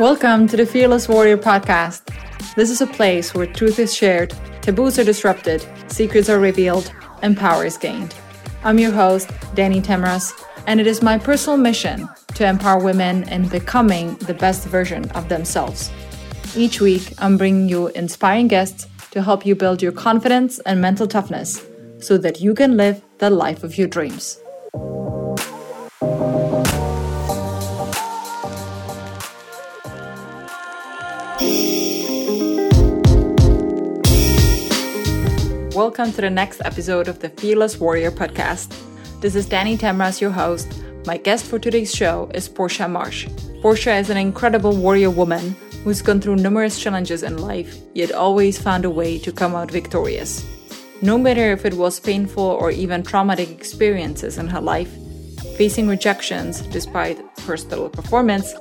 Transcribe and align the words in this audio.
Welcome 0.00 0.46
to 0.46 0.56
the 0.56 0.64
Fearless 0.64 1.10
Warrior 1.10 1.36
podcast. 1.36 2.06
This 2.54 2.70
is 2.70 2.80
a 2.80 2.86
place 2.86 3.34
where 3.34 3.44
truth 3.44 3.78
is 3.78 3.94
shared, 3.94 4.32
taboos 4.62 4.98
are 4.98 5.04
disrupted, 5.04 5.62
secrets 5.88 6.30
are 6.30 6.40
revealed, 6.40 6.90
and 7.20 7.36
power 7.36 7.66
is 7.66 7.76
gained. 7.76 8.14
I'm 8.64 8.78
your 8.78 8.92
host, 8.92 9.30
Danny 9.54 9.82
Temras, 9.82 10.32
and 10.66 10.80
it 10.80 10.86
is 10.86 11.02
my 11.02 11.18
personal 11.18 11.58
mission 11.58 12.08
to 12.34 12.46
empower 12.46 12.82
women 12.82 13.28
in 13.28 13.46
becoming 13.48 14.14
the 14.14 14.32
best 14.32 14.66
version 14.66 15.10
of 15.10 15.28
themselves. 15.28 15.90
Each 16.56 16.80
week, 16.80 17.12
I'm 17.18 17.36
bringing 17.36 17.68
you 17.68 17.88
inspiring 17.88 18.48
guests 18.48 18.86
to 19.10 19.22
help 19.22 19.44
you 19.44 19.54
build 19.54 19.82
your 19.82 19.92
confidence 19.92 20.60
and 20.60 20.80
mental 20.80 21.06
toughness 21.06 21.62
so 21.98 22.16
that 22.16 22.40
you 22.40 22.54
can 22.54 22.78
live 22.78 23.02
the 23.18 23.28
life 23.28 23.62
of 23.62 23.76
your 23.76 23.86
dreams. 23.86 24.40
Welcome 35.80 36.12
to 36.12 36.20
the 36.20 36.28
next 36.28 36.60
episode 36.62 37.08
of 37.08 37.20
the 37.20 37.30
Fearless 37.30 37.80
Warrior 37.80 38.10
podcast. 38.10 38.68
This 39.22 39.34
is 39.34 39.46
Danny 39.46 39.78
Temras, 39.78 40.20
your 40.20 40.30
host. 40.30 40.68
My 41.06 41.16
guest 41.16 41.46
for 41.46 41.58
today's 41.58 41.90
show 41.90 42.30
is 42.34 42.50
Portia 42.50 42.86
Marsh. 42.86 43.26
Portia 43.62 43.94
is 43.94 44.10
an 44.10 44.18
incredible 44.18 44.76
warrior 44.76 45.08
woman 45.08 45.56
who's 45.82 46.02
gone 46.02 46.20
through 46.20 46.36
numerous 46.36 46.78
challenges 46.78 47.22
in 47.22 47.38
life, 47.38 47.78
yet 47.94 48.12
always 48.12 48.60
found 48.60 48.84
a 48.84 48.90
way 48.90 49.18
to 49.20 49.32
come 49.32 49.54
out 49.54 49.70
victorious. 49.70 50.44
No 51.00 51.16
matter 51.16 51.50
if 51.50 51.64
it 51.64 51.72
was 51.72 51.98
painful 51.98 52.44
or 52.44 52.70
even 52.70 53.02
traumatic 53.02 53.48
experiences 53.48 54.36
in 54.36 54.48
her 54.48 54.60
life, 54.60 54.94
facing 55.56 55.88
rejections 55.88 56.60
despite 56.60 57.18
her 57.46 57.56
stellar 57.56 57.88
performance, 57.88 58.52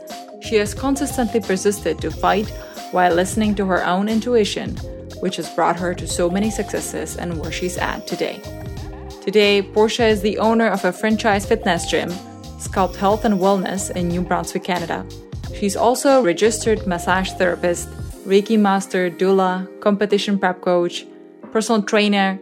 she 0.41 0.55
has 0.55 0.73
consistently 0.73 1.41
persisted 1.41 1.99
to 1.99 2.11
fight 2.11 2.47
while 2.91 3.13
listening 3.13 3.55
to 3.55 3.65
her 3.65 3.85
own 3.85 4.07
intuition, 4.07 4.77
which 5.19 5.35
has 5.37 5.49
brought 5.49 5.79
her 5.79 5.93
to 5.93 6.07
so 6.07 6.29
many 6.29 6.49
successes 6.49 7.17
and 7.17 7.39
where 7.39 7.51
she's 7.51 7.77
at 7.77 8.07
today. 8.07 8.41
Today, 9.21 9.61
Portia 9.61 10.07
is 10.07 10.21
the 10.21 10.37
owner 10.39 10.67
of 10.67 10.85
a 10.85 10.91
franchise 10.91 11.45
fitness 11.45 11.85
gym, 11.85 12.09
Sculpt 12.59 12.95
Health 12.95 13.25
and 13.25 13.35
Wellness 13.35 13.89
in 13.95 14.07
New 14.07 14.21
Brunswick, 14.21 14.63
Canada. 14.63 15.05
She's 15.55 15.75
also 15.75 16.19
a 16.19 16.23
registered 16.23 16.87
massage 16.87 17.31
therapist, 17.33 17.89
Reiki 18.25 18.59
master, 18.59 19.09
doula, 19.09 19.67
competition 19.81 20.39
prep 20.39 20.61
coach, 20.61 21.05
personal 21.51 21.81
trainer, 21.81 22.39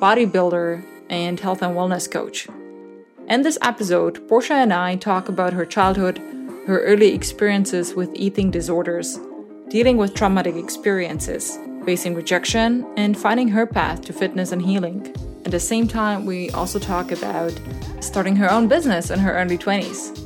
bodybuilder, 0.00 0.84
and 1.10 1.38
health 1.38 1.62
and 1.62 1.76
wellness 1.76 2.10
coach. 2.10 2.48
In 3.28 3.42
this 3.42 3.58
episode, 3.62 4.26
Portia 4.28 4.54
and 4.54 4.72
I 4.72 4.96
talk 4.96 5.28
about 5.28 5.52
her 5.52 5.64
childhood, 5.64 6.18
her 6.66 6.80
early 6.82 7.14
experiences 7.14 7.94
with 7.94 8.10
eating 8.14 8.50
disorders, 8.50 9.18
dealing 9.68 9.96
with 9.96 10.14
traumatic 10.14 10.56
experiences, 10.56 11.58
facing 11.84 12.14
rejection, 12.14 12.86
and 12.96 13.18
finding 13.18 13.48
her 13.48 13.66
path 13.66 14.02
to 14.02 14.12
fitness 14.12 14.52
and 14.52 14.62
healing. 14.62 15.14
At 15.44 15.50
the 15.50 15.60
same 15.60 15.86
time, 15.86 16.24
we 16.24 16.50
also 16.50 16.78
talk 16.78 17.12
about 17.12 17.52
starting 18.00 18.36
her 18.36 18.50
own 18.50 18.68
business 18.68 19.10
in 19.10 19.18
her 19.18 19.34
early 19.34 19.58
20s. 19.58 20.20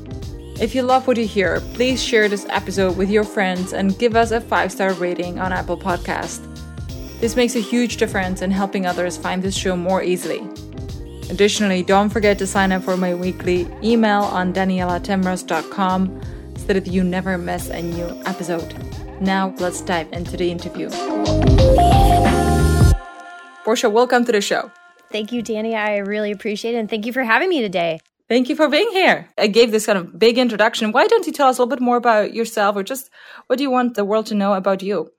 If 0.61 0.75
you 0.75 0.83
love 0.83 1.07
what 1.07 1.17
you 1.17 1.27
hear, 1.27 1.61
please 1.75 2.03
share 2.03 2.29
this 2.29 2.47
episode 2.49 2.97
with 2.97 3.11
your 3.11 3.25
friends 3.25 3.73
and 3.73 3.99
give 3.99 4.17
us 4.17 4.33
a 4.33 4.41
five 4.41 4.73
star 4.73 4.93
rating 4.95 5.39
on 5.39 5.53
Apple 5.53 5.79
Podcast. 5.79 6.41
This 7.21 7.37
makes 7.37 7.57
a 7.57 7.61
huge 7.61 7.97
difference 7.97 8.43
in 8.43 8.51
helping 8.51 8.87
others 8.87 9.17
find 9.17 9.43
this 9.43 9.57
show 9.57 9.77
more 9.77 10.03
easily. 10.03 10.41
Additionally, 11.31 11.83
don't 11.83 12.09
forget 12.09 12.39
to 12.39 12.47
sign 12.47 12.73
up 12.73 12.83
for 12.83 12.97
my 12.97 13.15
weekly 13.15 13.69
email 13.83 14.23
on 14.23 14.53
danielatemras.com 14.53 16.21
so 16.57 16.67
that 16.73 16.87
you 16.87 17.05
never 17.05 17.39
miss 17.39 17.69
a 17.71 17.83
new 17.83 18.23
episode. 18.25 18.75
Now, 19.21 19.55
let's 19.59 19.81
dive 19.81 20.13
into 20.13 20.37
the 20.37 20.51
interview. 20.51 20.91
Portia, 23.65 23.91
welcome 23.91 24.25
to 24.25 24.33
the 24.33 24.41
show. 24.41 24.71
Thank 25.11 25.33
you, 25.33 25.43
Danny. 25.43 25.75
I 25.75 25.99
really 25.99 26.31
appreciate 26.31 26.75
it. 26.75 26.79
And 26.79 26.89
thank 26.89 27.07
you 27.07 27.13
for 27.13 27.23
having 27.23 27.49
me 27.49 27.61
today. 27.61 28.01
Thank 28.29 28.49
you 28.49 28.57
for 28.57 28.69
being 28.69 28.91
here. 28.93 29.29
I 29.39 29.47
gave 29.47 29.73
this 29.73 29.87
kind 29.87 29.99
of 29.99 30.19
big 30.19 30.37
introduction. 30.37 30.93
Why 30.93 31.07
don't 31.07 31.27
you 31.27 31.33
tell 31.33 31.49
us 31.49 31.59
a 31.59 31.63
little 31.63 31.75
bit 31.75 31.83
more 31.83 31.97
about 31.97 32.35
yourself 32.35 32.77
or 32.77 32.83
just 32.83 33.11
what 33.47 33.57
do 33.57 33.63
you 33.63 33.71
want 33.71 33.95
the 33.95 34.05
world 34.05 34.27
to 34.27 34.35
know 34.35 34.53
about 34.53 34.83
you? 34.83 35.11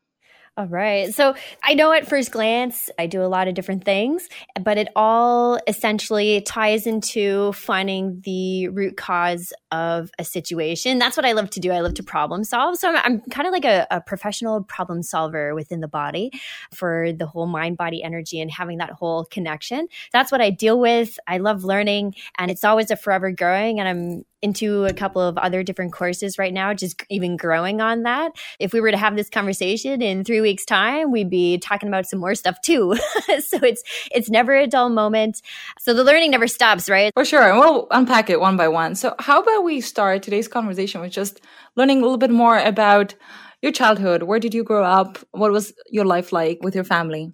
All 0.59 0.68
right. 0.68 1.16
So 1.16 1.36
I 1.64 1.74
know 1.74 1.94
at 1.94 2.06
first 2.06 2.31
glance, 2.31 2.90
I 3.00 3.08
do 3.08 3.24
a 3.24 3.31
lot 3.31 3.47
of 3.47 3.53
different 3.53 3.86
things, 3.86 4.28
but 4.62 4.78
it 4.78 4.90
all 4.94 5.58
essentially 5.68 6.42
ties 6.42 6.86
into 6.86 7.53
finding 7.53 8.20
the 8.25 8.68
root 8.68 8.98
cause 8.98 9.53
of 9.72 10.12
a 10.19 10.25
situation. 10.25 11.00
That's 11.00 11.16
what 11.16 11.25
I 11.25 11.31
love 11.31 11.50
to 11.52 11.62
do. 11.62 11.72
I 11.72 11.80
love 11.80 11.94
to 11.94 12.03
problem 12.03 12.44
solve. 12.44 12.75
So 12.75 12.90
I'm, 12.90 12.98
I'm 12.98 13.22
kind 13.30 13.48
of 13.48 13.53
like 13.53 13.64
a, 13.64 13.88
a, 13.90 14.02
professional 14.02 14.62
problem 14.64 15.02
solver 15.02 15.56
within 15.56 15.80
the 15.80 15.88
body 15.88 16.30
for 16.74 17.14
the 17.14 17.25
whole 17.25 17.46
mind 17.46 17.78
body 17.78 18.03
energy 18.03 18.42
and 18.42 18.52
having 18.52 18.80
that 18.80 18.90
whole 18.90 19.24
connection. 19.24 19.88
That's 20.12 20.30
what 20.30 20.42
I 20.42 20.50
deal 20.50 20.78
with. 20.78 21.18
I 21.25 21.38
love 21.38 21.64
learning 21.64 22.16
and 22.38 22.52
it's 22.52 22.66
always 22.66 22.92
a 22.92 22.98
forever 22.98 23.31
growing. 23.31 23.80
And 23.80 23.88
I'm 23.88 24.25
into 24.42 24.86
a 24.86 24.94
couple 24.94 25.22
of 25.22 25.38
other 25.38 25.64
different 25.64 25.94
courses 25.94 26.38
right 26.38 26.54
now, 26.54 26.74
just 26.74 27.04
even 27.10 27.38
growing 27.38 27.82
on 27.82 28.04
that. 28.04 28.32
If 28.60 28.74
we 28.74 28.82
were 28.82 28.92
to 28.92 28.98
have 28.98 29.16
this 29.16 29.30
conversation 29.30 30.02
in 30.02 30.24
three 30.24 30.42
weeks' 30.42 30.66
time, 30.66 31.12
we'd 31.12 31.30
be 31.30 31.58
talking 31.58 31.90
about 31.90 32.06
some 32.06 32.20
more 32.20 32.36
stuff 32.36 32.62
too. 32.62 32.96
so 33.40 33.58
it's 33.62 33.84
it's 34.12 34.30
never 34.30 34.56
a 34.56 34.68
dull 34.68 34.90
moment. 34.90 35.42
So 35.80 35.94
the 35.94 36.04
learning 36.04 36.32
never 36.32 36.48
stops, 36.48 36.90
right? 36.90 37.12
For 37.14 37.26
sure. 37.26 37.50
And 37.50 37.60
we'll 37.60 37.88
unpack 37.92 38.30
it 38.30 38.40
one 38.40 38.58
by 38.58 38.68
one. 38.68 38.96
So 38.96 39.16
how 39.20 39.42
about 39.42 39.64
we 39.64 39.82
start 39.82 40.24
today's 40.24 40.48
conversation 40.48 41.02
with 41.02 41.12
just 41.12 41.42
learning 41.76 42.00
a 42.00 42.02
little 42.02 42.18
bit 42.18 42.32
more 42.32 42.58
about 42.58 43.16
your 43.62 43.72
childhood. 43.72 44.24
Where 44.24 44.40
did 44.40 44.54
you 44.54 44.64
grow 44.64 44.84
up? 44.84 45.18
What 45.32 45.52
was 45.52 45.74
your 45.90 46.06
life 46.06 46.32
like 46.32 46.60
with 46.62 46.76
your 46.76 46.84
family? 46.84 47.34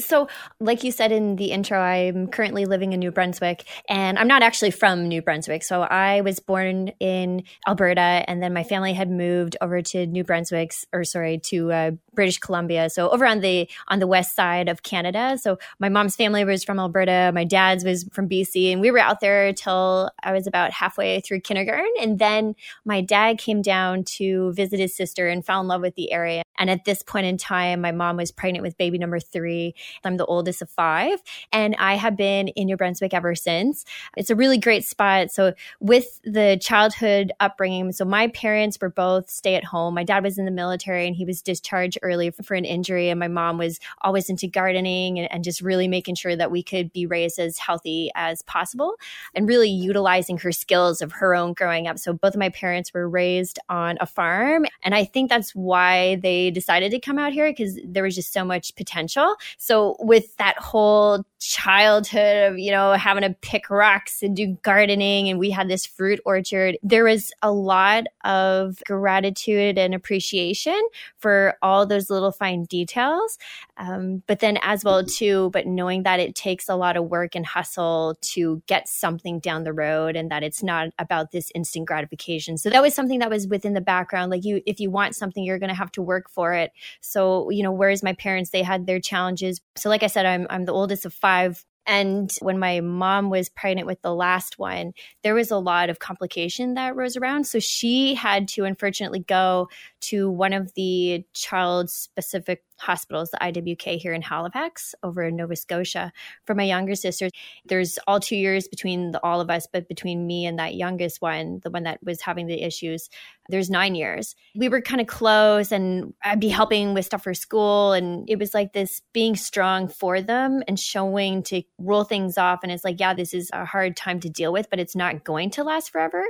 So, 0.00 0.26
like 0.58 0.82
you 0.82 0.90
said 0.90 1.12
in 1.12 1.36
the 1.36 1.52
intro, 1.52 1.78
I'm 1.78 2.26
currently 2.26 2.64
living 2.64 2.92
in 2.92 3.00
New 3.00 3.12
Brunswick, 3.12 3.64
and 3.88 4.18
I'm 4.18 4.26
not 4.26 4.42
actually 4.42 4.72
from 4.72 5.06
New 5.06 5.22
Brunswick. 5.22 5.62
So, 5.62 5.82
I 5.82 6.20
was 6.22 6.40
born 6.40 6.88
in 6.98 7.44
Alberta, 7.68 8.00
and 8.00 8.42
then 8.42 8.52
my 8.52 8.64
family 8.64 8.92
had 8.92 9.08
moved 9.08 9.56
over 9.60 9.82
to 9.82 10.06
New 10.06 10.24
Brunswick, 10.24 10.72
or 10.92 11.04
sorry, 11.04 11.38
to 11.44 11.70
uh, 11.72 11.90
British 12.12 12.38
Columbia. 12.38 12.90
So, 12.90 13.08
over 13.08 13.24
on 13.24 13.40
the 13.40 13.68
on 13.86 14.00
the 14.00 14.08
west 14.08 14.34
side 14.34 14.68
of 14.68 14.82
Canada. 14.82 15.38
So, 15.38 15.58
my 15.78 15.88
mom's 15.88 16.16
family 16.16 16.44
was 16.44 16.64
from 16.64 16.80
Alberta, 16.80 17.30
my 17.32 17.44
dad's 17.44 17.84
was 17.84 18.04
from 18.12 18.28
BC, 18.28 18.72
and 18.72 18.80
we 18.80 18.90
were 18.90 18.98
out 18.98 19.20
there 19.20 19.52
till 19.52 20.10
I 20.24 20.32
was 20.32 20.48
about 20.48 20.72
halfway 20.72 21.20
through 21.20 21.40
kindergarten, 21.40 21.92
and 22.00 22.18
then 22.18 22.56
my 22.84 23.00
dad 23.00 23.38
came 23.38 23.62
down 23.62 24.02
to 24.04 24.52
visit 24.54 24.80
his 24.80 24.96
sister 24.96 25.28
and 25.28 25.46
fell 25.46 25.60
in 25.60 25.68
love 25.68 25.82
with 25.82 25.94
the 25.94 26.10
area. 26.10 26.42
And 26.58 26.68
at 26.68 26.84
this 26.84 27.02
point 27.02 27.26
in 27.26 27.36
time, 27.36 27.80
my 27.80 27.92
mom 27.92 28.16
was 28.16 28.32
pregnant 28.32 28.62
with 28.62 28.76
baby 28.76 28.98
number 28.98 29.20
three 29.20 29.74
I'm 30.04 30.16
the 30.16 30.26
oldest 30.26 30.62
of 30.62 30.70
five, 30.70 31.22
and 31.52 31.74
I 31.78 31.94
have 31.94 32.16
been 32.16 32.48
in 32.48 32.66
New 32.66 32.76
Brunswick 32.76 33.14
ever 33.14 33.34
since. 33.34 33.84
It's 34.16 34.30
a 34.30 34.36
really 34.36 34.58
great 34.58 34.84
spot. 34.84 35.30
So, 35.30 35.54
with 35.80 36.20
the 36.24 36.58
childhood 36.60 37.32
upbringing, 37.40 37.92
so 37.92 38.04
my 38.04 38.28
parents 38.28 38.78
were 38.80 38.90
both 38.90 39.30
stay 39.30 39.54
at 39.54 39.64
home. 39.64 39.94
My 39.94 40.04
dad 40.04 40.22
was 40.22 40.38
in 40.38 40.44
the 40.44 40.50
military 40.50 41.06
and 41.06 41.16
he 41.16 41.24
was 41.24 41.42
discharged 41.42 41.98
early 42.02 42.30
for 42.30 42.54
an 42.54 42.64
injury, 42.64 43.08
and 43.08 43.20
my 43.20 43.28
mom 43.28 43.58
was 43.58 43.80
always 44.02 44.28
into 44.28 44.46
gardening 44.46 45.18
and, 45.18 45.30
and 45.32 45.44
just 45.44 45.60
really 45.60 45.88
making 45.88 46.14
sure 46.14 46.36
that 46.36 46.50
we 46.50 46.62
could 46.62 46.92
be 46.92 47.06
raised 47.06 47.38
as 47.38 47.58
healthy 47.58 48.10
as 48.14 48.42
possible 48.42 48.94
and 49.34 49.48
really 49.48 49.70
utilizing 49.70 50.38
her 50.38 50.52
skills 50.52 51.00
of 51.00 51.12
her 51.12 51.34
own 51.34 51.52
growing 51.52 51.86
up. 51.86 51.98
So, 51.98 52.12
both 52.12 52.34
of 52.34 52.38
my 52.38 52.50
parents 52.50 52.92
were 52.92 53.08
raised 53.08 53.58
on 53.68 53.98
a 54.00 54.06
farm, 54.06 54.66
and 54.82 54.94
I 54.94 55.04
think 55.04 55.30
that's 55.30 55.54
why 55.54 56.16
they 56.16 56.50
decided 56.50 56.90
to 56.92 57.00
come 57.00 57.18
out 57.18 57.32
here 57.32 57.50
because 57.50 57.78
there 57.84 58.02
was 58.02 58.14
just 58.14 58.32
so 58.32 58.44
much 58.44 58.74
potential. 58.76 59.36
So, 59.58 59.73
with 60.00 60.36
that 60.36 60.58
whole 60.58 61.24
childhood 61.40 62.52
of, 62.52 62.58
you 62.58 62.70
know, 62.70 62.92
having 62.92 63.22
to 63.22 63.36
pick 63.42 63.68
rocks 63.68 64.22
and 64.22 64.34
do 64.34 64.56
gardening, 64.62 65.28
and 65.28 65.38
we 65.38 65.50
had 65.50 65.68
this 65.68 65.84
fruit 65.84 66.18
orchard, 66.24 66.78
there 66.82 67.04
was 67.04 67.32
a 67.42 67.52
lot 67.52 68.04
of 68.24 68.78
gratitude 68.86 69.76
and 69.78 69.94
appreciation 69.94 70.80
for 71.18 71.56
all 71.60 71.86
those 71.86 72.08
little 72.08 72.32
fine 72.32 72.64
details. 72.64 73.38
Um, 73.76 74.22
but 74.26 74.40
then, 74.40 74.58
as 74.62 74.84
well, 74.84 75.04
too, 75.04 75.50
but 75.52 75.66
knowing 75.66 76.04
that 76.04 76.20
it 76.20 76.34
takes 76.34 76.68
a 76.68 76.76
lot 76.76 76.96
of 76.96 77.04
work 77.10 77.34
and 77.34 77.44
hustle 77.44 78.16
to 78.20 78.62
get 78.66 78.88
something 78.88 79.40
down 79.40 79.64
the 79.64 79.72
road 79.72 80.16
and 80.16 80.30
that 80.30 80.42
it's 80.42 80.62
not 80.62 80.88
about 80.98 81.32
this 81.32 81.50
instant 81.54 81.86
gratification. 81.86 82.56
So, 82.56 82.70
that 82.70 82.82
was 82.82 82.94
something 82.94 83.18
that 83.18 83.30
was 83.30 83.46
within 83.46 83.74
the 83.74 83.80
background. 83.80 84.30
Like, 84.30 84.44
you, 84.44 84.62
if 84.66 84.80
you 84.80 84.90
want 84.90 85.14
something, 85.14 85.44
you're 85.44 85.58
going 85.58 85.68
to 85.68 85.74
have 85.74 85.92
to 85.92 86.02
work 86.02 86.30
for 86.30 86.54
it. 86.54 86.72
So, 87.00 87.50
you 87.50 87.62
know, 87.62 87.72
whereas 87.72 88.02
my 88.02 88.14
parents, 88.14 88.50
they 88.50 88.62
had 88.62 88.86
their 88.86 89.00
challenges. 89.00 89.60
So, 89.76 89.88
like 89.88 90.02
I 90.02 90.08
said, 90.08 90.26
I'm, 90.26 90.46
I'm 90.50 90.64
the 90.64 90.72
oldest 90.72 91.04
of 91.04 91.12
five. 91.12 91.64
And 91.86 92.30
when 92.40 92.58
my 92.58 92.80
mom 92.80 93.28
was 93.28 93.50
pregnant 93.50 93.86
with 93.86 94.00
the 94.00 94.14
last 94.14 94.58
one, 94.58 94.92
there 95.22 95.34
was 95.34 95.50
a 95.50 95.58
lot 95.58 95.90
of 95.90 95.98
complication 95.98 96.74
that 96.74 96.96
rose 96.96 97.16
around. 97.16 97.44
So 97.44 97.58
she 97.58 98.14
had 98.14 98.48
to 98.48 98.64
unfortunately 98.64 99.20
go 99.20 99.68
to 100.02 100.30
one 100.30 100.54
of 100.54 100.72
the 100.74 101.24
child 101.34 101.90
specific 101.90 102.62
hospitals, 102.78 103.30
the 103.30 103.38
IWK 103.38 103.98
here 103.98 104.12
in 104.12 104.22
Halifax 104.22 104.94
over 105.02 105.24
in 105.24 105.36
Nova 105.36 105.56
Scotia 105.56 106.12
for 106.44 106.54
my 106.54 106.64
younger 106.64 106.94
sister. 106.94 107.28
There's 107.66 107.98
all 108.06 108.20
two 108.20 108.36
years 108.36 108.68
between 108.68 109.12
the, 109.12 109.22
all 109.24 109.40
of 109.40 109.50
us, 109.50 109.66
but 109.72 109.88
between 109.88 110.26
me 110.26 110.46
and 110.46 110.58
that 110.58 110.74
youngest 110.74 111.22
one, 111.22 111.60
the 111.62 111.70
one 111.70 111.84
that 111.84 112.00
was 112.02 112.20
having 112.20 112.46
the 112.46 112.62
issues, 112.62 113.08
there's 113.48 113.70
nine 113.70 113.94
years. 113.94 114.34
We 114.54 114.68
were 114.68 114.80
kind 114.80 115.00
of 115.00 115.06
close 115.06 115.72
and 115.72 116.14
I'd 116.24 116.40
be 116.40 116.48
helping 116.48 116.94
with 116.94 117.04
stuff 117.04 117.22
for 117.22 117.34
school. 117.34 117.92
And 117.92 118.28
it 118.28 118.38
was 118.38 118.54
like 118.54 118.72
this 118.72 119.02
being 119.12 119.36
strong 119.36 119.88
for 119.88 120.20
them 120.20 120.62
and 120.66 120.78
showing 120.78 121.42
to 121.44 121.62
roll 121.78 122.04
things 122.04 122.38
off. 122.38 122.60
And 122.62 122.72
it's 122.72 122.84
like, 122.84 123.00
yeah, 123.00 123.14
this 123.14 123.34
is 123.34 123.50
a 123.52 123.64
hard 123.64 123.96
time 123.96 124.20
to 124.20 124.28
deal 124.28 124.52
with, 124.52 124.70
but 124.70 124.80
it's 124.80 124.96
not 124.96 125.24
going 125.24 125.50
to 125.50 125.64
last 125.64 125.90
forever. 125.90 126.24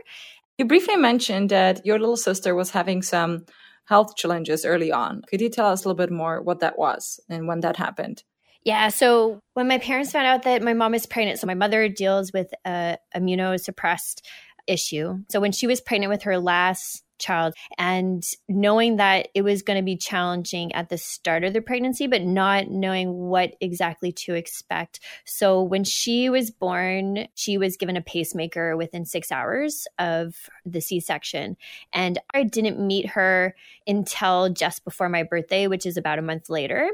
You 0.59 0.67
briefly 0.67 0.97
mentioned 0.97 1.51
that 1.51 1.85
your 1.85 1.99
little 1.99 2.17
sister 2.17 2.55
was 2.55 2.71
having 2.71 3.03
some 3.03 3.45
health 3.85 4.17
challenges 4.17 4.65
early 4.65 4.91
on. 4.91 5.23
Could 5.29 5.41
you 5.41 5.49
tell 5.49 5.67
us 5.67 5.85
a 5.85 5.89
little 5.89 5.97
bit 5.97 6.13
more 6.13 6.43
what 6.43 6.61
that 6.61 6.79
was 6.79 7.21
and 7.29 7.47
when 7.47 7.61
that 7.61 7.77
happened? 7.77 8.25
Yeah. 8.65 8.89
So 8.89 9.41
when 9.53 9.69
my 9.69 9.79
parents 9.79 10.13
found 10.13 10.27
out 10.27 10.43
that 10.45 10.63
my 10.63 10.73
mom 10.73 10.95
is 10.95 11.07
pregnant, 11.07 11.39
so 11.39 11.47
my 11.47 11.55
mother 11.55 11.89
deals 11.89 12.33
with 12.33 12.51
a 12.65 12.97
immunosuppressed 13.15 14.23
issue. 14.67 15.19
So 15.31 15.39
when 15.41 15.53
she 15.53 15.67
was 15.67 15.83
pregnant 15.83 16.11
with 16.11 16.23
her 16.23 16.39
last 16.39 17.04
child 17.25 17.55
and 17.79 18.23
knowing 18.49 18.97
that 18.97 19.29
it 19.35 19.43
was 19.43 19.63
going 19.63 19.79
to 19.79 19.85
be 19.85 19.97
challenging 19.97 20.73
at 20.73 20.89
the 20.89 20.99
start 20.99 21.45
of 21.45 21.53
the 21.53 21.61
pregnancy 21.61 22.07
but 22.07 22.23
not 22.23 22.69
knowing 22.69 23.13
what 23.15 23.55
exactly 23.61 24.13
to 24.13 24.35
expect. 24.35 25.01
So 25.25 25.63
when 25.63 25.85
she 25.85 26.29
was 26.29 26.51
born 26.51 27.29
she 27.35 27.59
was 27.59 27.77
given 27.77 27.97
a 27.97 28.03
pacemaker 28.03 28.77
within 28.77 29.05
6 29.05 29.33
hours 29.33 29.87
of 29.99 30.35
the 30.65 30.81
c-section 30.81 31.57
and 31.93 32.19
i 32.33 32.43
didn't 32.43 32.85
meet 32.85 33.07
her 33.07 33.55
until 33.87 34.49
just 34.49 34.85
before 34.85 35.09
my 35.09 35.23
birthday 35.23 35.67
which 35.67 35.87
is 35.87 35.97
about 35.97 36.19
a 36.19 36.23
month 36.23 36.51
later 36.51 36.91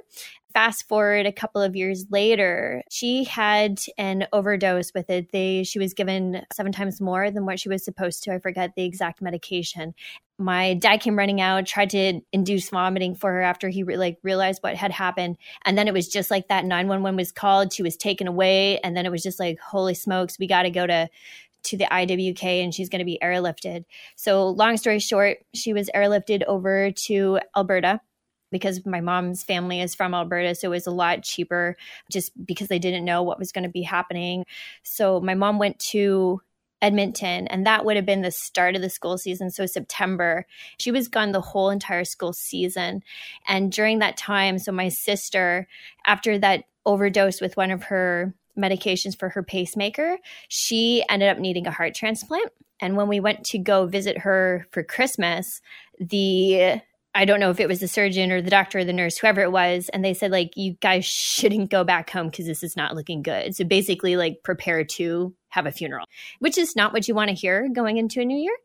fast 0.53 0.89
forward 0.89 1.27
a 1.27 1.33
couple 1.33 1.63
of 1.63 1.77
years 1.77 2.07
later 2.11 2.83
she 2.91 3.25
had 3.25 3.81
an 3.99 4.27
overdose 4.33 4.93
with 4.95 5.11
it. 5.11 5.33
They 5.33 5.65
she 5.65 5.79
was 5.79 5.95
given 5.95 6.45
seven 6.53 6.73
times 6.73 7.01
more 7.01 7.31
than 7.31 7.47
what 7.47 7.61
she 7.61 7.69
was 7.69 7.85
supposed 7.85 8.23
to. 8.25 8.35
I 8.35 8.39
forget 8.39 8.75
the 8.75 8.85
exact 8.85 9.23
medication. 9.23 9.95
My 10.39 10.75
dad 10.75 11.01
came 11.01 11.19
running 11.19 11.41
out 11.41 11.67
tried 11.67 11.91
to 11.91 12.21
induce 12.33 12.71
vomiting 12.71 13.15
for 13.15 13.31
her 13.31 13.43
after 13.43 13.69
he 13.69 13.83
re- 13.83 13.97
like 13.97 14.19
realized 14.23 14.63
what 14.63 14.75
had 14.75 14.91
happened. 14.91 15.37
And 15.65 15.77
then 15.77 15.87
it 15.87 15.95
was 15.95 16.09
just 16.09 16.31
like 16.31 16.49
that 16.49 16.65
911 16.65 17.17
was 17.17 17.33
called. 17.33 17.73
She 17.73 17.83
was 17.83 17.97
taken 17.97 18.27
away. 18.27 18.79
And 18.79 18.97
then 18.97 19.07
it 19.07 19.13
was 19.13 19.23
just 19.23 19.39
like 19.39 19.61
holy 19.61 19.95
smokes 19.95 20.39
we 20.39 20.47
got 20.47 20.63
to 20.63 20.71
go 20.71 20.87
to 20.87 21.09
to 21.63 21.77
the 21.77 21.85
IWK 21.85 22.43
and 22.43 22.75
she's 22.75 22.89
going 22.89 23.01
to 23.01 23.05
be 23.05 23.19
airlifted. 23.23 23.85
So 24.17 24.49
long 24.49 24.77
story 24.77 24.99
short, 24.99 25.39
she 25.55 25.73
was 25.73 25.91
airlifted 25.95 26.43
over 26.45 26.91
to 26.91 27.39
Alberta 27.57 28.01
because 28.51 28.85
my 28.87 29.01
mom's 29.01 29.43
family 29.43 29.81
is 29.81 29.95
from 29.95 30.15
Alberta, 30.15 30.55
so 30.55 30.69
it 30.69 30.71
was 30.71 30.87
a 30.87 30.93
lot 30.93 31.23
cheaper 31.23 31.77
just 32.11 32.33
because 32.45 32.69
they 32.69 32.79
didn't 32.79 33.05
know 33.05 33.23
what 33.23 33.39
was 33.39 33.53
going 33.53 33.65
to 33.65 33.71
be 33.71 33.83
happening. 33.83 34.45
So 34.83 35.21
my 35.21 35.35
mom 35.35 35.59
went 35.59 35.79
to 35.91 36.41
Edmonton, 36.83 37.47
and 37.49 37.67
that 37.67 37.85
would 37.85 37.97
have 37.97 38.07
been 38.07 38.23
the 38.23 38.31
start 38.31 38.75
of 38.75 38.83
the 38.83 38.91
school 38.91 39.19
season. 39.19 39.51
So, 39.51 39.67
September, 39.67 40.47
she 40.79 40.91
was 40.91 41.09
gone 41.09 41.33
the 41.33 41.41
whole 41.41 41.71
entire 41.71 42.05
school 42.05 42.33
season. 42.33 43.03
And 43.47 43.71
during 43.71 43.99
that 43.99 44.17
time, 44.17 44.59
so 44.59 44.73
my 44.73 44.89
sister, 44.89 45.69
after 46.07 46.39
that 46.39 46.65
overdose 46.87 47.41
with 47.41 47.57
one 47.57 47.71
of 47.71 47.85
her 47.85 48.35
medications 48.59 49.19
for 49.19 49.29
her 49.29 49.43
pacemaker, 49.43 50.19
she 50.49 51.05
ended 51.09 51.29
up 51.29 51.39
needing 51.39 51.67
a 51.67 51.71
heart 51.71 51.95
transplant. 51.95 52.51
And 52.81 52.97
when 52.97 53.09
we 53.09 53.21
went 53.21 53.45
to 53.47 53.59
go 53.59 53.87
visit 53.87 54.19
her 54.19 54.67
for 54.71 54.83
Christmas, 54.83 55.61
the 55.99 56.81
I 57.15 57.25
don't 57.25 57.41
know 57.41 57.51
if 57.51 57.59
it 57.59 57.69
was 57.69 57.81
the 57.81 57.89
surgeon 57.89 58.31
or 58.31 58.41
the 58.41 58.51
doctor 58.51 58.79
or 58.79 58.85
the 58.85 58.93
nurse, 58.93 59.19
whoever 59.19 59.41
it 59.41 59.51
was, 59.51 59.89
and 59.89 60.05
they 60.05 60.15
said 60.15 60.31
like 60.31 60.57
you 60.57 60.75
guys 60.81 61.05
shouldn't 61.05 61.71
go 61.71 61.83
back 61.83 62.11
home 62.11 62.29
because 62.29 62.47
this 62.47 62.63
is 62.63 62.77
not 62.77 62.95
looking 62.95 63.23
good. 63.23 63.55
So 63.57 63.65
basically, 63.65 64.17
like 64.17 64.43
prepare 64.45 64.85
to 64.85 65.35
have 65.49 65.67
a 65.67 65.73
funeral, 65.73 66.07
which 66.39 66.57
is 66.57 66.77
not 66.77 66.93
what 66.93 67.09
you 67.09 67.15
want 67.15 67.29
to 67.29 67.35
hear 67.35 67.69
going 67.69 67.97
into 67.97 68.21
a 68.21 68.25
new 68.25 68.39
year. 68.39 68.57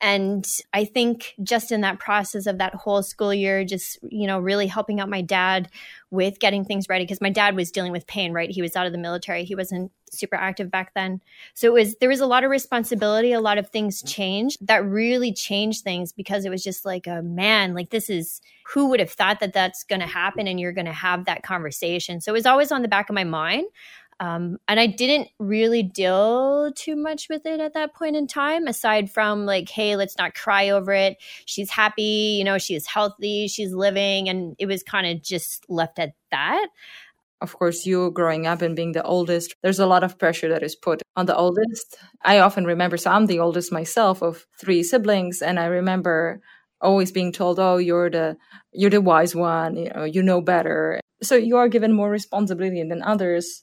And 0.00 0.46
I 0.72 0.84
think 0.84 1.34
just 1.42 1.72
in 1.72 1.80
that 1.80 1.98
process 1.98 2.46
of 2.46 2.58
that 2.58 2.74
whole 2.74 3.02
school 3.02 3.34
year, 3.34 3.64
just, 3.64 3.98
you 4.08 4.28
know, 4.28 4.38
really 4.38 4.68
helping 4.68 5.00
out 5.00 5.08
my 5.08 5.22
dad 5.22 5.68
with 6.10 6.38
getting 6.38 6.64
things 6.64 6.88
ready 6.88 7.04
because 7.04 7.20
my 7.20 7.30
dad 7.30 7.56
was 7.56 7.72
dealing 7.72 7.90
with 7.90 8.06
pain, 8.06 8.32
right? 8.32 8.48
He 8.48 8.62
was 8.62 8.76
out 8.76 8.86
of 8.86 8.92
the 8.92 8.98
military. 8.98 9.44
He 9.44 9.56
wasn't 9.56 9.90
super 10.10 10.36
active 10.36 10.70
back 10.70 10.94
then. 10.94 11.20
So 11.54 11.66
it 11.66 11.72
was, 11.72 11.96
there 11.96 12.08
was 12.08 12.20
a 12.20 12.26
lot 12.26 12.44
of 12.44 12.50
responsibility. 12.50 13.32
A 13.32 13.40
lot 13.40 13.58
of 13.58 13.70
things 13.70 14.00
changed 14.02 14.64
that 14.66 14.84
really 14.84 15.32
changed 15.32 15.82
things 15.82 16.12
because 16.12 16.44
it 16.44 16.50
was 16.50 16.62
just 16.62 16.84
like, 16.84 17.08
a 17.08 17.20
man, 17.20 17.74
like 17.74 17.90
this 17.90 18.08
is, 18.08 18.40
who 18.72 18.90
would 18.90 19.00
have 19.00 19.10
thought 19.10 19.40
that 19.40 19.52
that's 19.52 19.82
going 19.82 20.00
to 20.00 20.06
happen 20.06 20.46
and 20.46 20.60
you're 20.60 20.72
going 20.72 20.86
to 20.86 20.92
have 20.92 21.24
that 21.24 21.42
conversation? 21.42 22.20
So 22.20 22.32
it 22.32 22.34
was 22.34 22.46
always 22.46 22.70
on 22.70 22.82
the 22.82 22.88
back 22.88 23.08
of 23.08 23.14
my 23.14 23.24
mind. 23.24 23.66
Um, 24.20 24.58
and 24.66 24.80
I 24.80 24.86
didn't 24.86 25.28
really 25.38 25.82
deal 25.82 26.72
too 26.74 26.96
much 26.96 27.28
with 27.28 27.46
it 27.46 27.60
at 27.60 27.74
that 27.74 27.94
point 27.94 28.16
in 28.16 28.26
time, 28.26 28.66
aside 28.66 29.10
from 29.10 29.46
like, 29.46 29.68
hey, 29.68 29.94
let's 29.94 30.18
not 30.18 30.34
cry 30.34 30.70
over 30.70 30.92
it. 30.92 31.18
She's 31.46 31.70
happy, 31.70 32.36
you 32.38 32.44
know, 32.44 32.58
she's 32.58 32.86
healthy, 32.86 33.46
she's 33.46 33.72
living. 33.72 34.28
And 34.28 34.56
it 34.58 34.66
was 34.66 34.82
kind 34.82 35.06
of 35.06 35.22
just 35.22 35.64
left 35.68 35.98
at 36.00 36.14
that. 36.32 36.66
Of 37.40 37.56
course, 37.56 37.86
you 37.86 38.10
growing 38.10 38.48
up 38.48 38.62
and 38.62 38.74
being 38.74 38.92
the 38.92 39.04
oldest, 39.04 39.54
there's 39.62 39.78
a 39.78 39.86
lot 39.86 40.02
of 40.02 40.18
pressure 40.18 40.48
that 40.48 40.64
is 40.64 40.74
put 40.74 41.02
on 41.16 41.26
the 41.26 41.36
oldest. 41.36 41.96
I 42.24 42.40
often 42.40 42.64
remember, 42.64 42.96
so 42.96 43.12
I'm 43.12 43.26
the 43.26 43.38
oldest 43.38 43.70
myself 43.70 44.22
of 44.22 44.44
three 44.60 44.82
siblings, 44.82 45.40
and 45.40 45.60
I 45.60 45.66
remember 45.66 46.40
always 46.80 47.12
being 47.12 47.30
told, 47.30 47.60
"Oh, 47.60 47.76
you're 47.76 48.10
the 48.10 48.36
you're 48.72 48.90
the 48.90 49.00
wise 49.00 49.36
one, 49.36 49.76
you 49.76 49.90
know, 49.94 50.02
you 50.04 50.20
know 50.22 50.40
better." 50.40 51.00
So 51.22 51.36
you 51.36 51.56
are 51.58 51.68
given 51.68 51.92
more 51.92 52.10
responsibility 52.10 52.82
than 52.82 53.02
others 53.04 53.62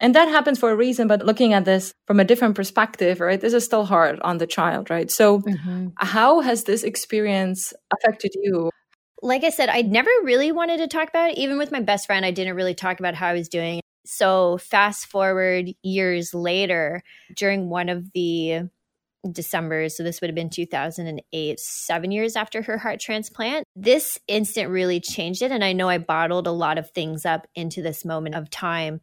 and 0.00 0.14
that 0.14 0.28
happens 0.28 0.58
for 0.58 0.70
a 0.70 0.76
reason, 0.76 1.08
but 1.08 1.24
looking 1.24 1.52
at 1.52 1.64
this 1.64 1.92
from 2.06 2.20
a 2.20 2.24
different 2.24 2.54
perspective, 2.54 3.20
right? 3.20 3.40
This 3.40 3.52
is 3.52 3.64
still 3.64 3.84
hard 3.84 4.20
on 4.20 4.38
the 4.38 4.46
child, 4.46 4.90
right? 4.90 5.10
So, 5.10 5.40
mm-hmm. 5.40 5.88
how 5.96 6.40
has 6.40 6.64
this 6.64 6.84
experience 6.84 7.72
affected 7.92 8.32
you? 8.34 8.70
Like 9.22 9.42
I 9.42 9.50
said, 9.50 9.68
I 9.68 9.82
never 9.82 10.10
really 10.22 10.52
wanted 10.52 10.78
to 10.78 10.86
talk 10.86 11.08
about 11.08 11.30
it. 11.30 11.38
Even 11.38 11.58
with 11.58 11.72
my 11.72 11.80
best 11.80 12.06
friend, 12.06 12.24
I 12.24 12.30
didn't 12.30 12.54
really 12.54 12.74
talk 12.74 13.00
about 13.00 13.14
how 13.14 13.28
I 13.28 13.32
was 13.32 13.48
doing. 13.48 13.80
So, 14.06 14.58
fast 14.58 15.06
forward 15.06 15.70
years 15.82 16.32
later, 16.32 17.02
during 17.34 17.68
one 17.68 17.88
of 17.88 18.12
the 18.12 18.70
December, 19.32 19.88
so 19.88 20.02
this 20.02 20.20
would 20.20 20.28
have 20.28 20.34
been 20.34 20.50
2008, 20.50 21.60
seven 21.60 22.10
years 22.10 22.36
after 22.36 22.62
her 22.62 22.78
heart 22.78 23.00
transplant. 23.00 23.64
This 23.74 24.18
instant 24.28 24.70
really 24.70 25.00
changed 25.00 25.42
it. 25.42 25.50
And 25.50 25.64
I 25.64 25.72
know 25.72 25.88
I 25.88 25.98
bottled 25.98 26.46
a 26.46 26.52
lot 26.52 26.78
of 26.78 26.90
things 26.90 27.26
up 27.26 27.46
into 27.54 27.82
this 27.82 28.04
moment 28.04 28.34
of 28.34 28.48
time. 28.50 29.00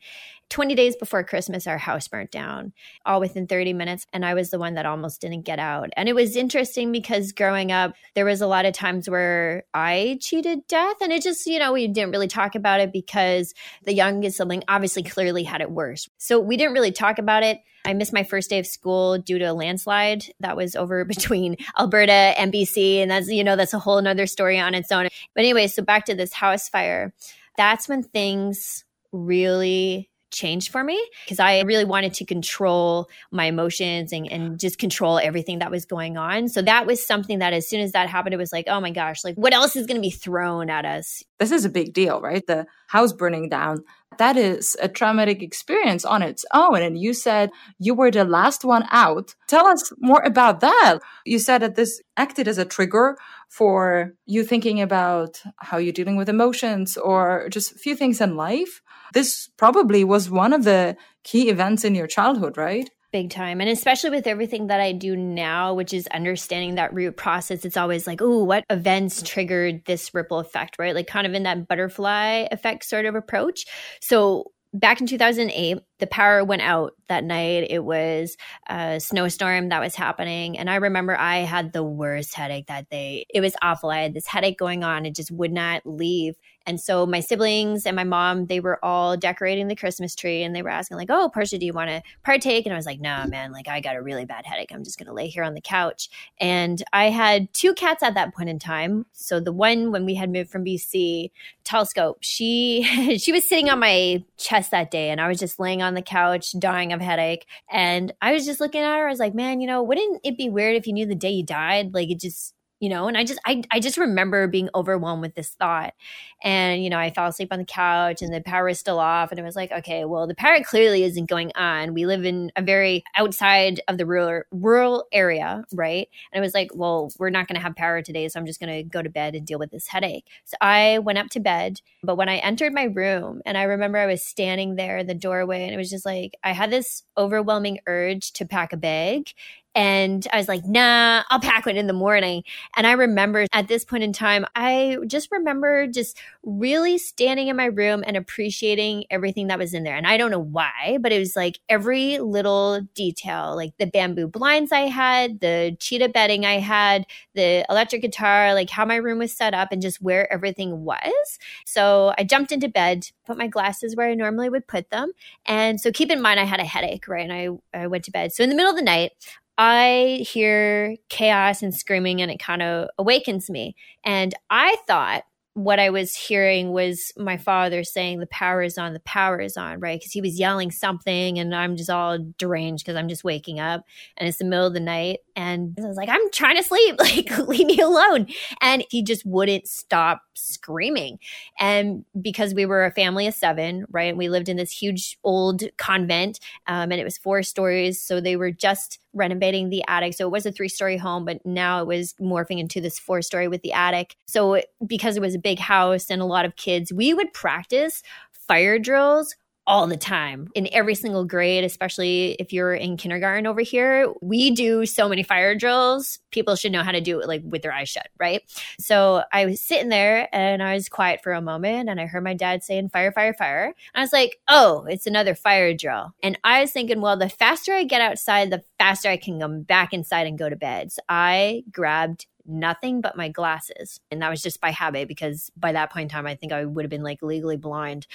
20 0.49 0.75
days 0.75 0.95
before 0.95 1.23
Christmas, 1.23 1.67
our 1.67 1.77
house 1.77 2.07
burnt 2.07 2.31
down, 2.31 2.71
all 3.05 3.19
within 3.19 3.47
30 3.47 3.73
minutes. 3.73 4.05
And 4.13 4.23
I 4.25 4.35
was 4.35 4.51
the 4.51 4.59
one 4.59 4.75
that 4.75 4.85
almost 4.85 5.21
didn't 5.21 5.41
get 5.41 5.59
out. 5.59 5.89
And 5.97 6.07
it 6.07 6.13
was 6.13 6.35
interesting 6.35 6.91
because 6.91 7.31
growing 7.31 7.71
up, 7.71 7.93
there 8.13 8.25
was 8.25 8.41
a 8.41 8.47
lot 8.47 8.65
of 8.65 8.73
times 8.73 9.09
where 9.09 9.63
I 9.73 10.19
cheated 10.21 10.67
death. 10.67 10.97
And 11.01 11.11
it 11.11 11.23
just, 11.23 11.45
you 11.47 11.59
know, 11.59 11.73
we 11.73 11.87
didn't 11.87 12.11
really 12.11 12.27
talk 12.27 12.55
about 12.55 12.79
it 12.79 12.93
because 12.93 13.53
the 13.83 13.93
youngest 13.93 14.37
sibling 14.37 14.63
obviously 14.67 15.03
clearly 15.03 15.43
had 15.43 15.61
it 15.61 15.71
worse. 15.71 16.07
So 16.17 16.39
we 16.39 16.57
didn't 16.57 16.73
really 16.73 16.91
talk 16.91 17.17
about 17.17 17.43
it. 17.43 17.59
I 17.83 17.93
missed 17.93 18.13
my 18.13 18.23
first 18.23 18.49
day 18.49 18.59
of 18.59 18.67
school 18.67 19.17
due 19.17 19.39
to 19.39 19.45
a 19.45 19.53
landslide 19.53 20.25
that 20.39 20.57
was 20.57 20.75
over 20.75 21.05
between 21.05 21.57
Alberta 21.77 22.11
and 22.11 22.53
BC. 22.53 22.97
And 22.97 23.09
that's, 23.09 23.29
you 23.29 23.43
know, 23.43 23.55
that's 23.55 23.73
a 23.73 23.79
whole 23.79 23.97
another 23.97 24.27
story 24.27 24.59
on 24.59 24.75
its 24.75 24.91
own. 24.91 25.07
But 25.33 25.41
anyway, 25.41 25.67
so 25.67 25.83
back 25.83 26.05
to 26.05 26.15
this 26.15 26.33
house 26.33 26.69
fire. 26.69 27.13
That's 27.57 27.87
when 27.87 28.03
things 28.03 28.83
really 29.11 30.09
changed 30.35 30.71
for 30.71 30.83
me 30.83 31.01
because 31.23 31.39
I 31.39 31.61
really 31.61 31.85
wanted 31.85 32.13
to 32.15 32.25
control 32.25 33.09
my 33.31 33.45
emotions 33.45 34.11
and, 34.11 34.31
and 34.31 34.59
just 34.59 34.77
control 34.77 35.17
everything 35.17 35.59
that 35.59 35.71
was 35.71 35.85
going 35.85 36.17
on. 36.17 36.49
So 36.49 36.61
that 36.61 36.85
was 36.85 37.05
something 37.05 37.39
that 37.39 37.53
as 37.53 37.67
soon 37.67 37.81
as 37.81 37.93
that 37.93 38.09
happened, 38.09 38.33
it 38.33 38.37
was 38.37 38.51
like, 38.51 38.65
oh 38.67 38.79
my 38.79 38.91
gosh, 38.91 39.23
like 39.23 39.35
what 39.35 39.53
else 39.53 39.75
is 39.75 39.87
going 39.87 39.97
to 39.97 40.01
be 40.01 40.11
thrown 40.11 40.69
at 40.69 40.85
us? 40.85 41.23
This 41.39 41.51
is 41.51 41.65
a 41.65 41.69
big 41.69 41.93
deal, 41.93 42.21
right? 42.21 42.45
The 42.45 42.67
house 42.87 43.13
burning 43.13 43.49
down. 43.49 43.83
That 44.17 44.37
is 44.37 44.77
a 44.81 44.87
traumatic 44.87 45.41
experience 45.41 46.05
on 46.05 46.21
its 46.21 46.45
own. 46.53 46.81
And 46.81 46.97
you 46.97 47.13
said 47.13 47.49
you 47.79 47.93
were 47.93 48.11
the 48.11 48.23
last 48.23 48.63
one 48.63 48.85
out. 48.91 49.35
Tell 49.47 49.67
us 49.67 49.91
more 49.99 50.21
about 50.23 50.61
that. 50.61 50.99
You 51.25 51.39
said 51.39 51.61
that 51.61 51.75
this 51.75 52.01
acted 52.15 52.47
as 52.47 52.57
a 52.57 52.65
trigger 52.65 53.17
for 53.49 54.13
you 54.25 54.43
thinking 54.43 54.81
about 54.81 55.41
how 55.57 55.77
you're 55.77 55.93
dealing 55.93 56.15
with 56.15 56.29
emotions 56.29 56.97
or 56.97 57.47
just 57.49 57.73
a 57.73 57.77
few 57.77 57.95
things 57.95 58.21
in 58.21 58.35
life 58.35 58.81
this 59.15 59.49
probably 59.57 60.03
was 60.03 60.29
one 60.29 60.53
of 60.53 60.65
the 60.65 60.95
key 61.23 61.49
events 61.49 61.83
in 61.85 61.95
your 61.95 62.05
childhood, 62.05 62.57
right? 62.57 62.89
Big 63.13 63.29
time. 63.29 63.61
And 63.61 63.69
especially 63.69 64.09
with 64.09 64.27
everything 64.27 64.67
that 64.67 64.81
I 64.81 64.91
do 64.91 65.15
now, 65.15 65.73
which 65.73 65.93
is 65.93 66.05
understanding 66.07 66.75
that 66.75 66.93
root 66.93 67.15
process, 67.15 67.63
it's 67.63 67.77
always 67.77 68.05
like, 68.05 68.21
oh, 68.21 68.43
what 68.43 68.65
events 68.69 69.23
triggered 69.23 69.85
this 69.85 70.13
ripple 70.13 70.39
effect, 70.39 70.75
right? 70.77 70.93
Like 70.93 71.07
kind 71.07 71.25
of 71.25 71.33
in 71.33 71.43
that 71.43 71.69
butterfly 71.69 72.47
effect 72.51 72.83
sort 72.83 73.05
of 73.05 73.15
approach. 73.15 73.65
So 74.01 74.51
back 74.73 74.99
in 74.99 75.07
2008, 75.07 75.79
the 75.99 76.07
power 76.07 76.43
went 76.43 76.61
out 76.61 76.93
that 77.07 77.23
night. 77.23 77.67
It 77.69 77.83
was 77.83 78.35
a 78.67 78.99
snowstorm 78.99 79.69
that 79.69 79.79
was 79.79 79.95
happening. 79.95 80.57
And 80.57 80.69
I 80.69 80.75
remember 80.75 81.17
I 81.17 81.39
had 81.39 81.73
the 81.73 81.83
worst 81.83 82.35
headache 82.35 82.67
that 82.67 82.89
day. 82.89 83.25
It 83.33 83.41
was 83.41 83.55
awful. 83.61 83.89
I 83.89 84.01
had 84.01 84.13
this 84.13 84.27
headache 84.27 84.57
going 84.57 84.83
on. 84.83 85.05
It 85.05 85.15
just 85.15 85.31
would 85.31 85.51
not 85.51 85.81
leave. 85.85 86.35
And 86.67 86.81
so 86.81 87.05
my 87.05 87.19
siblings 87.19 87.85
and 87.85 87.95
my 87.95 88.03
mom, 88.03 88.47
they 88.47 88.59
were 88.59 88.83
all 88.83 89.15
decorating 89.15 89.67
the 89.67 89.75
Christmas 89.75 90.15
tree 90.15 90.41
and 90.41 90.55
they 90.55 90.63
were 90.63 90.69
asking, 90.69 90.97
like, 90.97 91.11
oh, 91.11 91.29
Portia, 91.29 91.59
do 91.59 91.65
you 91.65 91.73
want 91.73 91.89
to 91.89 92.01
partake? 92.23 92.65
And 92.65 92.73
I 92.73 92.75
was 92.75 92.87
like, 92.87 92.99
no, 92.99 93.25
man, 93.27 93.51
like 93.51 93.67
I 93.67 93.81
got 93.81 93.95
a 93.95 94.01
really 94.01 94.25
bad 94.25 94.45
headache. 94.45 94.71
I'm 94.73 94.83
just 94.83 94.97
going 94.97 95.07
to 95.07 95.13
lay 95.13 95.27
here 95.27 95.43
on 95.43 95.53
the 95.53 95.61
couch. 95.61 96.09
And 96.39 96.81
I 96.91 97.11
had 97.11 97.53
two 97.53 97.75
cats 97.75 98.01
at 98.01 98.15
that 98.15 98.33
point 98.33 98.49
in 98.49 98.57
time. 98.57 99.05
So 99.11 99.39
the 99.39 99.53
one 99.53 99.91
when 99.91 100.05
we 100.05 100.15
had 100.15 100.31
moved 100.31 100.49
from 100.49 100.65
BC, 100.65 101.29
Telescope, 101.63 102.17
she 102.21 103.17
she 103.19 103.31
was 103.31 103.47
sitting 103.47 103.69
on 103.69 103.79
my 103.79 104.23
chest 104.37 104.71
that 104.71 104.89
day 104.89 105.09
and 105.09 105.21
I 105.21 105.27
was 105.27 105.39
just 105.39 105.59
laying 105.59 105.83
on 105.85 105.93
the 105.93 106.01
couch 106.01 106.53
dying 106.57 106.91
of 106.91 107.01
headache. 107.01 107.45
And 107.71 108.13
I 108.21 108.33
was 108.33 108.45
just 108.45 108.59
looking 108.59 108.81
at 108.81 108.97
her. 108.97 109.07
I 109.07 109.09
was 109.09 109.19
like, 109.19 109.35
man, 109.35 109.61
you 109.61 109.67
know, 109.67 109.83
wouldn't 109.83 110.21
it 110.23 110.37
be 110.37 110.49
weird 110.49 110.75
if 110.75 110.87
you 110.87 110.93
knew 110.93 111.05
the 111.05 111.15
day 111.15 111.31
you 111.31 111.45
died? 111.45 111.93
Like 111.93 112.09
it 112.09 112.19
just 112.19 112.54
you 112.85 112.89
know 112.89 113.07
and 113.07 113.17
i 113.17 113.23
just 113.23 113.39
I, 113.47 113.63
I 113.71 113.79
just 113.79 113.97
remember 113.97 114.47
being 114.47 114.69
overwhelmed 114.75 115.23
with 115.23 115.33
this 115.33 115.49
thought. 115.49 115.95
And 116.43 116.83
you 116.83 116.91
know 116.91 116.99
i 116.99 117.09
fell 117.09 117.25
asleep 117.25 117.51
on 117.51 117.57
the 117.57 117.65
couch 117.65 118.21
and 118.21 118.31
the 118.31 118.41
power 118.41 118.69
is 118.69 118.77
still 118.77 118.99
off. 118.99 119.31
And 119.31 119.39
it 119.39 119.43
was 119.43 119.55
like 119.55 119.71
okay 119.71 120.05
well 120.05 120.27
the 120.27 120.35
power 120.35 120.59
clearly 120.63 121.03
isn't 121.03 121.27
going 121.27 121.51
on. 121.55 121.95
We 121.95 122.05
live 122.05 122.25
in 122.25 122.51
a 122.55 122.61
very 122.61 123.03
outside 123.15 123.81
of 123.87 123.97
the 123.97 124.05
rural 124.05 124.43
rural 124.51 125.05
area 125.11 125.63
right? 125.73 126.07
And 126.31 126.39
it 126.39 126.45
was 126.45 126.53
like 126.53 126.69
well 126.75 127.11
we're 127.17 127.31
not 127.31 127.47
going 127.47 127.55
to 127.55 127.63
have 127.63 127.75
power 127.75 128.03
today 128.03 128.27
so 128.27 128.39
i'm 128.39 128.45
just 128.45 128.59
going 128.59 128.75
to 128.75 128.83
go 128.83 129.01
to 129.01 129.09
bed 129.09 129.33
and 129.33 129.47
deal 129.47 129.57
with 129.57 129.71
this 129.71 129.87
headache. 129.87 130.27
So 130.43 130.55
i 130.61 130.99
went 130.99 131.17
up 131.17 131.29
to 131.29 131.39
bed 131.39 131.81
but 132.03 132.17
when 132.17 132.29
i 132.29 132.37
entered 132.37 132.71
my 132.71 132.83
room 132.83 133.41
and 133.47 133.57
i 133.57 133.63
remember 133.63 133.97
i 133.97 134.05
was 134.05 134.23
standing 134.23 134.75
there 134.75 134.99
in 134.99 135.07
the 135.07 135.15
doorway 135.15 135.63
and 135.63 135.73
it 135.73 135.77
was 135.77 135.89
just 135.89 136.05
like 136.05 136.35
i 136.43 136.51
had 136.51 136.69
this 136.69 137.01
overwhelming 137.17 137.79
urge 137.87 138.31
to 138.33 138.45
pack 138.45 138.73
a 138.73 138.77
bag 138.77 139.31
and 139.75 140.25
I 140.31 140.37
was 140.37 140.47
like, 140.47 140.65
nah, 140.65 141.23
I'll 141.29 141.41
pack 141.41 141.65
one 141.65 141.75
in 141.75 141.87
the 141.87 141.93
morning. 141.93 142.43
And 142.77 142.87
I 142.87 142.93
remember 142.93 143.45
at 143.51 143.67
this 143.67 143.83
point 143.83 144.03
in 144.03 144.13
time, 144.13 144.45
I 144.55 144.97
just 145.05 145.31
remember 145.31 145.85
just 145.85 146.17
really 146.43 146.97
standing 146.97 147.49
in 147.49 147.57
my 147.57 147.65
room 147.65 148.01
and 148.07 148.15
appreciating 148.15 149.03
everything 149.09 149.47
that 149.47 149.59
was 149.59 149.73
in 149.73 149.83
there. 149.83 149.97
And 149.97 150.07
I 150.07 150.15
don't 150.15 150.31
know 150.31 150.39
why, 150.39 150.97
but 151.01 151.11
it 151.11 151.19
was 151.19 151.35
like 151.35 151.59
every 151.67 152.19
little 152.19 152.81
detail, 152.93 153.53
like 153.55 153.73
the 153.77 153.85
bamboo 153.85 154.27
blinds 154.27 154.71
I 154.71 154.87
had, 154.87 155.41
the 155.41 155.75
cheetah 155.77 156.09
bedding 156.09 156.45
I 156.45 156.59
had, 156.59 157.05
the 157.33 157.65
electric 157.69 158.01
guitar, 158.01 158.53
like 158.53 158.69
how 158.69 158.85
my 158.85 158.95
room 158.95 159.19
was 159.19 159.35
set 159.35 159.53
up 159.53 159.73
and 159.73 159.81
just 159.81 160.01
where 160.01 160.31
everything 160.31 160.85
was. 160.85 161.37
So 161.65 162.13
I 162.17 162.23
jumped 162.23 162.53
into 162.53 162.69
bed, 162.69 163.09
put 163.25 163.37
my 163.37 163.47
glasses 163.47 163.93
where 163.93 164.09
I 164.09 164.13
normally 164.13 164.47
would 164.47 164.67
put 164.67 164.89
them. 164.89 165.11
And 165.45 165.81
so 165.81 165.91
keep 165.91 166.11
in 166.11 166.21
mind, 166.21 166.39
I 166.39 166.45
had 166.45 166.61
a 166.61 166.65
headache, 166.65 167.09
right? 167.09 167.29
And 167.29 167.59
I, 167.73 167.77
I 167.77 167.87
went 167.87 168.05
to 168.05 168.11
bed. 168.11 168.31
So 168.31 168.41
in 168.41 168.49
the 168.49 168.55
middle 168.55 168.71
of 168.71 168.77
the 168.77 168.83
night, 168.83 169.11
I 169.57 170.25
hear 170.29 170.97
chaos 171.09 171.61
and 171.61 171.73
screaming 171.73 172.21
and 172.21 172.29
it 172.31 172.39
kind 172.39 172.61
of 172.61 172.89
awakens 172.97 173.49
me. 173.49 173.75
And 174.03 174.33
I 174.49 174.75
thought 174.87 175.23
what 175.55 175.79
I 175.79 175.89
was 175.89 176.13
hearing 176.13 176.73
was 176.73 177.13
my 177.17 177.37
father 177.37 177.85
saying, 177.85 178.19
The 178.19 178.27
power 178.27 178.61
is 178.61 178.77
on, 178.77 178.91
the 178.91 178.99
power 178.99 179.39
is 179.39 179.55
on, 179.55 179.79
right? 179.79 179.97
Because 179.97 180.11
he 180.11 180.19
was 180.19 180.37
yelling 180.37 180.69
something 180.69 181.39
and 181.39 181.55
I'm 181.55 181.77
just 181.77 181.89
all 181.89 182.19
deranged 182.37 182.85
because 182.85 182.97
I'm 182.97 183.07
just 183.07 183.23
waking 183.23 183.61
up 183.61 183.85
and 184.17 184.27
it's 184.27 184.37
the 184.37 184.43
middle 184.43 184.67
of 184.67 184.73
the 184.73 184.81
night. 184.81 185.19
And 185.37 185.77
I 185.81 185.87
was 185.87 185.95
like, 185.95 186.09
I'm 186.09 186.29
trying 186.31 186.57
to 186.57 186.63
sleep. 186.63 186.95
Like, 187.05 187.37
leave 187.47 187.67
me 187.67 187.79
alone. 187.79 188.27
And 188.61 188.83
he 188.89 189.03
just 189.03 189.25
wouldn't 189.25 189.67
stop 189.67 190.23
screaming. 190.33 191.19
And 191.59 192.03
because 192.19 192.53
we 192.53 192.65
were 192.65 192.83
a 192.83 192.91
family 192.91 193.27
of 193.27 193.33
seven, 193.35 193.85
right? 193.91 194.09
And 194.09 194.17
we 194.17 194.27
lived 194.27 194.49
in 194.49 194.57
this 194.57 194.71
huge 194.71 195.17
old 195.23 195.63
convent 195.77 196.39
um, 196.67 196.91
and 196.91 196.99
it 196.99 197.03
was 197.03 197.17
four 197.17 197.43
stories. 197.43 198.01
So 198.01 198.19
they 198.19 198.35
were 198.35 198.51
just 198.51 198.99
renovating 199.13 199.69
the 199.69 199.83
attic. 199.87 200.13
So 200.13 200.27
it 200.27 200.31
was 200.31 200.45
a 200.45 200.51
three 200.51 200.67
story 200.67 200.97
home, 200.97 201.25
but 201.25 201.43
now 201.45 201.81
it 201.81 201.87
was 201.87 202.13
morphing 202.19 202.59
into 202.59 202.81
this 202.81 202.99
four 202.99 203.21
story 203.21 203.47
with 203.47 203.61
the 203.61 203.71
attic. 203.71 204.15
So 204.27 204.61
because 204.85 205.15
it 205.15 205.21
was 205.21 205.35
a 205.35 205.39
big 205.45 205.59
house 205.59 206.09
and 206.09 206.23
a 206.23 206.25
lot 206.25 206.43
of 206.43 206.55
kids, 206.55 206.91
we 206.91 207.13
would 207.13 207.31
practice 207.31 208.01
fire 208.31 208.79
drills 208.79 209.35
all 209.67 209.85
the 209.85 209.97
time 209.97 210.47
in 210.55 210.67
every 210.71 210.95
single 210.95 211.23
grade, 211.23 211.63
especially 211.63 212.35
if 212.39 212.51
you're 212.51 212.73
in 212.73 212.97
kindergarten 212.97 213.45
over 213.45 213.61
here. 213.61 214.11
We 214.21 214.51
do 214.51 214.87
so 214.87 215.07
many 215.07 215.21
fire 215.21 215.55
drills. 215.55 216.19
People 216.31 216.55
should 216.55 216.71
know 216.71 216.83
how 216.83 216.91
to 216.91 217.01
do 217.01 217.19
it 217.19 217.27
like 217.27 217.41
with 217.43 217.61
their 217.61 217.73
eyes 217.73 217.89
shut, 217.89 218.07
right? 218.19 218.41
So 218.79 219.23
I 219.31 219.45
was 219.45 219.61
sitting 219.61 219.89
there 219.89 220.29
and 220.33 220.63
I 220.63 220.73
was 220.73 220.89
quiet 220.89 221.21
for 221.21 221.31
a 221.31 221.41
moment 221.41 221.89
and 221.89 221.99
I 221.99 222.07
heard 222.07 222.23
my 222.23 222.33
dad 222.33 222.63
saying 222.63 222.89
fire, 222.89 223.11
fire, 223.11 223.33
fire. 223.33 223.65
And 223.65 223.75
I 223.95 224.01
was 224.01 224.13
like, 224.13 224.39
oh, 224.47 224.85
it's 224.89 225.07
another 225.07 225.35
fire 225.35 225.75
drill. 225.75 226.13
And 226.23 226.39
I 226.43 226.61
was 226.61 226.71
thinking, 226.71 227.01
well, 227.01 227.17
the 227.17 227.29
faster 227.29 227.73
I 227.73 227.83
get 227.83 228.01
outside, 228.01 228.49
the 228.49 228.63
faster 228.79 229.09
I 229.09 229.17
can 229.17 229.39
come 229.39 229.61
back 229.61 229.93
inside 229.93 230.27
and 230.27 230.39
go 230.39 230.49
to 230.49 230.55
bed. 230.55 230.91
So 230.91 231.01
I 231.07 231.63
grabbed 231.71 232.27
nothing 232.45 233.01
but 233.01 233.17
my 233.17 233.29
glasses. 233.29 233.99
And 234.11 234.21
that 234.21 234.29
was 234.29 234.41
just 234.41 234.61
by 234.61 234.71
habit 234.71 235.07
because 235.07 235.51
by 235.57 235.71
that 235.71 235.91
point 235.91 236.03
in 236.03 236.09
time, 236.09 236.27
I 236.27 236.35
think 236.35 236.51
I 236.51 236.65
would 236.65 236.85
have 236.85 236.89
been 236.89 237.03
like 237.03 237.21
legally 237.21 237.57
blind. 237.57 238.07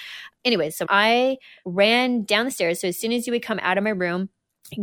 Anyway, 0.44 0.70
so 0.70 0.86
I 0.88 1.38
ran 1.64 2.24
down 2.24 2.46
the 2.46 2.50
stairs. 2.50 2.80
So 2.80 2.88
as 2.88 2.98
soon 2.98 3.12
as 3.12 3.26
you 3.26 3.32
would 3.32 3.42
come 3.42 3.60
out 3.62 3.78
of 3.78 3.84
my 3.84 3.90
room, 3.90 4.28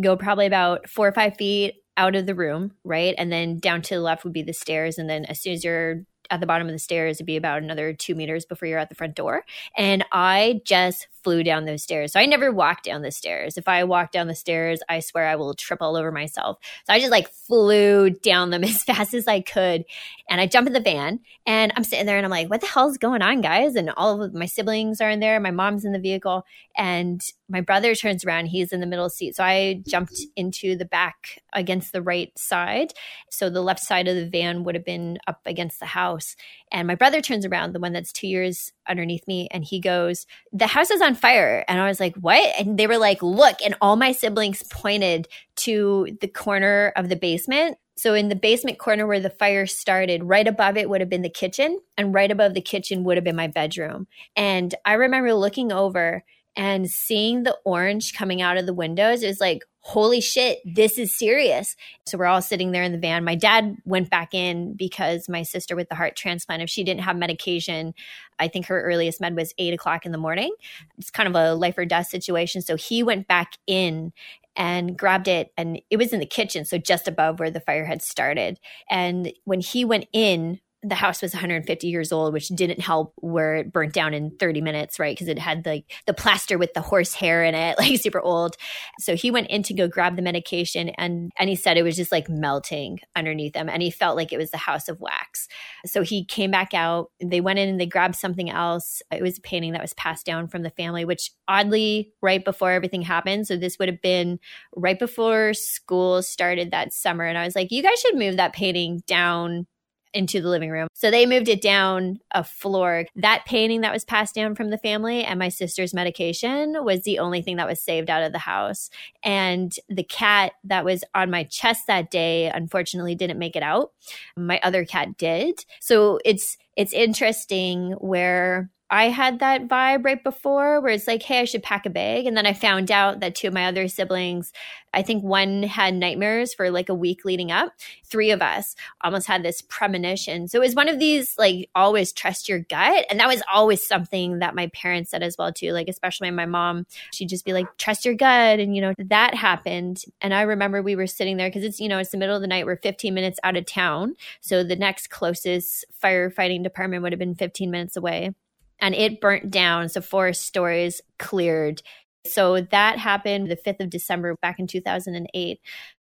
go 0.02 0.16
probably 0.16 0.46
about 0.46 0.90
four 0.90 1.08
or 1.08 1.14
five 1.14 1.38
feet 1.38 1.76
out 1.96 2.16
of 2.16 2.26
the 2.26 2.36
room, 2.36 2.74
right? 2.84 3.16
And 3.18 3.32
then 3.32 3.60
down 3.60 3.82
to 3.84 3.96
the 3.96 4.02
left 4.02 4.24
would 4.24 4.34
be 4.34 4.44
the 4.44 4.54
stairs. 4.54 4.98
And 4.98 5.10
then 5.10 5.26
as 5.26 5.42
soon 5.42 5.54
as 5.54 5.64
you're 5.64 6.04
at 6.30 6.40
the 6.40 6.46
bottom 6.46 6.68
of 6.68 6.74
the 6.74 6.80
stairs, 6.80 7.18
it'd 7.18 7.26
be 7.26 7.38
about 7.38 7.64
another 7.64 7.94
two 7.94 8.14
meters 8.14 8.46
before 8.46 8.68
you're 8.68 8.80
at 8.80 8.90
the 8.90 8.96
front 8.96 9.16
door. 9.16 9.44
And 9.78 10.06
I 10.12 10.62
just 10.66 11.08
flew 11.28 11.44
down 11.44 11.66
those 11.66 11.84
stairs. 11.84 12.14
So 12.14 12.22
I 12.22 12.26
never 12.26 12.54
walked 12.54 12.86
down 12.86 13.02
the 13.02 13.12
stairs. 13.12 13.58
If 13.58 13.68
I 13.68 13.84
walk 13.84 14.14
down 14.14 14.28
the 14.28 14.34
stairs, 14.34 14.80
I 14.88 15.02
swear 15.02 15.28
I 15.28 15.36
will 15.36 15.54
trip 15.54 15.82
all 15.82 15.98
over 15.98 16.10
myself. 16.10 16.58
So 16.86 16.94
I 16.94 17.00
just 17.00 17.12
like 17.12 17.28
flew 17.28 18.12
down 18.12 18.50
them 18.50 18.64
as 18.64 18.82
fast 18.82 19.14
as 19.14 19.28
I 19.28 19.42
could. 19.42 19.84
And 20.30 20.40
I 20.40 20.48
jump 20.48 20.68
in 20.68 20.74
the 20.74 20.80
van 20.80 21.20
and 21.46 21.74
I'm 21.76 21.84
sitting 21.84 22.06
there 22.06 22.16
and 22.16 22.26
I'm 22.26 22.32
like, 22.32 22.50
what 22.50 22.62
the 22.62 22.68
hell's 22.68 22.98
going 22.98 23.22
on, 23.22 23.42
guys? 23.42 23.76
And 23.76 23.90
all 23.98 24.24
of 24.24 24.34
my 24.34 24.46
siblings 24.46 25.02
are 25.02 25.10
in 25.10 25.20
there. 25.20 25.38
My 25.42 25.52
mom's 25.52 25.84
in 25.84 25.92
the 25.92 26.00
vehicle. 26.00 26.46
And 26.78 27.20
my 27.50 27.60
brother 27.60 27.94
turns 27.94 28.24
around. 28.24 28.46
He's 28.46 28.72
in 28.72 28.80
the 28.80 28.88
middle 28.88 29.10
seat. 29.10 29.36
So 29.36 29.44
I 29.44 29.82
jumped 29.86 30.22
into 30.38 30.78
the 30.78 30.86
back 30.86 31.42
against 31.52 31.92
the 31.92 32.02
right 32.02 32.32
side. 32.38 32.94
So 33.30 33.50
the 33.50 33.62
left 33.62 33.82
side 33.82 34.08
of 34.08 34.16
the 34.16 34.30
van 34.30 34.64
would 34.64 34.76
have 34.76 34.86
been 34.86 35.18
up 35.28 35.42
against 35.46 35.80
the 35.80 35.88
house. 35.88 36.36
And 36.72 36.88
my 36.88 36.96
brother 36.96 37.22
turns 37.22 37.46
around, 37.46 37.74
the 37.74 37.80
one 37.80 37.94
that's 37.94 38.12
two 38.12 38.28
years 38.28 38.72
underneath 38.88 39.28
me, 39.28 39.48
and 39.52 39.64
he 39.64 39.80
goes, 39.80 40.26
The 40.52 40.68
house 40.68 40.92
is 40.92 41.02
on 41.02 41.16
fire. 41.16 41.64
And 41.68 41.80
I 41.80 41.88
was 41.88 42.00
like, 42.00 42.16
What? 42.18 42.54
And 42.60 42.78
they 42.78 42.88
were 42.88 42.98
like, 42.98 43.22
Look. 43.22 43.58
And 43.64 43.76
all 43.82 43.96
my 43.96 44.12
siblings 44.12 44.64
pointed 44.64 45.28
to 45.58 46.18
the 46.22 46.28
corner 46.28 46.92
of 46.96 47.10
the 47.10 47.16
basement. 47.16 47.78
So, 47.96 48.14
in 48.14 48.30
the 48.30 48.36
basement 48.36 48.78
corner 48.78 49.08
where 49.08 49.20
the 49.20 49.30
fire 49.30 49.66
started, 49.66 50.24
right 50.24 50.48
above 50.48 50.78
it 50.78 50.90
would 50.90 51.02
have 51.02 51.10
been 51.10 51.24
the 51.24 51.30
kitchen, 51.30 51.80
and 51.98 52.14
right 52.14 52.30
above 52.30 52.54
the 52.54 52.62
kitchen 52.62 53.04
would 53.04 53.18
have 53.18 53.24
been 53.24 53.36
my 53.36 53.48
bedroom. 53.48 54.08
And 54.36 54.76
I 54.86 54.94
remember 54.94 55.34
looking 55.34 55.72
over 55.72 56.24
and 56.58 56.90
seeing 56.90 57.44
the 57.44 57.58
orange 57.66 58.14
coming 58.14 58.42
out 58.42 58.58
of 58.58 58.66
the 58.66 58.74
windows. 58.74 59.22
It 59.22 59.28
was 59.28 59.40
like, 59.40 59.64
holy 59.88 60.20
shit, 60.20 60.60
this 60.66 60.98
is 60.98 61.18
serious. 61.18 61.74
So 62.06 62.18
we're 62.18 62.26
all 62.26 62.42
sitting 62.42 62.72
there 62.72 62.84
in 62.84 62.92
the 62.92 62.98
van. 62.98 63.24
My 63.24 63.36
dad 63.36 63.78
went 63.86 64.10
back 64.10 64.34
in 64.34 64.74
because 64.74 65.30
my 65.30 65.44
sister 65.44 65.78
with 65.78 65.88
the 65.88 65.96
heart 65.96 66.18
transplant, 66.18 66.62
if 66.62 66.70
she 66.70 66.84
didn't 66.84 67.04
have 67.04 67.16
medication, 67.16 67.94
I 68.38 68.50
think 68.50 68.66
her 68.66 68.84
earliest 68.84 69.22
med 69.22 69.38
was 69.38 69.54
eight 69.58 69.74
o'clock 69.74 70.06
in 70.06 70.12
the 70.12 70.18
morning. 70.18 70.54
It's 70.98 71.10
kind 71.10 71.30
of 71.30 71.36
a 71.36 71.56
life 71.56 71.78
or 71.78 71.86
death 71.86 72.08
situation. 72.08 72.62
So 72.62 72.76
he 72.76 73.02
went 73.02 73.30
back 73.30 73.54
in 73.66 74.12
and 74.58 74.98
grabbed 74.98 75.30
it 75.30 75.54
and 75.56 75.80
it 75.90 75.96
was 75.96 76.12
in 76.12 76.20
the 76.20 76.26
kitchen 76.26 76.66
so 76.66 76.78
just 76.78 77.08
above 77.08 77.40
where 77.40 77.52
the 77.52 77.62
fire 77.62 77.86
had 77.86 78.02
started 78.02 78.60
and 78.90 79.32
when 79.46 79.62
he 79.62 79.86
went 79.86 80.08
in 80.12 80.60
the 80.84 80.96
house 80.96 81.22
was 81.24 81.34
150 81.34 81.88
years 81.88 82.12
old, 82.12 82.34
which 82.34 82.50
didn't 82.50 82.80
help 82.80 83.14
where 83.18 83.56
it 83.56 83.74
burnt 83.74 83.94
down 83.94 84.14
in 84.14 84.32
30 84.38 84.62
minutes, 84.62 85.00
right? 85.00 85.16
Because 85.16 85.28
it 85.28 85.40
had 85.40 85.66
like 85.66 85.88
the, 86.06 86.08
the 86.08 86.14
plaster 86.14 86.58
with 86.58 86.74
the 86.74 86.82
horse 86.82 87.14
hair 87.14 87.44
in 87.44 87.56
it, 87.56 87.78
like 87.80 88.00
super 88.00 88.22
old. 88.22 88.56
So 89.00 89.16
he 89.16 89.32
went 89.32 89.48
in 89.48 89.64
to 89.64 89.74
go 89.74 89.88
grab 89.88 90.16
the 90.16 90.22
medication 90.22 90.90
and 90.90 91.32
and 91.38 91.50
he 91.50 91.56
said 91.56 91.78
it 91.78 91.84
was 91.84 91.96
just 91.96 92.12
like 92.12 92.30
melting 92.30 93.00
underneath 93.16 93.56
him. 93.56 93.70
And 93.70 93.82
he 93.82 93.90
felt 93.90 94.16
like 94.16 94.32
it 94.32 94.38
was 94.38 94.52
the 94.52 94.58
house 94.58 94.88
of 94.88 95.00
wax. 95.00 95.48
So 95.86 96.04
he 96.04 96.24
came 96.24 96.52
back 96.52 96.74
out. 96.74 97.12
They 97.24 97.42
went 97.42 97.60
in 97.60 97.70
and 97.70 97.80
they 97.80 97.88
grabbed 97.88 98.16
something 98.16 98.50
else. 98.50 99.02
It 99.12 99.24
was 99.24 99.40
a 99.40 99.42
painting 99.42 99.74
that 99.74 99.82
was 99.82 99.94
passed 99.94 100.26
down 100.26 100.48
from 100.48 100.62
the 100.62 100.70
family, 100.70 101.06
which 101.06 101.32
oddly, 101.48 102.14
right 102.22 102.44
before 102.44 102.72
everything 102.72 103.02
happened. 103.02 103.48
So 103.48 103.58
this 103.58 103.80
would 103.80 103.88
have 103.88 104.02
been 104.02 104.40
right 104.76 105.00
before 105.00 105.54
school 105.54 106.22
started 106.22 106.72
that 106.72 106.94
summer. 106.94 107.26
And 107.26 107.38
I 107.38 107.46
was 107.46 107.56
like, 107.56 107.72
you 107.72 107.82
guys 107.82 108.00
should 108.00 108.16
move 108.16 108.38
that 108.38 108.54
painting 108.54 109.02
down 109.08 109.66
into 110.14 110.42
the 110.42 110.50
living 110.50 110.70
room. 110.70 110.88
So 110.94 111.12
they 111.12 111.26
moved 111.26 111.48
it 111.48 111.62
down 111.62 112.20
a 112.32 112.44
floor. 112.44 113.06
That 113.16 113.46
painting 113.46 113.82
that 113.82 113.94
was 113.94 114.06
passed 114.06 114.36
down 114.36 114.56
from 114.56 114.70
the 114.70 114.78
family 114.78 115.24
and 115.24 115.40
my 115.40 115.50
sister's 115.50 115.94
medication 115.94 116.84
was 116.84 117.04
the 117.04 117.20
only 117.20 117.42
thing 117.42 117.58
that 117.58 117.68
was 117.68 117.82
saved 117.82 118.10
out 118.10 118.24
of 118.24 118.32
the 118.32 118.40
house. 118.40 118.90
And 119.24 119.74
the 119.90 120.04
cat 120.04 120.54
that 120.64 120.86
was 120.86 121.04
on 121.14 121.32
my 121.32 121.44
chest 121.44 121.88
that 121.88 122.12
day 122.12 122.50
unfortunately 122.50 123.16
didn't 123.16 123.40
make 123.40 123.56
it 123.56 123.64
out. 123.64 123.92
My 124.36 124.60
other 124.64 124.86
cat 124.86 125.18
did. 125.18 125.66
So 125.80 126.20
it's 126.26 126.58
it's 126.76 126.94
interesting 126.94 127.94
where 127.94 128.70
I 128.90 129.10
had 129.10 129.40
that 129.40 129.68
vibe 129.68 130.06
right 130.06 130.24
before 130.24 130.80
where 130.80 130.94
it's 130.94 131.08
like, 131.08 131.22
hey, 131.22 131.42
I 131.42 131.46
should 131.46 131.64
pack 131.64 131.86
a 131.86 131.90
bag. 131.90 132.26
And 132.26 132.38
then 132.38 132.46
I 132.46 132.54
found 132.54 132.90
out 132.90 133.20
that 133.20 133.36
two 133.36 133.50
of 133.50 133.54
my 133.54 133.66
other 133.66 133.88
siblings, 133.90 134.54
I 134.94 135.02
think 135.02 135.24
one 135.24 135.64
had 135.64 135.94
nightmares 135.94 136.54
for 136.54 136.72
like 136.72 136.88
a 136.88 136.96
week 136.96 137.26
leading 137.26 137.52
up. 137.52 137.74
Three 138.06 138.32
of 138.32 138.42
us 138.42 138.76
almost 139.02 139.28
had 139.28 139.44
this 139.44 139.62
premonition. 139.62 140.48
So 140.48 140.60
it 140.60 140.66
was 140.66 140.76
one 140.76 140.88
of 140.88 141.00
these 141.00 141.38
like 141.38 141.70
always 141.76 142.14
trust 142.14 142.48
your 142.48 142.60
gut. 142.60 143.06
And 143.10 143.20
that 143.20 143.28
was 143.28 143.44
always 143.54 143.86
something 143.86 144.40
that 144.40 144.56
my 144.56 144.68
parents 144.68 145.12
said 145.12 145.22
as 145.22 145.38
well 145.38 145.52
too. 145.52 145.74
Like 145.74 145.90
especially 145.90 146.32
my 146.32 146.46
mom, 146.46 146.86
she'd 147.12 147.30
just 147.30 147.46
be 147.46 147.54
like, 147.54 147.68
trust 147.78 148.06
your 148.06 148.16
gut. 148.16 148.60
And 148.60 148.74
you 148.74 148.82
know, 148.82 148.94
that 148.98 149.36
happened. 149.36 150.04
And 150.22 150.34
I 150.34 150.44
remember 150.44 150.82
we 150.82 150.96
were 150.96 151.08
sitting 151.08 151.36
there 151.36 151.50
because 151.50 151.66
it's, 151.66 151.82
you 151.82 151.90
know, 151.90 152.00
it's 152.00 152.12
the 152.12 152.18
middle 152.18 152.36
of 152.36 152.42
the 152.42 152.48
night. 152.48 152.66
We're 152.66 152.78
15 152.78 153.14
minutes 153.14 153.40
out 153.44 153.58
of 153.58 153.66
town. 153.66 154.16
So 154.40 154.64
the 154.64 154.78
next 154.78 155.10
closest 155.10 155.84
firefighting 156.02 156.64
department 156.64 157.04
would 157.04 157.12
have 157.12 157.20
been 157.20 157.36
15 157.36 157.70
minutes 157.70 157.98
away 157.98 158.32
and 158.80 158.96
it 158.96 159.22
burnt 159.22 159.50
down. 159.50 159.90
So 159.90 160.02
forest 160.02 160.46
stories 160.46 161.02
cleared. 161.20 161.82
So 162.26 162.62
that 162.62 163.00
happened 163.00 163.50
the 163.50 163.56
5th 163.56 163.80
of 163.80 163.90
December 163.90 164.36
back 164.42 164.60
in 164.60 164.68
2008. 164.68 165.60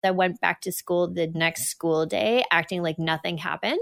I 0.03 0.11
went 0.11 0.39
back 0.39 0.61
to 0.61 0.71
school 0.71 1.07
the 1.07 1.27
next 1.27 1.67
school 1.67 2.05
day, 2.05 2.43
acting 2.51 2.81
like 2.81 2.97
nothing 2.97 3.37
happened. 3.37 3.79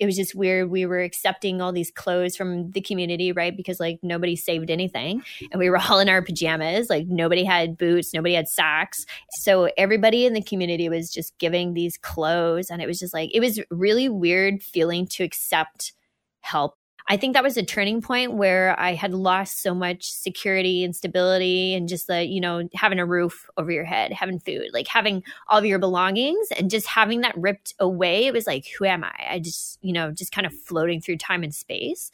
It 0.00 0.06
was 0.06 0.16
just 0.16 0.34
weird. 0.34 0.70
We 0.70 0.86
were 0.86 1.00
accepting 1.00 1.60
all 1.60 1.72
these 1.72 1.90
clothes 1.90 2.36
from 2.36 2.72
the 2.72 2.80
community, 2.80 3.32
right? 3.32 3.56
Because 3.56 3.78
like 3.78 4.00
nobody 4.02 4.34
saved 4.36 4.70
anything. 4.70 5.22
And 5.52 5.60
we 5.60 5.70
were 5.70 5.78
all 5.78 6.00
in 6.00 6.08
our 6.08 6.22
pajamas. 6.22 6.90
Like 6.90 7.06
nobody 7.06 7.44
had 7.44 7.78
boots, 7.78 8.12
nobody 8.12 8.34
had 8.34 8.48
socks. 8.48 9.06
So 9.30 9.70
everybody 9.76 10.26
in 10.26 10.32
the 10.32 10.42
community 10.42 10.88
was 10.88 11.10
just 11.10 11.36
giving 11.38 11.74
these 11.74 11.96
clothes. 11.98 12.70
And 12.70 12.82
it 12.82 12.86
was 12.86 12.98
just 12.98 13.14
like, 13.14 13.30
it 13.32 13.40
was 13.40 13.60
really 13.70 14.08
weird 14.08 14.62
feeling 14.62 15.06
to 15.08 15.22
accept 15.22 15.92
help 16.40 16.76
I 17.06 17.18
think 17.18 17.34
that 17.34 17.42
was 17.42 17.58
a 17.58 17.62
turning 17.62 18.00
point 18.00 18.32
where 18.32 18.78
I 18.80 18.94
had 18.94 19.12
lost 19.12 19.60
so 19.60 19.74
much 19.74 20.10
security 20.10 20.84
and 20.84 20.96
stability 20.96 21.74
and 21.74 21.86
just 21.86 22.06
the, 22.06 22.24
you 22.24 22.40
know, 22.40 22.66
having 22.74 22.98
a 22.98 23.04
roof 23.04 23.46
over 23.58 23.70
your 23.70 23.84
head, 23.84 24.12
having 24.12 24.40
food, 24.40 24.68
like 24.72 24.88
having 24.88 25.22
all 25.48 25.58
of 25.58 25.66
your 25.66 25.78
belongings 25.78 26.48
and 26.56 26.70
just 26.70 26.86
having 26.86 27.20
that 27.20 27.36
ripped 27.36 27.74
away. 27.78 28.24
It 28.24 28.32
was 28.32 28.46
like, 28.46 28.66
who 28.78 28.86
am 28.86 29.04
I? 29.04 29.14
I 29.32 29.38
just, 29.38 29.78
you 29.82 29.92
know, 29.92 30.12
just 30.12 30.32
kind 30.32 30.46
of 30.46 30.54
floating 30.54 31.02
through 31.02 31.18
time 31.18 31.42
and 31.42 31.54
space. 31.54 32.10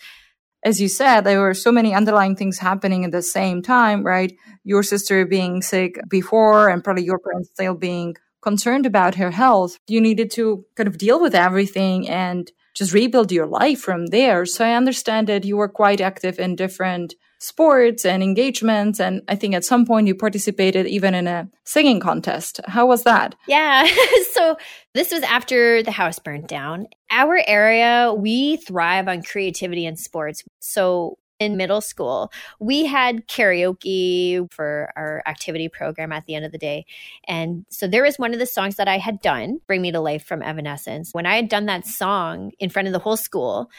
As 0.64 0.80
you 0.80 0.88
said, 0.88 1.20
there 1.20 1.40
were 1.40 1.54
so 1.54 1.70
many 1.70 1.94
underlying 1.94 2.35
things 2.35 2.59
happening 2.59 3.04
at 3.04 3.12
the 3.12 3.23
same 3.23 3.62
time, 3.62 4.04
right? 4.04 4.37
Your 4.64 4.82
sister 4.82 5.25
being 5.25 5.62
sick 5.62 6.00
before 6.09 6.68
and 6.68 6.82
probably 6.82 7.04
your 7.04 7.20
parents 7.20 7.50
still 7.52 7.75
being 7.75 8.16
concerned 8.42 8.87
about 8.87 9.14
her 9.14 9.30
health. 9.30 9.78
You 9.87 10.00
needed 10.00 10.32
to 10.32 10.64
kind 10.75 10.88
of 10.88 10.99
deal 10.99 11.20
with 11.20 11.35
everything 11.35 12.09
and 12.09 12.50
just 12.80 12.94
rebuild 12.94 13.30
your 13.30 13.46
life 13.46 13.78
from 13.78 14.06
there. 14.06 14.46
So 14.46 14.64
I 14.64 14.72
understand 14.72 15.28
that 15.28 15.44
you 15.44 15.58
were 15.58 15.68
quite 15.68 16.00
active 16.00 16.38
in 16.38 16.56
different 16.56 17.14
sports 17.38 18.06
and 18.06 18.22
engagements. 18.22 18.99
And 18.99 19.20
I 19.28 19.37
think 19.37 19.54
at 19.54 19.66
some 19.66 19.84
point 19.84 20.06
you 20.06 20.14
participated 20.14 20.87
even 20.87 21.14
in 21.14 21.26
a 21.26 21.46
singing 21.64 22.00
contest. 22.00 22.58
How 22.64 22.87
was 22.87 23.02
that? 23.02 23.34
Yeah. 23.46 23.87
so 24.32 24.56
this 24.94 25.12
was 25.12 25.22
after 25.25 25.82
the 25.82 25.90
house 25.90 26.18
burnt 26.18 26.49
down. 26.49 26.87
Our 27.10 27.42
area, 27.46 28.14
we 28.16 28.56
thrive 28.56 29.08
on 29.08 29.22
creativity 29.22 29.84
and 29.84 29.99
sports. 29.99 30.42
So 30.60 31.18
in 31.40 31.56
middle 31.56 31.80
school, 31.80 32.30
we 32.61 32.85
had 32.85 33.26
karaoke 33.26 34.52
for 34.52 34.92
our 34.94 35.23
activity 35.26 35.68
program 35.68 36.12
at 36.12 36.26
the 36.26 36.35
end 36.35 36.44
of 36.44 36.52
the 36.52 36.59
day. 36.59 36.85
And 37.26 37.64
so 37.70 37.88
there 37.88 38.04
was 38.04 38.18
one 38.18 38.32
of 38.32 38.38
the 38.38 38.47
songs 38.47 38.76
that 38.76 38.87
I 38.87 38.99
had 38.99 39.20
done, 39.20 39.61
Bring 39.66 39.82
Me 39.82 39.90
to 39.90 40.00
Life 40.00 40.25
from 40.25 40.42
Evanescence. 40.42 41.12
When 41.12 41.26
I 41.26 41.37
had 41.37 41.49
done 41.49 41.66
that 41.66 41.87
song 41.87 42.52
in 42.59 42.68
front 42.68 42.87
of 42.87 42.92
the 42.92 42.99
whole 42.99 43.16
school, 43.16 43.70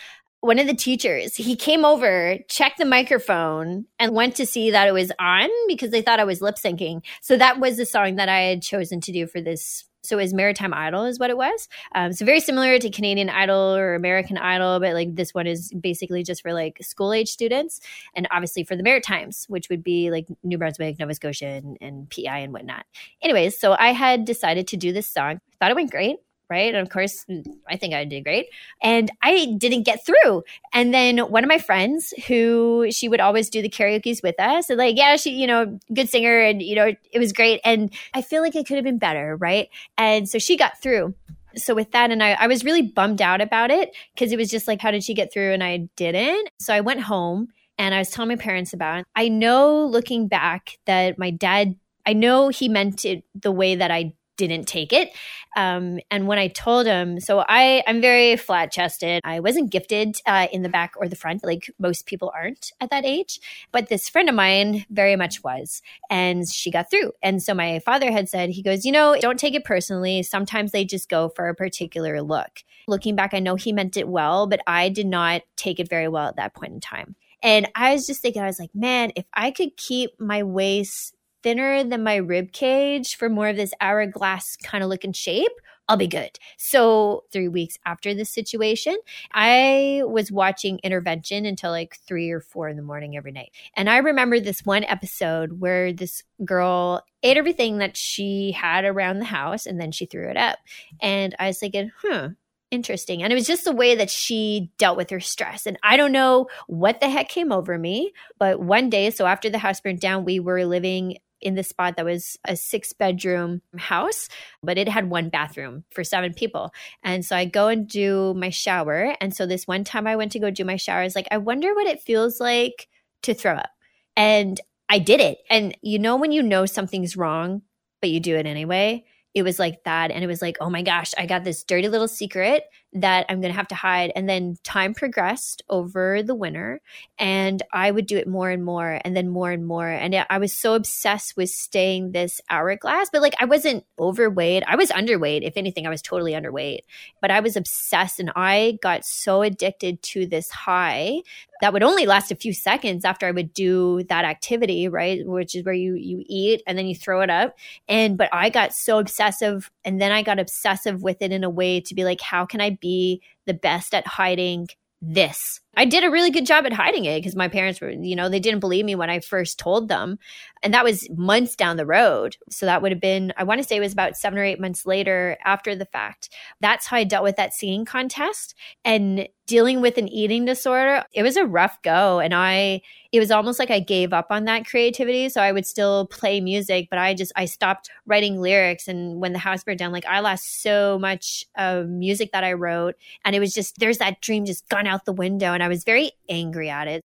one 0.42 0.58
of 0.58 0.66
the 0.66 0.74
teachers, 0.74 1.36
he 1.36 1.56
came 1.56 1.86
over, 1.86 2.40
checked 2.50 2.80
the 2.80 2.86
microphone, 2.86 3.86
and 4.00 4.16
went 4.16 4.36
to 4.38 4.46
see 4.48 4.72
that 4.72 4.88
it 4.88 4.92
was 4.92 5.12
on 5.20 5.50
because 5.68 5.92
they 5.92 6.02
thought 6.02 6.20
I 6.20 6.24
was 6.24 6.42
lip 6.42 6.56
syncing. 6.56 7.04
So 7.22 7.38
that 7.38 7.60
was 7.60 7.78
the 7.78 7.86
song 7.86 8.16
that 8.16 8.28
I 8.28 8.40
had 8.40 8.64
chosen 8.64 9.02
to 9.02 9.12
do 9.12 9.28
for 9.28 9.40
this 9.40 9.86
so 10.04 10.18
it 10.18 10.24
was 10.24 10.34
Maritime 10.34 10.74
Idol 10.74 11.06
is 11.06 11.20
what 11.20 11.30
it 11.30 11.38
was. 11.38 11.68
Um, 11.94 12.14
so 12.14 12.26
very 12.26 12.40
similar 12.40 12.80
to 12.80 12.90
Canadian 12.90 13.30
Idol 13.30 13.76
or 13.76 13.96
American 13.96 14.38
Idol, 14.38 14.80
but 14.80 14.94
like 14.94 15.16
this 15.16 15.34
one 15.34 15.48
is 15.48 15.72
basically 15.80 16.24
just 16.24 16.42
for 16.42 16.54
like 16.54 16.78
school 16.82 17.14
age 17.14 17.30
students, 17.30 17.80
and 18.16 18.28
obviously 18.32 18.64
for 18.64 18.76
the 18.76 18.84
Maritimes, 18.84 19.46
which 19.48 19.70
would 19.70 19.84
be 19.84 20.12
like 20.12 20.28
New 20.44 20.58
Brunswick, 20.58 21.00
Nova 21.00 21.14
Scotia, 21.14 21.46
and, 21.46 21.78
and 21.82 22.10
PEI 22.10 22.44
and 22.44 22.54
whatnot. 22.54 22.86
Anyways, 23.22 23.60
so 23.60 23.76
I 23.78 23.92
had 23.94 24.26
decided 24.26 24.68
to 24.68 24.78
do 24.78 24.92
this 24.92 25.08
song. 25.08 25.40
Thought 25.60 25.72
it 25.72 25.76
went 25.76 25.92
great 25.92 26.18
right? 26.52 26.76
And 26.76 26.86
of 26.86 26.90
course, 26.90 27.26
mm, 27.30 27.46
I 27.68 27.78
think 27.78 27.94
I 27.94 28.04
did 28.04 28.26
great. 28.26 28.48
And 28.84 29.10
I 29.24 29.56
didn't 29.58 29.84
get 29.84 30.06
through. 30.06 30.44
And 30.74 30.94
then 30.94 31.18
one 31.18 31.46
of 31.46 31.48
my 31.48 31.58
friends 31.58 32.14
who 32.28 32.88
she 32.92 33.08
would 33.08 33.22
always 33.22 33.50
do 33.50 33.62
the 33.62 33.70
karaoke's 33.70 34.22
with 34.22 34.38
us, 34.40 34.70
and 34.70 34.78
like, 34.78 34.98
yeah, 34.98 35.16
she, 35.16 35.32
you 35.32 35.48
know, 35.48 35.80
good 35.94 36.10
singer 36.10 36.40
and, 36.40 36.62
you 36.62 36.76
know, 36.76 36.94
it 37.12 37.20
was 37.20 37.32
great. 37.32 37.62
And 37.64 37.92
I 38.14 38.22
feel 38.22 38.42
like 38.42 38.56
it 38.56 38.68
could 38.68 38.76
have 38.76 38.84
been 38.84 39.00
better, 39.00 39.38
right? 39.38 39.70
And 39.98 40.28
so 40.28 40.38
she 40.38 40.58
got 40.58 40.82
through. 40.82 41.16
So 41.56 41.74
with 41.74 41.92
that, 41.92 42.12
and 42.12 42.22
I, 42.22 42.32
I 42.34 42.48
was 42.48 42.64
really 42.66 42.82
bummed 42.82 43.22
out 43.22 43.40
about 43.40 43.72
it 43.72 43.96
because 44.14 44.32
it 44.32 44.38
was 44.38 44.50
just 44.50 44.68
like, 44.68 44.82
how 44.82 44.92
did 44.92 45.04
she 45.04 45.14
get 45.14 45.32
through? 45.32 45.54
And 45.54 45.64
I 45.64 45.90
didn't. 45.96 46.50
So 46.60 46.74
I 46.74 46.82
went 46.82 47.02
home 47.02 47.48
and 47.78 47.96
I 47.96 48.00
was 48.00 48.10
telling 48.10 48.30
my 48.30 48.36
parents 48.36 48.74
about 48.74 49.00
it. 49.00 49.06
I 49.16 49.30
know 49.30 49.86
looking 49.86 50.28
back 50.28 50.78
that 50.86 51.18
my 51.18 51.32
dad 51.32 51.76
I 52.06 52.14
know 52.14 52.50
he 52.50 52.68
meant 52.68 53.06
it 53.06 53.24
the 53.36 53.52
way 53.52 53.76
that 53.76 53.92
I 53.92 54.14
didn't 54.48 54.68
take 54.68 54.94
it. 54.94 55.12
Um, 55.56 56.00
and 56.10 56.28
when 56.28 56.38
I 56.38 56.48
told 56.48 56.86
him, 56.86 57.20
so 57.20 57.44
I, 57.48 57.84
I'm 57.86 58.00
very 58.00 58.38
flat 58.38 58.72
chested. 58.72 59.22
I 59.24 59.42
wasn't 59.42 59.70
gifted 59.70 60.18
uh, 60.26 60.48
in 60.52 60.62
the 60.62 60.70
back 60.70 60.94
or 60.98 61.08
the 61.08 61.16
front, 61.16 61.44
like 61.44 61.70
most 61.78 62.06
people 62.06 62.32
aren't 62.34 62.72
at 62.80 62.90
that 62.90 63.06
age. 63.06 63.40
But 63.72 63.90
this 63.90 64.08
friend 64.08 64.30
of 64.30 64.36
mine 64.36 64.86
very 64.90 65.16
much 65.16 65.44
was. 65.44 65.82
And 66.10 66.48
she 66.50 66.72
got 66.72 66.90
through. 66.90 67.12
And 67.22 67.44
so 67.44 67.54
my 67.54 67.80
father 67.80 68.12
had 68.12 68.30
said, 68.30 68.50
he 68.50 68.62
goes, 68.62 68.86
you 68.86 68.92
know, 68.92 69.18
don't 69.20 69.40
take 69.40 69.56
it 69.56 69.66
personally. 69.66 70.24
Sometimes 70.24 70.72
they 70.72 70.86
just 70.86 71.10
go 71.10 71.30
for 71.30 71.50
a 71.50 71.56
particular 71.56 72.22
look. 72.22 72.64
Looking 72.88 73.16
back, 73.16 73.34
I 73.34 73.40
know 73.40 73.56
he 73.56 73.74
meant 73.74 73.98
it 73.98 74.08
well, 74.08 74.48
but 74.48 74.62
I 74.66 74.90
did 74.90 75.08
not 75.08 75.42
take 75.56 75.80
it 75.80 75.90
very 75.90 76.08
well 76.08 76.28
at 76.28 76.38
that 76.38 76.54
point 76.54 76.74
in 76.74 76.80
time. 76.80 77.16
And 77.44 77.70
I 77.76 77.94
was 77.94 78.06
just 78.06 78.22
thinking, 78.22 78.42
I 78.42 78.48
was 78.48 78.60
like, 78.60 78.74
man, 78.74 79.12
if 79.16 79.26
I 79.34 79.52
could 79.52 79.76
keep 79.76 80.20
my 80.20 80.44
waist 80.44 81.16
thinner 81.44 81.84
than 81.84 82.04
my 82.04 82.16
rib 82.16 82.52
cage 82.52 83.16
for 83.16 83.30
more 83.30 83.50
of 83.50 83.56
this 83.56 83.74
hourglass 83.82 84.56
kind 84.58 84.84
of 84.84 84.90
looking 84.90 85.14
shape, 85.14 85.52
I'll 85.88 85.98
be 85.98 86.08
good. 86.08 86.40
So, 86.58 87.26
three 87.34 87.50
weeks 87.50 87.78
after 87.86 88.14
this 88.14 88.30
situation, 88.30 88.96
I 89.34 90.04
was 90.06 90.32
watching 90.32 90.80
Intervention 90.84 91.46
until 91.46 91.72
like 91.72 91.98
three 92.08 92.32
or 92.32 92.40
four 92.40 92.70
in 92.70 92.78
the 92.78 92.82
morning 92.82 93.18
every 93.18 93.34
night. 93.34 93.52
And 93.76 93.90
I 93.90 93.98
remember 93.98 94.40
this 94.40 94.66
one 94.66 94.86
episode 94.86 95.60
where 95.60 95.92
this 95.92 96.24
girl 96.46 97.04
ate 97.24 97.36
everything 97.36 97.80
that 97.80 97.98
she 97.98 98.54
had 98.54 98.86
around 98.86 99.20
the 99.20 99.26
house 99.26 99.66
and 99.66 99.82
then 99.82 99.92
she 99.92 100.06
threw 100.06 100.30
it 100.30 100.38
up. 100.38 100.60
And 101.02 101.36
I 101.40 101.48
was 101.48 101.60
thinking, 101.60 101.92
hmm, 102.02 102.28
interesting. 102.72 103.22
And 103.22 103.34
it 103.34 103.36
was 103.36 103.48
just 103.48 103.66
the 103.66 103.74
way 103.74 103.96
that 103.96 104.10
she 104.10 104.72
dealt 104.78 104.98
with 104.98 105.10
her 105.10 105.20
stress. 105.20 105.66
And 105.66 105.78
I 105.84 105.98
don't 105.98 106.14
know 106.14 106.48
what 106.68 107.02
the 107.02 107.10
heck 107.10 107.28
came 107.28 107.52
over 107.52 107.78
me, 107.78 108.14
but 108.40 108.62
one 108.62 108.90
day, 108.90 109.10
so 109.10 109.26
after 109.26 109.50
the 109.50 109.58
house 109.58 109.82
burned 109.82 110.00
down, 110.00 110.24
we 110.24 110.40
were 110.40 110.64
living 110.64 111.18
in 111.42 111.56
the 111.56 111.64
spot 111.64 111.96
that 111.98 112.06
was 112.06 112.38
a 112.46 112.56
six 112.56 112.94
bedroom 112.94 113.62
house, 113.78 114.30
but 114.64 114.78
it 114.78 114.88
had 114.88 115.10
one 115.10 115.30
bathroom 115.30 115.84
for 115.92 116.04
seven 116.04 116.34
people. 116.34 116.74
And 117.04 117.26
so 117.26 117.36
I 117.36 117.46
go 117.46 117.68
and 117.68 117.88
do 117.88 118.34
my 118.36 118.50
shower. 118.50 119.16
And 119.20 119.36
so 119.36 119.46
this 119.46 119.68
one 119.68 119.84
time 119.84 120.08
I 120.08 120.16
went 120.16 120.32
to 120.34 120.40
go 120.40 120.50
do 120.50 120.66
my 120.66 120.76
shower, 120.76 121.02
I 121.02 121.04
was 121.04 121.16
like, 121.16 121.28
I 121.32 121.38
wonder 121.38 121.74
what 121.74 121.88
it 121.88 122.02
feels 122.02 122.40
like 122.40 122.88
to 123.24 123.34
throw 123.34 123.54
up. 123.54 123.70
And 124.16 124.60
I 124.90 125.00
did 125.00 125.22
it. 125.22 125.40
And 125.50 125.78
you 125.82 126.00
know, 126.00 126.16
when 126.16 126.32
you 126.32 126.44
know 126.44 126.66
something's 126.66 127.18
wrong, 127.18 127.62
but 128.02 128.10
you 128.10 128.20
do 128.20 128.36
it 128.36 128.46
anyway, 128.46 129.06
it 129.34 129.44
was 129.44 129.60
like 129.60 129.84
that. 129.86 130.12
And 130.12 130.24
it 130.24 130.28
was 130.28 130.42
like, 130.42 130.58
oh 130.60 130.70
my 130.70 130.82
gosh, 130.82 131.14
I 131.18 131.26
got 131.26 131.44
this 131.44 131.64
dirty 131.64 131.88
little 131.88 132.08
secret 132.08 132.64
that 132.94 133.26
I'm 133.30 133.42
going 133.42 133.52
to 133.52 133.58
have 133.58 133.70
to 133.70 133.76
hide. 133.76 134.12
And 134.16 134.28
then 134.28 134.58
time 134.64 134.94
progressed 134.94 135.62
over 135.70 136.24
the 136.24 136.36
winter, 136.36 136.82
and 137.18 137.62
I 137.72 137.92
would 137.92 138.06
do 138.06 138.18
it 138.18 138.28
more 138.28 138.50
and 138.50 138.64
more, 138.64 139.00
and 139.04 139.16
then 139.16 139.30
more 139.30 139.52
and 139.52 139.66
more. 139.66 139.88
And 139.88 140.16
I 140.30 140.38
was 140.38 140.54
so 140.54 140.74
obsessed 140.74 141.38
with 141.38 141.50
staying 141.50 142.12
this 142.12 142.42
hourglass, 142.50 143.10
but 143.12 143.22
like 143.22 143.36
I 143.40 143.46
wasn't 143.46 143.86
overweight. 144.00 144.64
I 144.68 144.76
was 144.76 144.90
underweight. 144.90 145.44
If 145.44 145.58
anything, 145.58 145.88
I 145.88 145.90
was 145.90 146.02
totally 146.02 146.34
underweight, 146.34 146.80
but 147.22 147.32
I 147.32 147.40
was 147.40 147.56
obsessed, 147.56 148.20
and 148.20 148.32
I 148.36 148.78
got 148.82 149.06
so 149.06 149.42
addicted 149.42 150.02
to 150.04 150.26
this 150.26 150.50
high 150.50 151.22
that 151.62 151.74
would 151.74 151.84
only 151.84 152.08
last 152.08 152.32
a 152.32 152.36
few 152.36 152.54
seconds 152.54 153.06
after 153.06 153.28
I 153.28 153.32
would 153.32 153.54
do 153.54 154.04
that 154.10 154.26
activity, 154.26 154.88
right? 154.88 155.26
Which 155.26 155.56
is 155.56 155.64
where 155.64 155.76
you 155.76 155.94
you 155.94 156.24
eat 156.26 156.64
and 156.68 156.78
then 156.78 156.88
you 156.88 156.96
throw 156.96 157.22
it 157.22 157.30
up. 157.30 157.56
And 157.88 158.18
but 158.18 158.30
I 158.34 158.50
got 158.50 158.74
so 158.74 159.00
obsessive 159.00 159.72
and 159.86 160.02
then 160.02 160.12
I 160.12 160.24
got 160.24 160.40
obsessive 160.40 161.04
with 161.04 161.22
it 161.22 161.32
in 161.32 161.44
a 161.44 161.50
way 161.50 161.80
to 161.82 161.96
be 161.96 162.04
like, 162.04 162.20
how 162.20 162.46
can 162.46 162.62
I 162.62 162.72
be 162.82 163.22
the 163.46 163.54
best 163.54 163.94
at 163.94 164.06
hiding 164.06 164.68
this 165.02 165.62
I 165.76 165.86
did 165.86 166.04
a 166.04 166.12
really 166.12 166.32
good 166.32 166.46
job 166.46 166.66
at 166.66 166.74
hiding 166.74 167.06
it 167.06 167.20
because 167.20 167.36
my 167.36 167.48
parents 167.48 167.80
were, 167.80 167.92
you 167.92 168.16
know, 168.16 168.28
they 168.28 168.42
didn't 168.42 168.60
believe 168.60 168.84
me 168.84 168.96
when 168.96 169.10
I 169.10 169.20
first 169.20 169.58
told 169.58 169.88
them. 169.88 170.20
And 170.64 170.74
that 170.74 170.84
was 170.84 171.10
months 171.12 171.56
down 171.56 171.78
the 171.78 171.86
road. 171.86 172.38
So 172.50 172.66
that 172.66 172.82
would 172.82 172.92
have 172.92 173.02
been, 173.02 173.34
I 173.38 173.44
want 173.44 173.62
to 173.62 173.68
say 173.68 173.78
it 173.78 173.80
was 173.82 173.94
about 173.94 174.18
seven 174.18 174.38
or 174.38 174.44
eight 174.44 174.60
months 174.60 174.86
later 174.86 175.38
after 175.44 175.76
the 175.76 175.86
fact. 175.86 176.30
That's 176.60 176.86
how 176.86 176.98
I 176.98 177.04
dealt 177.04 177.24
with 177.24 177.38
that 177.38 177.54
singing 177.54 177.86
contest. 177.86 178.54
And 178.86 179.28
dealing 179.48 179.82
with 179.82 179.98
an 179.98 180.08
eating 180.08 180.46
disorder, 180.46 181.04
it 181.14 181.24
was 181.24 181.36
a 181.36 181.46
rough 181.46 181.82
go. 181.82 182.20
And 182.20 182.34
I, 182.34 182.82
it 183.12 183.20
was 183.20 183.32
almost 183.32 183.60
like 183.60 183.72
I 183.72 183.80
gave 183.80 184.14
up 184.14 184.28
on 184.30 184.46
that 184.46 184.66
creativity. 184.66 185.28
So 185.30 185.42
I 185.42 185.52
would 185.52 185.66
still 185.66 186.06
play 186.08 186.40
music, 186.40 186.88
but 186.90 187.00
I 187.00 187.14
just, 187.14 187.34
I 187.36 187.46
stopped 187.46 187.90
writing 188.06 188.40
lyrics. 188.40 188.88
And 188.88 189.20
when 189.20 189.34
the 189.34 189.40
house 189.40 189.64
burned 189.64 189.80
down, 189.80 189.92
like 189.92 190.06
I 190.06 190.20
lost 190.20 190.62
so 190.62 190.98
much 191.00 191.44
of 191.58 191.90
music 191.90 192.32
that 192.32 192.44
I 192.44 192.54
wrote. 192.54 192.96
And 193.26 193.36
it 193.36 193.40
was 193.40 193.54
just, 193.54 193.80
there's 193.80 193.98
that 193.98 194.22
dream 194.22 194.46
just 194.46 194.70
gone 194.70 194.88
out 194.88 195.06
the 195.06 195.12
window. 195.12 195.54
And 195.54 195.61
I 195.64 195.68
was 195.68 195.84
very 195.84 196.12
angry 196.30 196.70
at 196.70 196.88
it. 196.88 197.02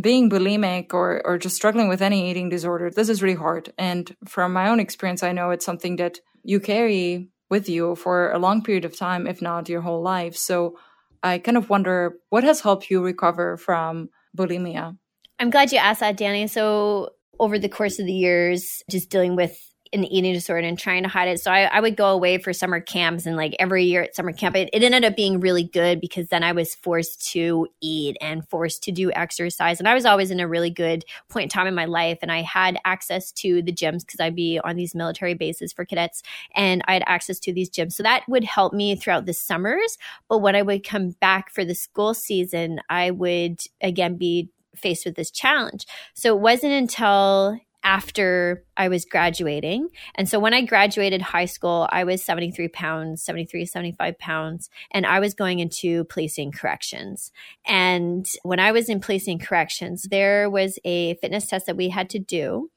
Being 0.00 0.30
bulimic 0.30 0.94
or 0.94 1.20
or 1.26 1.38
just 1.38 1.56
struggling 1.56 1.88
with 1.88 2.00
any 2.02 2.30
eating 2.30 2.48
disorder 2.48 2.90
this 2.90 3.08
is 3.08 3.22
really 3.22 3.36
hard. 3.36 3.72
And 3.78 4.14
from 4.26 4.52
my 4.52 4.68
own 4.68 4.80
experience 4.80 5.22
i 5.22 5.32
know 5.32 5.50
it's 5.50 5.66
something 5.66 5.96
that 5.96 6.20
you 6.44 6.60
carry 6.60 7.28
with 7.50 7.68
you 7.68 7.94
for 7.96 8.30
a 8.32 8.38
long 8.38 8.62
period 8.62 8.84
of 8.84 8.96
time 8.96 9.26
if 9.26 9.42
not 9.42 9.68
your 9.68 9.82
whole 9.82 10.02
life. 10.02 10.36
So 10.36 10.78
i 11.22 11.38
kind 11.38 11.56
of 11.56 11.68
wonder 11.68 12.14
what 12.30 12.44
has 12.44 12.60
helped 12.60 12.90
you 12.90 13.02
recover 13.02 13.56
from 13.56 14.08
bulimia? 14.36 14.96
I'm 15.38 15.50
glad 15.50 15.72
you 15.72 15.78
asked 15.78 16.00
that 16.00 16.16
danny. 16.16 16.46
So 16.46 17.10
over 17.38 17.58
the 17.58 17.68
course 17.68 17.98
of 17.98 18.06
the 18.06 18.12
years 18.12 18.82
just 18.90 19.10
dealing 19.10 19.36
with 19.36 19.56
an 19.92 20.04
eating 20.04 20.32
disorder 20.32 20.66
and 20.66 20.78
trying 20.78 21.02
to 21.02 21.08
hide 21.08 21.28
it. 21.28 21.40
So 21.40 21.50
I, 21.50 21.64
I, 21.64 21.80
would 21.80 21.96
go 21.96 22.08
away 22.08 22.38
for 22.38 22.52
summer 22.52 22.80
camps 22.80 23.26
and 23.26 23.36
like 23.36 23.54
every 23.58 23.84
year 23.84 24.02
at 24.02 24.16
summer 24.16 24.32
camp, 24.32 24.56
it, 24.56 24.70
it, 24.72 24.82
ended 24.82 25.04
up 25.04 25.16
being 25.16 25.38
really 25.38 25.64
good 25.64 26.00
because 26.00 26.28
then 26.28 26.42
I 26.42 26.52
was 26.52 26.74
forced 26.74 27.30
to 27.32 27.66
eat 27.80 28.16
and 28.20 28.48
forced 28.48 28.82
to 28.84 28.92
do 28.92 29.12
exercise. 29.12 29.78
And 29.78 29.88
I 29.88 29.94
was 29.94 30.06
always 30.06 30.30
in 30.30 30.40
a 30.40 30.48
really 30.48 30.70
good 30.70 31.04
point 31.28 31.44
in 31.44 31.48
time 31.50 31.66
in 31.66 31.74
my 31.74 31.84
life. 31.84 32.18
And 32.22 32.32
I 32.32 32.42
had 32.42 32.78
access 32.84 33.32
to 33.32 33.60
the 33.60 33.72
gyms 33.72 34.00
because 34.00 34.20
I'd 34.20 34.34
be 34.34 34.58
on 34.64 34.76
these 34.76 34.94
military 34.94 35.34
bases 35.34 35.72
for 35.72 35.84
cadets 35.84 36.22
and 36.54 36.82
I 36.88 36.94
had 36.94 37.04
access 37.06 37.38
to 37.40 37.52
these 37.52 37.68
gyms. 37.68 37.92
So 37.92 38.02
that 38.02 38.22
would 38.28 38.44
help 38.44 38.72
me 38.72 38.96
throughout 38.96 39.26
the 39.26 39.34
summers. 39.34 39.98
But 40.28 40.38
when 40.38 40.56
I 40.56 40.62
would 40.62 40.84
come 40.84 41.10
back 41.20 41.50
for 41.50 41.64
the 41.64 41.74
school 41.74 42.14
season, 42.14 42.80
I 42.88 43.10
would 43.10 43.60
again 43.82 44.16
be 44.16 44.50
faced 44.74 45.04
with 45.04 45.16
this 45.16 45.30
challenge. 45.30 45.86
So 46.14 46.34
it 46.34 46.40
wasn't 46.40 46.72
until 46.72 47.58
after 47.84 48.64
I 48.76 48.88
was 48.88 49.04
graduating. 49.04 49.88
And 50.14 50.28
so 50.28 50.38
when 50.38 50.54
I 50.54 50.62
graduated 50.62 51.22
high 51.22 51.46
school, 51.46 51.88
I 51.90 52.04
was 52.04 52.22
73 52.22 52.68
pounds, 52.68 53.22
73, 53.22 53.66
75 53.66 54.18
pounds, 54.18 54.70
and 54.92 55.04
I 55.06 55.20
was 55.20 55.34
going 55.34 55.58
into 55.58 56.04
policing 56.04 56.52
corrections. 56.52 57.32
And 57.66 58.26
when 58.42 58.60
I 58.60 58.72
was 58.72 58.88
in 58.88 59.00
policing 59.00 59.40
corrections, 59.40 60.06
there 60.10 60.48
was 60.48 60.78
a 60.84 61.14
fitness 61.14 61.46
test 61.46 61.66
that 61.66 61.76
we 61.76 61.88
had 61.88 62.10
to 62.10 62.18
do. 62.18 62.70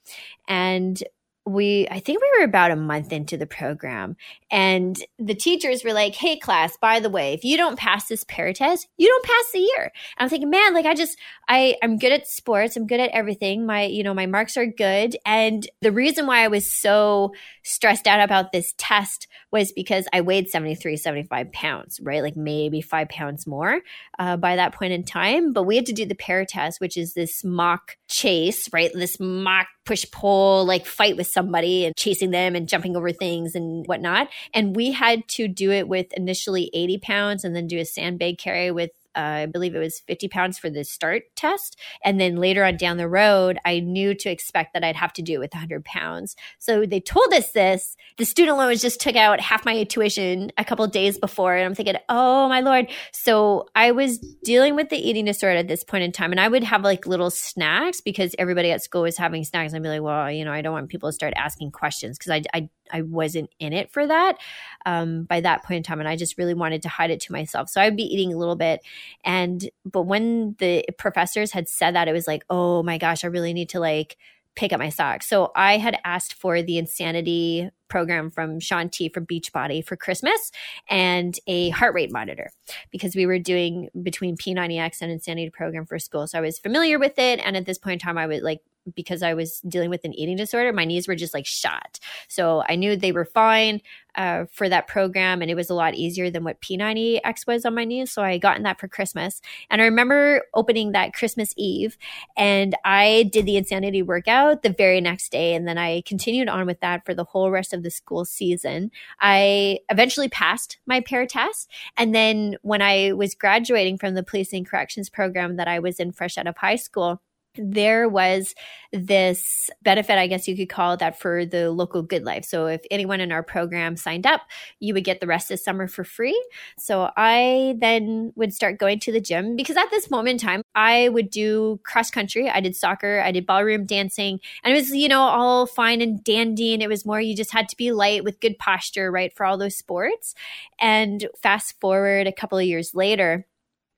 And 0.47 1.01
we 1.45 1.87
i 1.91 1.99
think 1.99 2.21
we 2.21 2.39
were 2.39 2.45
about 2.45 2.71
a 2.71 2.75
month 2.75 3.11
into 3.11 3.37
the 3.37 3.45
program 3.45 4.15
and 4.49 4.97
the 5.19 5.35
teachers 5.35 5.83
were 5.83 5.93
like 5.93 6.15
hey 6.15 6.37
class 6.37 6.75
by 6.77 6.99
the 6.99 7.09
way 7.09 7.33
if 7.33 7.43
you 7.43 7.57
don't 7.57 7.77
pass 7.77 8.07
this 8.07 8.23
PARE 8.23 8.53
test 8.53 8.87
you 8.97 9.07
don't 9.07 9.25
pass 9.25 9.51
the 9.51 9.59
year. 9.59 9.83
And 9.83 9.91
i'm 10.17 10.29
thinking 10.29 10.49
man 10.49 10.73
like 10.73 10.85
i 10.85 10.93
just 10.93 11.17
i 11.47 11.75
i'm 11.83 11.97
good 11.97 12.11
at 12.11 12.27
sports 12.27 12.75
i'm 12.75 12.87
good 12.87 12.99
at 12.99 13.11
everything 13.11 13.65
my 13.65 13.83
you 13.83 14.03
know 14.03 14.13
my 14.13 14.25
marks 14.25 14.57
are 14.57 14.65
good 14.65 15.15
and 15.25 15.67
the 15.81 15.91
reason 15.91 16.25
why 16.27 16.43
i 16.43 16.47
was 16.47 16.71
so 16.71 17.33
stressed 17.63 18.07
out 18.07 18.21
about 18.21 18.51
this 18.51 18.73
test 18.77 19.27
was 19.51 19.71
because 19.73 20.07
i 20.13 20.21
weighed 20.21 20.49
73 20.49 20.97
75 20.97 21.51
pounds 21.51 21.99
right? 22.01 22.21
Like 22.21 22.35
maybe 22.35 22.81
five 22.81 23.09
pounds 23.09 23.47
more 23.47 23.81
uh, 24.19 24.37
by 24.37 24.55
that 24.55 24.73
point 24.73 24.93
in 24.93 25.03
time 25.03 25.53
but 25.53 25.63
we 25.63 25.75
had 25.75 25.85
to 25.87 25.93
do 25.93 26.05
the 26.05 26.15
PARE 26.15 26.45
test 26.45 26.79
which 26.79 26.97
is 26.97 27.13
this 27.13 27.43
mock 27.43 27.97
chase 28.07 28.69
right? 28.73 28.91
This 28.93 29.19
mock 29.19 29.67
push 29.85 30.05
pull 30.11 30.65
like 30.65 30.85
fight 30.85 31.15
with 31.15 31.27
somebody 31.27 31.85
and 31.85 31.95
chasing 31.95 32.31
them 32.31 32.55
and 32.55 32.67
jumping 32.67 32.95
over 32.95 33.11
things 33.11 33.55
and 33.55 33.85
whatnot. 33.87 34.29
And 34.53 34.75
we 34.75 34.91
had 34.91 35.27
to 35.29 35.47
do 35.47 35.71
it 35.71 35.87
with 35.87 36.11
initially 36.13 36.69
80 36.73 36.97
pounds 36.99 37.43
and 37.43 37.55
then 37.55 37.67
do 37.67 37.79
a 37.79 37.85
sandbag 37.85 38.37
carry 38.37 38.71
with 38.71 38.91
uh, 39.15 39.19
I 39.19 39.45
believe 39.45 39.75
it 39.75 39.79
was 39.79 39.99
50 40.07 40.27
pounds 40.27 40.57
for 40.57 40.69
the 40.69 40.83
start 40.83 41.23
test. 41.35 41.79
And 42.03 42.19
then 42.19 42.37
later 42.37 42.63
on 42.63 42.77
down 42.77 42.97
the 42.97 43.07
road, 43.07 43.57
I 43.65 43.79
knew 43.79 44.13
to 44.15 44.29
expect 44.29 44.73
that 44.73 44.83
I'd 44.83 44.95
have 44.95 45.13
to 45.13 45.21
do 45.21 45.35
it 45.35 45.39
with 45.39 45.53
100 45.53 45.85
pounds. 45.85 46.35
So 46.59 46.85
they 46.85 46.99
told 46.99 47.33
us 47.33 47.51
this. 47.51 47.95
The 48.17 48.25
student 48.25 48.57
loans 48.57 48.81
just 48.81 48.99
took 48.99 49.15
out 49.15 49.39
half 49.39 49.65
my 49.65 49.83
tuition 49.83 50.51
a 50.57 50.65
couple 50.65 50.85
days 50.87 51.17
before. 51.17 51.55
And 51.55 51.65
I'm 51.65 51.75
thinking, 51.75 51.95
oh 52.09 52.47
my 52.49 52.61
Lord. 52.61 52.89
So 53.11 53.67
I 53.75 53.91
was 53.91 54.19
dealing 54.43 54.75
with 54.75 54.89
the 54.89 54.97
eating 54.97 55.25
disorder 55.25 55.57
at 55.57 55.67
this 55.67 55.83
point 55.83 56.03
in 56.03 56.11
time. 56.11 56.31
And 56.31 56.39
I 56.39 56.47
would 56.47 56.63
have 56.63 56.83
like 56.83 57.05
little 57.05 57.29
snacks 57.29 58.01
because 58.01 58.35
everybody 58.37 58.71
at 58.71 58.83
school 58.83 59.03
was 59.03 59.17
having 59.17 59.43
snacks. 59.43 59.73
I'd 59.73 59.83
be 59.83 59.89
like, 59.89 60.01
well, 60.01 60.31
you 60.31 60.45
know, 60.45 60.51
I 60.51 60.61
don't 60.61 60.73
want 60.73 60.89
people 60.89 61.09
to 61.09 61.13
start 61.13 61.33
asking 61.35 61.71
questions 61.71 62.17
because 62.17 62.31
I, 62.31 62.43
I 62.53 62.69
I 62.91 63.01
wasn't 63.01 63.49
in 63.59 63.73
it 63.73 63.91
for 63.91 64.05
that 64.07 64.37
um, 64.85 65.23
by 65.23 65.41
that 65.41 65.63
point 65.63 65.77
in 65.77 65.83
time, 65.83 65.99
and 65.99 66.09
I 66.09 66.15
just 66.15 66.37
really 66.37 66.53
wanted 66.53 66.81
to 66.83 66.89
hide 66.89 67.11
it 67.11 67.19
to 67.21 67.31
myself. 67.31 67.69
So 67.69 67.81
I'd 67.81 67.95
be 67.95 68.03
eating 68.03 68.33
a 68.33 68.37
little 68.37 68.55
bit, 68.55 68.81
and 69.23 69.69
but 69.85 70.03
when 70.03 70.55
the 70.59 70.85
professors 70.97 71.51
had 71.51 71.69
said 71.69 71.95
that, 71.95 72.07
it 72.07 72.13
was 72.13 72.27
like, 72.27 72.43
oh 72.49 72.83
my 72.83 72.97
gosh, 72.97 73.23
I 73.23 73.27
really 73.27 73.53
need 73.53 73.69
to 73.69 73.79
like 73.79 74.17
pick 74.55 74.71
up 74.71 74.79
my 74.79 74.89
socks. 74.89 75.27
So 75.27 75.51
I 75.55 75.77
had 75.77 75.99
asked 76.05 76.33
for 76.33 76.61
the 76.61 76.77
insanity 76.77 77.69
program 77.87 78.31
from 78.31 78.59
Shaun 78.59 78.89
T 78.89 79.09
from 79.09 79.25
Beachbody 79.25 79.85
for 79.85 79.95
Christmas 79.95 80.51
and 80.89 81.37
a 81.45 81.69
heart 81.69 81.93
rate 81.93 82.11
monitor 82.11 82.49
because 82.89 83.15
we 83.15 83.25
were 83.25 83.37
doing 83.37 83.89
between 84.01 84.37
P90X 84.37 85.01
and 85.01 85.11
Insanity 85.11 85.49
program 85.49 85.85
for 85.85 85.99
school. 85.99 86.25
So 86.25 86.37
I 86.37 86.41
was 86.41 86.57
familiar 86.57 86.97
with 86.97 87.19
it. 87.19 87.39
And 87.43 87.55
at 87.55 87.65
this 87.65 87.77
point 87.77 88.01
in 88.01 88.05
time, 88.05 88.17
I 88.17 88.27
was 88.27 88.41
like 88.41 88.61
because 88.93 89.23
I 89.23 89.33
was 89.33 89.59
dealing 89.61 89.89
with 89.89 90.03
an 90.05 90.13
eating 90.13 90.37
disorder, 90.37 90.71
my 90.73 90.85
knees 90.85 91.07
were 91.07 91.15
just 91.15 91.33
like 91.33 91.45
shot. 91.45 91.99
So 92.27 92.63
I 92.67 92.75
knew 92.75 92.95
they 92.95 93.11
were 93.11 93.25
fine 93.25 93.81
uh, 94.15 94.45
for 94.51 94.69
that 94.69 94.87
program, 94.87 95.41
and 95.41 95.51
it 95.51 95.55
was 95.55 95.69
a 95.69 95.73
lot 95.73 95.95
easier 95.95 96.29
than 96.29 96.43
what 96.43 96.61
P90X 96.61 97.47
was 97.47 97.65
on 97.65 97.75
my 97.75 97.85
knees. 97.85 98.11
So 98.11 98.21
I 98.21 98.37
got 98.37 98.57
in 98.57 98.63
that 98.63 98.79
for 98.79 98.87
Christmas. 98.87 99.41
And 99.69 99.81
I 99.81 99.85
remember 99.85 100.43
opening 100.53 100.93
that 100.93 101.13
Christmas 101.13 101.53
Eve, 101.57 101.97
and 102.37 102.75
I 102.85 103.29
did 103.31 103.45
the 103.45 103.57
insanity 103.57 104.01
workout 104.01 104.63
the 104.63 104.69
very 104.69 105.01
next 105.01 105.31
day. 105.31 105.53
And 105.53 105.67
then 105.67 105.77
I 105.77 106.01
continued 106.01 106.47
on 106.47 106.65
with 106.65 106.79
that 106.79 107.05
for 107.05 107.13
the 107.13 107.23
whole 107.23 107.51
rest 107.51 107.73
of 107.73 107.83
the 107.83 107.91
school 107.91 108.25
season. 108.25 108.91
I 109.19 109.79
eventually 109.89 110.29
passed 110.29 110.77
my 110.85 111.01
PARE 111.01 111.27
test. 111.27 111.69
And 111.97 112.15
then 112.15 112.57
when 112.61 112.81
I 112.81 113.13
was 113.13 113.35
graduating 113.35 113.97
from 113.97 114.13
the 114.13 114.23
policing 114.23 114.65
corrections 114.65 115.09
program 115.09 115.57
that 115.57 115.67
I 115.67 115.79
was 115.79 115.99
in 115.99 116.11
fresh 116.11 116.37
out 116.37 116.47
of 116.47 116.57
high 116.57 116.75
school, 116.77 117.21
there 117.57 118.07
was 118.09 118.55
this 118.93 119.69
benefit, 119.83 120.17
I 120.17 120.27
guess 120.27 120.47
you 120.47 120.55
could 120.55 120.69
call 120.69 120.95
that, 120.97 121.19
for 121.19 121.45
the 121.45 121.71
local 121.71 122.05
GoodLife. 122.05 122.45
So 122.45 122.67
if 122.67 122.81
anyone 122.89 123.19
in 123.19 123.31
our 123.31 123.43
program 123.43 123.97
signed 123.97 124.25
up, 124.25 124.41
you 124.79 124.93
would 124.93 125.03
get 125.03 125.19
the 125.19 125.27
rest 125.27 125.51
of 125.51 125.59
summer 125.59 125.87
for 125.87 126.03
free. 126.03 126.41
So 126.77 127.11
I 127.17 127.75
then 127.79 128.31
would 128.35 128.53
start 128.53 128.79
going 128.79 128.99
to 129.01 129.11
the 129.11 129.19
gym 129.19 129.55
because 129.55 129.75
at 129.75 129.89
this 129.91 130.09
moment 130.09 130.41
in 130.41 130.47
time, 130.47 130.61
I 130.75 131.09
would 131.09 131.29
do 131.29 131.79
cross 131.83 132.09
country. 132.09 132.49
I 132.49 132.61
did 132.61 132.75
soccer, 132.75 133.19
I 133.19 133.31
did 133.31 133.45
ballroom 133.45 133.85
dancing, 133.85 134.39
and 134.63 134.73
it 134.73 134.77
was, 134.77 134.91
you 134.91 135.09
know, 135.09 135.21
all 135.21 135.65
fine 135.65 136.01
and 136.01 136.23
dandy. 136.23 136.73
And 136.73 136.81
it 136.81 136.89
was 136.89 137.05
more, 137.05 137.19
you 137.19 137.35
just 137.35 137.51
had 137.51 137.67
to 137.69 137.77
be 137.77 137.91
light 137.91 138.23
with 138.23 138.39
good 138.39 138.57
posture, 138.57 139.11
right, 139.11 139.35
for 139.35 139.45
all 139.45 139.57
those 139.57 139.75
sports. 139.75 140.35
And 140.79 141.27
fast 141.41 141.79
forward 141.81 142.27
a 142.27 142.31
couple 142.31 142.57
of 142.57 142.65
years 142.65 142.95
later, 142.95 143.45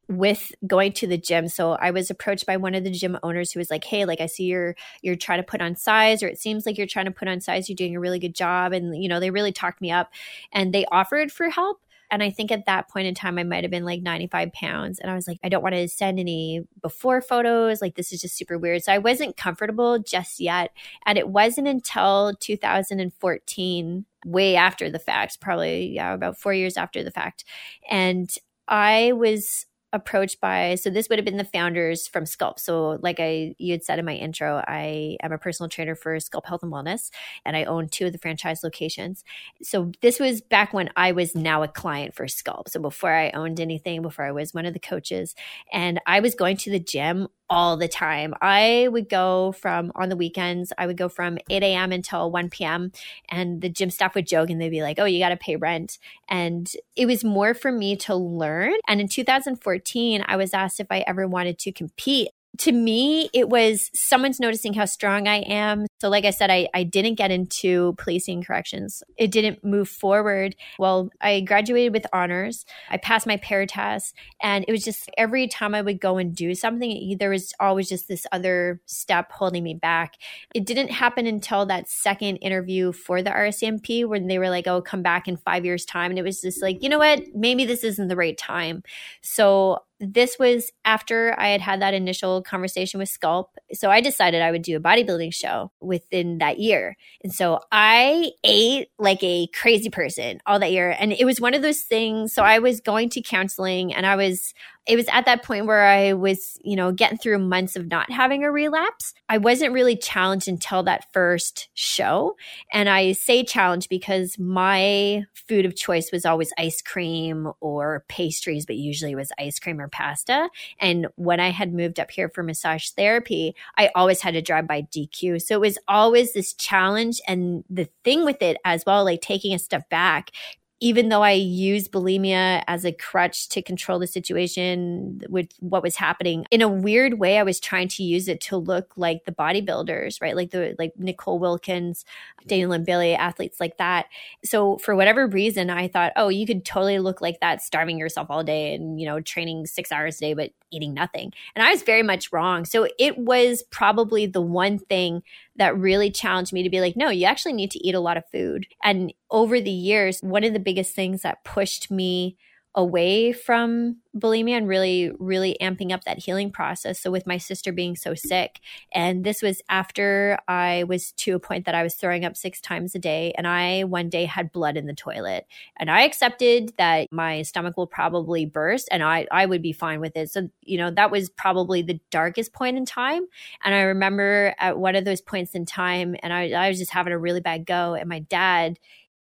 with 0.07 0.51
going 0.65 0.93
to 0.93 1.07
the 1.07 1.17
gym. 1.17 1.47
So 1.47 1.73
I 1.73 1.91
was 1.91 2.09
approached 2.09 2.45
by 2.45 2.57
one 2.57 2.75
of 2.75 2.83
the 2.83 2.91
gym 2.91 3.17
owners 3.23 3.51
who 3.51 3.59
was 3.59 3.69
like, 3.69 3.83
"Hey, 3.83 4.05
like 4.05 4.21
I 4.21 4.25
see 4.25 4.45
you're 4.45 4.75
you're 5.01 5.15
trying 5.15 5.39
to 5.39 5.43
put 5.43 5.61
on 5.61 5.75
size 5.75 6.23
or 6.23 6.27
it 6.27 6.39
seems 6.39 6.65
like 6.65 6.77
you're 6.77 6.87
trying 6.87 7.05
to 7.05 7.11
put 7.11 7.27
on 7.27 7.41
size. 7.41 7.69
You're 7.69 7.75
doing 7.75 7.95
a 7.95 7.99
really 7.99 8.19
good 8.19 8.35
job." 8.35 8.73
And 8.73 9.01
you 9.01 9.09
know, 9.09 9.19
they 9.19 9.31
really 9.31 9.51
talked 9.51 9.81
me 9.81 9.91
up 9.91 10.11
and 10.51 10.73
they 10.73 10.85
offered 10.91 11.31
for 11.31 11.49
help. 11.49 11.81
And 12.09 12.23
I 12.23 12.29
think 12.29 12.51
at 12.51 12.65
that 12.65 12.87
point 12.87 13.07
in 13.07 13.15
time, 13.15 13.37
I 13.37 13.43
might 13.43 13.63
have 13.63 13.71
been 13.71 13.83
like 13.85 14.01
95 14.01 14.53
pounds. 14.53 14.99
And 14.99 15.11
I 15.11 15.15
was 15.15 15.27
like, 15.27 15.39
I 15.43 15.49
don't 15.49 15.63
want 15.63 15.75
to 15.75 15.87
send 15.89 16.19
any 16.19 16.65
before 16.81 17.21
photos. 17.21 17.81
Like, 17.81 17.95
this 17.95 18.13
is 18.13 18.21
just 18.21 18.37
super 18.37 18.57
weird. 18.57 18.83
So 18.83 18.93
I 18.93 18.97
wasn't 18.97 19.35
comfortable 19.35 19.99
just 19.99 20.39
yet. 20.39 20.71
And 21.05 21.17
it 21.17 21.27
wasn't 21.27 21.67
until 21.67 22.33
2014, 22.39 24.05
way 24.25 24.55
after 24.55 24.89
the 24.89 24.99
fact, 24.99 25.39
probably, 25.41 25.87
yeah, 25.87 26.13
about 26.13 26.37
four 26.37 26.53
years 26.53 26.77
after 26.77 27.03
the 27.03 27.11
fact. 27.11 27.43
And 27.89 28.33
I 28.67 29.11
was 29.13 29.65
approached 29.93 30.41
by 30.41 30.76
so 30.76 30.89
this 30.89 31.08
would 31.08 31.17
have 31.17 31.26
been 31.26 31.38
the 31.38 31.45
founders 31.45 32.08
from 32.08 32.26
Sculpt. 32.26 32.60
So 32.60 33.00
like 33.02 33.19
I 33.19 33.56
you 33.58 33.71
had 33.71 33.84
said 33.84 34.00
in 34.00 34.06
my 34.06 34.15
intro, 34.15 34.62
I 34.67 35.17
am 35.21 35.32
a 35.32 35.38
personal 35.38 35.69
trainer 35.69 35.95
for 35.95 36.15
Sculpt 36.17 36.45
Health 36.45 36.63
and 36.63 36.71
Wellness 36.71 37.10
and 37.45 37.56
I 37.56 37.63
own 37.63 37.88
two 37.88 38.06
of 38.06 38.12
the 38.12 38.19
franchise 38.19 38.63
locations. 38.63 39.23
So 39.62 39.91
this 40.02 40.19
was 40.19 40.41
back 40.41 40.73
when 40.73 40.89
I 40.95 41.13
was 41.13 41.36
now 41.36 41.63
a 41.63 41.67
client 41.67 42.15
for 42.15 42.26
Sculpt. 42.26 42.69
So 42.69 42.82
before 42.82 43.13
I 43.13 43.30
owned 43.32 43.60
anything, 43.60 44.02
before 44.02 44.26
I 44.26 44.32
was 44.32 44.54
one 44.54 44.65
of 44.65 44.73
the 44.73 44.80
coaches 44.80 45.36
and 45.71 46.02
I 46.06 46.19
was 46.19 46.36
going 46.36 46.58
to 46.58 46.71
the 46.71 46.80
gym 46.80 47.28
all 47.49 47.77
the 47.77 47.88
time. 47.88 48.33
I 48.41 48.88
would 48.91 49.10
go 49.10 49.53
from 49.53 49.91
on 49.95 50.10
the 50.10 50.15
weekends, 50.15 50.73
I 50.77 50.88
would 50.88 50.97
go 50.97 51.10
from 51.10 51.38
8 51.49 51.63
a.m. 51.63 51.91
until 51.91 52.31
1 52.31 52.49
p.m. 52.49 52.91
And 53.29 53.62
the 53.62 53.69
gym 53.69 53.89
staff 53.89 54.15
would 54.15 54.27
joke 54.27 54.49
and 54.49 54.62
they'd 54.62 54.69
be 54.69 54.81
like, 54.81 54.99
oh, 54.99 55.05
you 55.05 55.19
got 55.19 55.29
to 55.29 55.38
pay 55.38 55.55
rent. 55.55 55.97
And 56.27 56.71
it 56.95 57.05
was 57.05 57.23
more 57.23 57.53
for 57.53 57.71
me 57.71 57.95
to 57.97 58.15
learn. 58.15 58.73
And 58.88 58.99
in 58.99 59.07
2014, 59.07 60.25
I 60.27 60.36
was 60.36 60.53
asked 60.53 60.79
if 60.79 60.88
I 60.91 61.03
ever 61.07 61.27
wanted 61.27 61.57
to 61.60 61.71
compete 61.71 62.29
to 62.59 62.71
me, 62.71 63.29
it 63.33 63.49
was 63.49 63.89
someone's 63.93 64.39
noticing 64.39 64.73
how 64.73 64.85
strong 64.85 65.27
I 65.27 65.37
am. 65.37 65.85
So, 65.99 66.09
like 66.09 66.25
I 66.25 66.31
said, 66.31 66.49
I, 66.49 66.67
I 66.73 66.83
didn't 66.83 67.15
get 67.15 67.31
into 67.31 67.93
policing 67.97 68.43
corrections. 68.43 69.03
It 69.17 69.31
didn't 69.31 69.63
move 69.63 69.89
forward. 69.89 70.55
Well, 70.79 71.09
I 71.21 71.41
graduated 71.41 71.93
with 71.93 72.05
honors. 72.13 72.65
I 72.89 72.97
passed 72.97 73.27
my 73.27 73.37
PARE 73.37 73.65
test. 73.65 74.15
And 74.41 74.65
it 74.67 74.71
was 74.71 74.83
just 74.83 75.09
every 75.17 75.47
time 75.47 75.75
I 75.75 75.81
would 75.81 75.99
go 75.99 76.17
and 76.17 76.35
do 76.35 76.55
something, 76.55 77.15
there 77.19 77.29
was 77.29 77.53
always 77.59 77.89
just 77.89 78.07
this 78.07 78.25
other 78.31 78.81
step 78.85 79.31
holding 79.31 79.63
me 79.63 79.73
back. 79.73 80.15
It 80.53 80.65
didn't 80.65 80.89
happen 80.89 81.27
until 81.27 81.65
that 81.67 81.89
second 81.89 82.37
interview 82.37 82.91
for 82.91 83.21
the 83.21 83.31
RCMP 83.31 84.07
when 84.07 84.27
they 84.27 84.39
were 84.39 84.49
like, 84.49 84.67
oh, 84.67 84.81
come 84.81 85.01
back 85.01 85.27
in 85.27 85.37
five 85.37 85.65
years' 85.65 85.85
time. 85.85 86.11
And 86.11 86.19
it 86.19 86.23
was 86.23 86.41
just 86.41 86.61
like, 86.61 86.81
you 86.81 86.89
know 86.89 86.99
what? 86.99 87.21
Maybe 87.33 87.65
this 87.65 87.83
isn't 87.83 88.07
the 88.07 88.15
right 88.15 88.37
time. 88.37 88.83
So 89.21 89.79
this 89.99 90.38
was 90.39 90.71
after 90.86 91.33
I 91.39 91.49
had 91.49 91.62
had 91.62 91.81
that 91.81 91.93
initial 91.93 92.41
conversation 92.43 92.99
with 92.99 93.10
Sculpt. 93.10 93.49
So 93.73 93.89
I 93.89 94.01
decided 94.01 94.41
I 94.41 94.51
would 94.51 94.62
do 94.62 94.77
a 94.77 94.79
bodybuilding 94.79 95.33
show 95.33 95.71
within 95.81 96.38
that 96.38 96.60
year. 96.60 96.95
And 97.23 97.33
so 97.33 97.60
I 97.71 98.31
ate 98.43 98.89
like 98.99 99.23
a 99.23 99.47
crazy 99.47 99.89
person 99.89 100.39
all 100.45 100.60
that 100.60 100.71
year. 100.71 100.95
And 100.99 101.13
it 101.13 101.25
was 101.25 101.41
one 101.41 101.53
of 101.53 101.62
those 101.62 101.81
things. 101.81 102.33
So 102.33 102.43
I 102.43 102.60
was 102.60 102.79
going 102.79 103.10
to 103.12 103.21
counseling 103.21 103.93
and 103.93 104.05
I 104.05 104.15
was 104.15 104.53
it 104.88 104.95
was 104.95 105.06
at 105.12 105.26
that 105.26 105.43
point 105.43 105.65
where 105.65 105.86
I 105.86 106.13
was, 106.13 106.58
you 106.63 106.76
know, 106.76 106.91
getting 106.91 107.17
through 107.17 107.39
months 107.39 107.76
of 107.76 107.88
not 107.88 108.10
having 108.12 108.43
a 108.43 108.52
relapse. 108.52 109.13
I 109.28 109.38
wasn't 109.38 109.73
really 109.73 109.97
challenged 109.97 110.47
until 110.47 110.84
that 110.84 111.12
first 111.12 111.67
show. 111.73 112.38
And 112.71 112.88
I 112.88 113.12
say 113.12 113.43
challenged 113.43 113.89
because 113.89 114.39
my 114.39 115.26
food 115.34 115.65
of 115.65 115.76
choice 115.76 116.12
was 116.12 116.26
always 116.26 116.54
ice 116.58 116.82
cream 116.82 117.52
or 117.60 118.06
pastries, 118.08 118.65
but 118.65 118.78
usually 118.78 119.12
it 119.12 119.15
was 119.15 119.32
ice 119.38 119.60
cream 119.60 119.82
or 119.82 119.89
pasta. 119.89 120.50
And 120.80 121.08
when 121.15 121.41
I 121.41 121.50
had 121.50 121.73
moved 121.73 122.00
up 122.00 122.10
here 122.10 122.30
for 122.30 122.41
massage 122.41 122.89
therapy, 122.91 123.56
I 123.78 123.91
always 123.93 124.21
had 124.21 124.36
to 124.36 124.41
drive 124.41 124.67
by 124.67 124.84
DQ. 124.84 125.41
So 125.41 125.56
it 125.56 125.62
was 125.62 125.78
always 125.88 126.32
this 126.32 126.54
challenge. 126.54 127.19
And 127.28 127.65
the 127.69 127.89
thing 128.06 128.23
with 128.23 128.41
it 128.41 128.58
as 128.63 128.84
well, 128.86 129.04
like 129.04 129.21
taking 129.21 129.54
a 129.54 129.60
step 129.60 129.89
back, 129.89 130.32
even 130.79 131.09
though 131.09 131.23
I 131.23 131.31
used 131.31 131.91
bulimia 131.91 132.63
as 132.67 132.85
a 132.85 132.91
crutch 132.91 133.49
to 133.49 133.61
control 133.63 133.97
the 133.97 134.05
situation 134.05 135.21
with 135.27 135.49
what 135.59 135.81
was 135.81 135.95
happening, 135.95 136.45
in 136.51 136.61
a 136.61 136.67
weird 136.67 137.15
way, 137.15 137.39
I 137.39 137.43
was 137.43 137.59
trying 137.59 137.87
to 137.89 138.03
use 138.03 138.27
it 138.27 138.41
to 138.41 138.57
look 138.57 138.93
like 138.95 139.25
the 139.25 139.31
bodybuilders, 139.31 140.21
right? 140.21 140.35
Like 140.35 140.51
the 140.51 140.75
like 140.77 140.93
Nicole 140.97 141.39
Wilkins, 141.39 142.05
Dana 142.45 142.67
Linn 142.67 142.83
Bailey, 142.83 143.15
athletes 143.15 143.59
like 143.59 143.77
that. 143.77 144.05
So 144.45 144.77
for 144.77 144.95
whatever 144.95 145.25
reason, 145.27 145.71
I 145.71 145.87
thought, 145.87 146.13
oh, 146.15 146.29
you 146.29 146.45
could 146.45 146.63
totally 146.63 146.99
look 146.99 147.21
like 147.21 147.39
that, 147.39 147.63
starving 147.63 147.97
yourself 147.97 148.27
all 148.29 148.43
day 148.43 148.75
and 148.75 148.99
you 148.99 149.07
know 149.07 149.19
training 149.19 149.65
six 149.65 149.91
hours 149.91 150.17
a 150.17 150.19
day, 150.19 150.33
but 150.35 150.51
eating 150.71 150.93
nothing. 150.93 151.33
And 151.55 151.65
I 151.65 151.71
was 151.71 151.81
very 151.81 152.03
much 152.03 152.31
wrong. 152.31 152.65
So 152.65 152.87
it 152.99 153.17
was 153.17 153.63
probably 153.71 154.25
the 154.25 154.41
one 154.41 154.79
thing 154.79 155.23
that 155.57 155.77
really 155.77 156.11
challenged 156.11 156.53
me 156.53 156.63
to 156.63 156.69
be 156.69 156.81
like, 156.81 156.95
no, 156.95 157.09
you 157.09 157.25
actually 157.25 157.53
need 157.53 157.71
to 157.71 157.87
eat 157.87 157.95
a 157.95 157.99
lot 157.99 158.17
of 158.17 158.23
food. 158.31 158.67
And 158.83 159.13
over 159.31 159.59
the 159.59 159.69
years, 159.69 160.19
one 160.21 160.43
of 160.43 160.53
the 160.53 160.59
biggest 160.59 160.95
things 160.95 161.21
that 161.21 161.43
pushed 161.43 161.91
me 161.91 162.37
away 162.77 163.33
from 163.33 163.97
bulimia 164.15 164.55
and 164.55 164.67
really, 164.67 165.11
really 165.17 165.57
amping 165.59 165.91
up 165.91 166.03
that 166.03 166.19
healing 166.19 166.51
process. 166.51 167.01
So, 167.01 167.09
with 167.09 167.25
my 167.25 167.39
sister 167.39 167.71
being 167.71 167.95
so 167.95 168.13
sick, 168.13 168.59
and 168.93 169.23
this 169.23 169.41
was 169.41 169.63
after 169.67 170.37
I 170.47 170.83
was 170.83 171.11
to 171.13 171.33
a 171.35 171.39
point 171.39 171.65
that 171.65 171.73
I 171.73 171.81
was 171.81 171.95
throwing 171.95 172.23
up 172.23 172.37
six 172.37 172.61
times 172.61 172.93
a 172.93 172.99
day, 172.99 173.33
and 173.35 173.47
I 173.47 173.83
one 173.83 174.09
day 174.09 174.25
had 174.25 174.51
blood 174.51 174.77
in 174.77 174.85
the 174.85 174.93
toilet, 174.93 175.47
and 175.77 175.89
I 175.89 176.03
accepted 176.03 176.73
that 176.77 177.07
my 177.11 177.41
stomach 177.41 177.77
will 177.77 177.87
probably 177.87 178.45
burst, 178.45 178.87
and 178.91 179.03
I 179.03 179.25
I 179.31 179.47
would 179.47 179.63
be 179.63 179.73
fine 179.73 179.99
with 179.99 180.15
it. 180.15 180.29
So, 180.29 180.47
you 180.61 180.77
know, 180.77 180.91
that 180.91 181.11
was 181.11 181.29
probably 181.31 181.81
the 181.81 181.99
darkest 182.11 182.53
point 182.53 182.77
in 182.77 182.85
time. 182.85 183.25
And 183.63 183.73
I 183.73 183.81
remember 183.81 184.53
at 184.59 184.77
one 184.77 184.95
of 184.95 185.03
those 185.03 185.21
points 185.21 185.55
in 185.55 185.65
time, 185.65 186.15
and 186.21 186.31
I, 186.31 186.51
I 186.51 186.69
was 186.69 186.77
just 186.77 186.91
having 186.91 187.11
a 187.11 187.17
really 187.17 187.41
bad 187.41 187.65
go, 187.65 187.95
and 187.95 188.07
my 188.07 188.19
dad. 188.19 188.77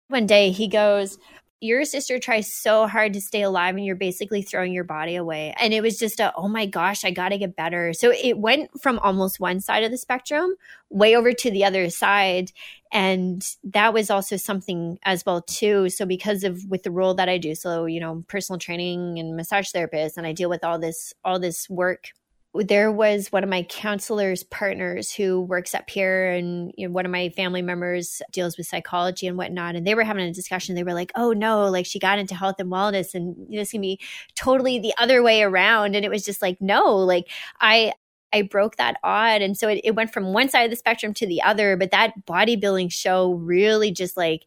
One 0.09 0.25
day 0.25 0.51
he 0.51 0.69
goes, 0.69 1.17
your 1.59 1.85
sister 1.85 2.19
tries 2.19 2.53
so 2.53 2.85
hard 2.85 3.13
to 3.13 3.21
stay 3.21 3.41
alive 3.41 3.75
and 3.75 3.83
you're 3.83 3.95
basically 3.95 4.43
throwing 4.43 4.73
your 4.73 4.83
body 4.83 5.15
away. 5.15 5.55
And 5.59 5.73
it 5.73 5.81
was 5.81 5.97
just 5.97 6.19
a, 6.19 6.31
oh 6.35 6.47
my 6.47 6.67
gosh, 6.67 7.03
I 7.03 7.09
got 7.09 7.29
to 7.29 7.37
get 7.37 7.55
better. 7.55 7.93
So 7.93 8.11
it 8.11 8.37
went 8.37 8.69
from 8.79 8.99
almost 8.99 9.39
one 9.39 9.59
side 9.59 9.83
of 9.83 9.89
the 9.89 9.97
spectrum 9.97 10.53
way 10.89 11.15
over 11.15 11.33
to 11.33 11.51
the 11.51 11.65
other 11.65 11.89
side. 11.89 12.51
And 12.91 13.43
that 13.63 13.93
was 13.93 14.11
also 14.11 14.37
something 14.37 14.99
as 15.03 15.25
well 15.25 15.41
too. 15.41 15.89
So 15.89 16.05
because 16.05 16.43
of 16.43 16.63
with 16.65 16.83
the 16.83 16.91
role 16.91 17.15
that 17.15 17.29
I 17.29 17.39
do, 17.39 17.55
so, 17.55 17.85
you 17.85 17.99
know, 17.99 18.23
personal 18.27 18.59
training 18.59 19.17
and 19.17 19.35
massage 19.35 19.71
therapist, 19.71 20.17
and 20.17 20.27
I 20.27 20.33
deal 20.33 20.49
with 20.49 20.63
all 20.63 20.77
this, 20.77 21.13
all 21.25 21.39
this 21.39 21.67
work 21.69 22.09
there 22.53 22.91
was 22.91 23.31
one 23.31 23.43
of 23.43 23.49
my 23.49 23.63
counselor's 23.63 24.43
partners 24.43 25.11
who 25.11 25.41
works 25.41 25.75
up 25.75 25.89
here 25.89 26.31
and 26.31 26.71
you 26.75 26.87
know, 26.87 26.93
one 26.93 27.05
of 27.05 27.11
my 27.11 27.29
family 27.29 27.61
members 27.61 28.21
deals 28.31 28.57
with 28.57 28.65
psychology 28.65 29.27
and 29.27 29.37
whatnot 29.37 29.75
and 29.75 29.85
they 29.85 29.93
were 29.93 30.03
having 30.03 30.25
a 30.25 30.33
discussion 30.33 30.73
they 30.73 30.83
were 30.83 30.93
like 30.93 31.11
oh 31.15 31.33
no 31.33 31.69
like 31.69 31.85
she 31.85 31.99
got 31.99 32.19
into 32.19 32.33
health 32.33 32.55
and 32.59 32.71
wellness 32.71 33.13
and 33.13 33.35
this 33.49 33.71
can 33.71 33.81
be 33.81 33.99
totally 34.35 34.79
the 34.79 34.93
other 34.97 35.21
way 35.21 35.43
around 35.43 35.95
and 35.95 36.05
it 36.05 36.09
was 36.09 36.25
just 36.25 36.41
like 36.41 36.57
no 36.59 36.95
like 36.95 37.29
i 37.59 37.93
I 38.33 38.41
broke 38.41 38.75
that 38.75 38.97
odd. 39.03 39.41
And 39.41 39.57
so 39.57 39.69
it, 39.69 39.79
it 39.85 39.95
went 39.95 40.11
from 40.11 40.33
one 40.33 40.49
side 40.49 40.63
of 40.63 40.69
the 40.69 40.75
spectrum 40.75 41.13
to 41.15 41.25
the 41.25 41.41
other. 41.41 41.77
But 41.77 41.91
that 41.91 42.13
bodybuilding 42.25 42.91
show 42.91 43.31
really 43.31 43.89
just 43.89 44.17
like 44.17 44.43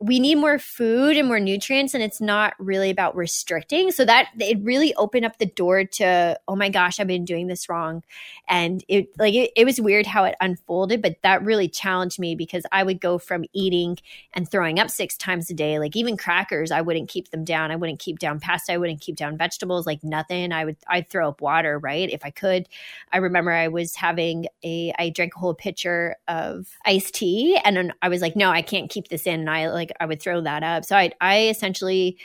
we 0.00 0.18
need 0.18 0.36
more 0.36 0.58
food 0.58 1.16
and 1.16 1.28
more 1.28 1.38
nutrients 1.38 1.94
and 1.94 2.02
it's 2.02 2.20
not 2.20 2.54
really 2.58 2.90
about 2.90 3.14
restricting. 3.14 3.90
So 3.92 4.04
that 4.04 4.30
it 4.40 4.58
really 4.62 4.94
opened 4.94 5.24
up 5.24 5.38
the 5.38 5.46
door 5.46 5.84
to 5.84 6.38
oh 6.48 6.56
my 6.56 6.68
gosh 6.68 6.98
i've 6.98 7.06
been 7.06 7.24
doing 7.24 7.46
this 7.46 7.68
wrong. 7.68 8.02
And 8.48 8.84
it 8.88 9.08
like 9.18 9.34
it, 9.34 9.52
it 9.56 9.64
was 9.64 9.80
weird 9.80 10.06
how 10.06 10.24
it 10.24 10.34
unfolded 10.40 11.02
but 11.02 11.16
that 11.22 11.44
really 11.44 11.68
challenged 11.68 12.18
me 12.18 12.34
because 12.34 12.64
i 12.72 12.82
would 12.82 13.00
go 13.00 13.18
from 13.18 13.44
eating 13.52 13.98
and 14.34 14.50
throwing 14.50 14.78
up 14.78 14.90
six 14.90 15.16
times 15.16 15.50
a 15.50 15.54
day 15.54 15.78
like 15.78 15.96
even 15.96 16.16
crackers 16.16 16.70
i 16.70 16.80
wouldn't 16.80 17.08
keep 17.08 17.30
them 17.30 17.44
down. 17.44 17.70
I 17.70 17.76
wouldn't 17.76 17.98
keep 17.98 18.18
down 18.18 18.40
pasta. 18.40 18.72
I 18.72 18.78
wouldn't 18.78 19.00
keep 19.00 19.16
down 19.16 19.36
vegetables 19.36 19.86
like 19.86 20.02
nothing. 20.02 20.52
I 20.52 20.64
would 20.64 20.76
i'd 20.88 21.10
throw 21.10 21.28
up 21.28 21.40
water 21.40 21.78
right 21.78 22.10
if 22.10 22.24
i 22.24 22.30
could. 22.30 22.68
I 23.12 23.18
remember 23.18 23.52
i 23.52 23.68
was 23.68 23.94
having 23.94 24.46
a 24.64 24.92
i 24.98 25.10
drank 25.10 25.36
a 25.36 25.38
whole 25.38 25.54
pitcher 25.54 26.16
of 26.28 26.68
iced 26.84 27.14
tea 27.14 27.58
and 27.64 27.92
i 28.02 28.08
was 28.08 28.22
like 28.22 28.36
no 28.36 28.50
i 28.50 28.62
can't 28.62 28.90
keep 28.90 29.08
this 29.08 29.26
in. 29.26 29.40
And 29.40 29.50
i 29.50 29.68
like 29.70 29.91
I 30.00 30.06
would 30.06 30.20
throw 30.20 30.40
that 30.42 30.62
up. 30.62 30.84
So 30.84 30.96
I 30.96 31.12
I 31.20 31.48
essentially 31.48 32.18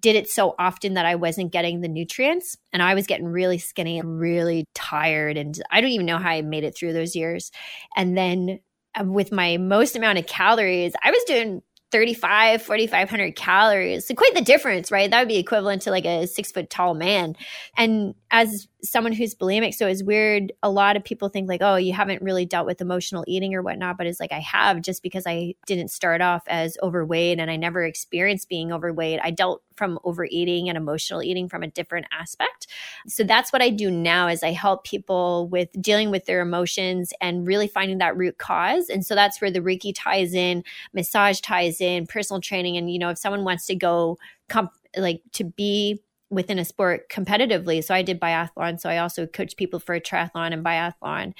did 0.00 0.16
it 0.16 0.28
so 0.28 0.54
often 0.58 0.94
that 0.94 1.06
I 1.06 1.14
wasn't 1.14 1.52
getting 1.52 1.80
the 1.80 1.88
nutrients 1.88 2.56
and 2.72 2.82
I 2.82 2.94
was 2.94 3.06
getting 3.06 3.26
really 3.26 3.58
skinny 3.58 3.98
and 3.98 4.20
really 4.20 4.66
tired 4.74 5.38
and 5.38 5.58
I 5.70 5.80
don't 5.80 5.90
even 5.90 6.06
know 6.06 6.18
how 6.18 6.30
I 6.30 6.42
made 6.42 6.64
it 6.64 6.76
through 6.76 6.92
those 6.92 7.16
years. 7.16 7.50
And 7.96 8.16
then 8.16 8.60
uh, 8.98 9.04
with 9.04 9.32
my 9.32 9.56
most 9.56 9.96
amount 9.96 10.18
of 10.18 10.26
calories, 10.26 10.92
I 11.02 11.10
was 11.10 11.22
doing 11.26 11.62
35 11.90 12.62
4500 12.62 13.36
calories. 13.36 14.06
So 14.06 14.14
quite 14.14 14.34
the 14.34 14.40
difference 14.40 14.90
right? 14.90 15.10
That 15.10 15.20
would 15.20 15.28
be 15.28 15.38
equivalent 15.38 15.82
to 15.82 15.90
like 15.90 16.04
a 16.04 16.26
six 16.26 16.52
foot 16.52 16.70
tall 16.70 16.94
man. 16.94 17.36
And 17.76 18.14
as 18.30 18.68
someone 18.82 19.12
who's 19.12 19.34
bulimic 19.34 19.74
so 19.74 19.86
it's 19.86 20.02
weird 20.02 20.52
a 20.62 20.70
lot 20.70 20.96
of 20.96 21.04
people 21.04 21.28
think 21.28 21.46
like 21.46 21.60
oh 21.60 21.76
you 21.76 21.92
haven't 21.92 22.22
really 22.22 22.46
dealt 22.46 22.64
with 22.64 22.80
emotional 22.80 23.22
eating 23.26 23.54
or 23.54 23.60
whatnot 23.60 23.98
but 23.98 24.06
it's 24.06 24.18
like 24.18 24.32
i 24.32 24.38
have 24.38 24.80
just 24.80 25.02
because 25.02 25.24
i 25.26 25.54
didn't 25.66 25.90
start 25.90 26.22
off 26.22 26.42
as 26.46 26.78
overweight 26.82 27.38
and 27.38 27.50
i 27.50 27.56
never 27.56 27.84
experienced 27.84 28.48
being 28.48 28.72
overweight. 28.72 29.20
I 29.22 29.30
dealt 29.30 29.62
from 29.80 29.98
overeating 30.04 30.68
and 30.68 30.76
emotional 30.76 31.22
eating 31.22 31.48
from 31.48 31.62
a 31.62 31.66
different 31.68 32.04
aspect. 32.12 32.66
So 33.08 33.24
that's 33.24 33.50
what 33.50 33.62
i 33.62 33.70
do 33.70 33.90
now 33.90 34.28
is 34.28 34.42
i 34.42 34.52
help 34.52 34.84
people 34.84 35.48
with 35.48 35.70
dealing 35.80 36.10
with 36.10 36.26
their 36.26 36.42
emotions 36.42 37.14
and 37.22 37.46
really 37.46 37.66
finding 37.66 37.96
that 37.98 38.14
root 38.14 38.36
cause. 38.36 38.90
And 38.90 39.06
so 39.06 39.14
that's 39.14 39.40
where 39.40 39.50
the 39.50 39.60
reiki 39.60 39.94
ties 39.96 40.34
in 40.34 40.62
massage 40.92 41.40
ties 41.40 41.80
in 41.80 42.06
personal 42.06 42.42
training. 42.42 42.76
And 42.76 42.92
you 42.92 42.98
know 42.98 43.08
if 43.08 43.16
someone 43.16 43.42
wants 43.42 43.64
to 43.66 43.74
go 43.74 44.18
comp- 44.50 44.76
like 44.98 45.22
to 45.32 45.44
be 45.44 46.02
within 46.30 46.60
a 46.60 46.64
sport 46.64 47.08
competitively. 47.10 47.82
So 47.82 47.92
I 47.92 48.02
did 48.02 48.20
biathlon. 48.20 48.80
So 48.80 48.88
I 48.88 48.98
also 48.98 49.26
coach 49.26 49.56
people 49.56 49.80
for 49.80 49.98
triathlon 49.98 50.52
and 50.52 50.64
biathlon 50.64 51.34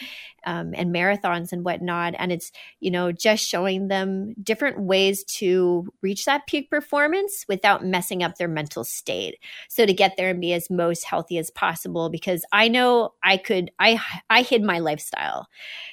um, 0.45 0.75
and 0.75 0.93
marathons 0.93 1.53
and 1.53 1.65
whatnot. 1.65 2.15
And 2.19 2.33
it's, 2.33 2.51
you 2.81 2.91
know, 2.91 3.13
just 3.13 3.47
showing 3.47 3.87
them 3.87 4.35
different 4.43 4.81
ways 4.81 5.23
to 5.25 5.87
reach 6.03 6.25
that 6.25 6.47
peak 6.49 6.71
performance 6.71 7.45
without 7.49 7.85
messing 7.85 8.25
up 8.25 8.37
their 8.37 8.49
mental 8.49 8.83
state. 8.83 9.37
So 9.69 9.87
to 9.87 9.95
get 9.95 10.17
there 10.17 10.31
and 10.31 10.41
be 10.41 10.53
as 10.53 10.71
most 10.71 11.05
healthy 11.05 11.39
as 11.39 11.51
possible, 11.51 12.11
because 12.11 12.45
I 12.53 12.67
know 12.67 13.15
I 13.23 13.37
could, 13.37 13.71
I, 13.79 14.01
I 14.29 14.43
hid 14.43 14.65
my 14.65 14.81
lifestyle. 14.81 15.47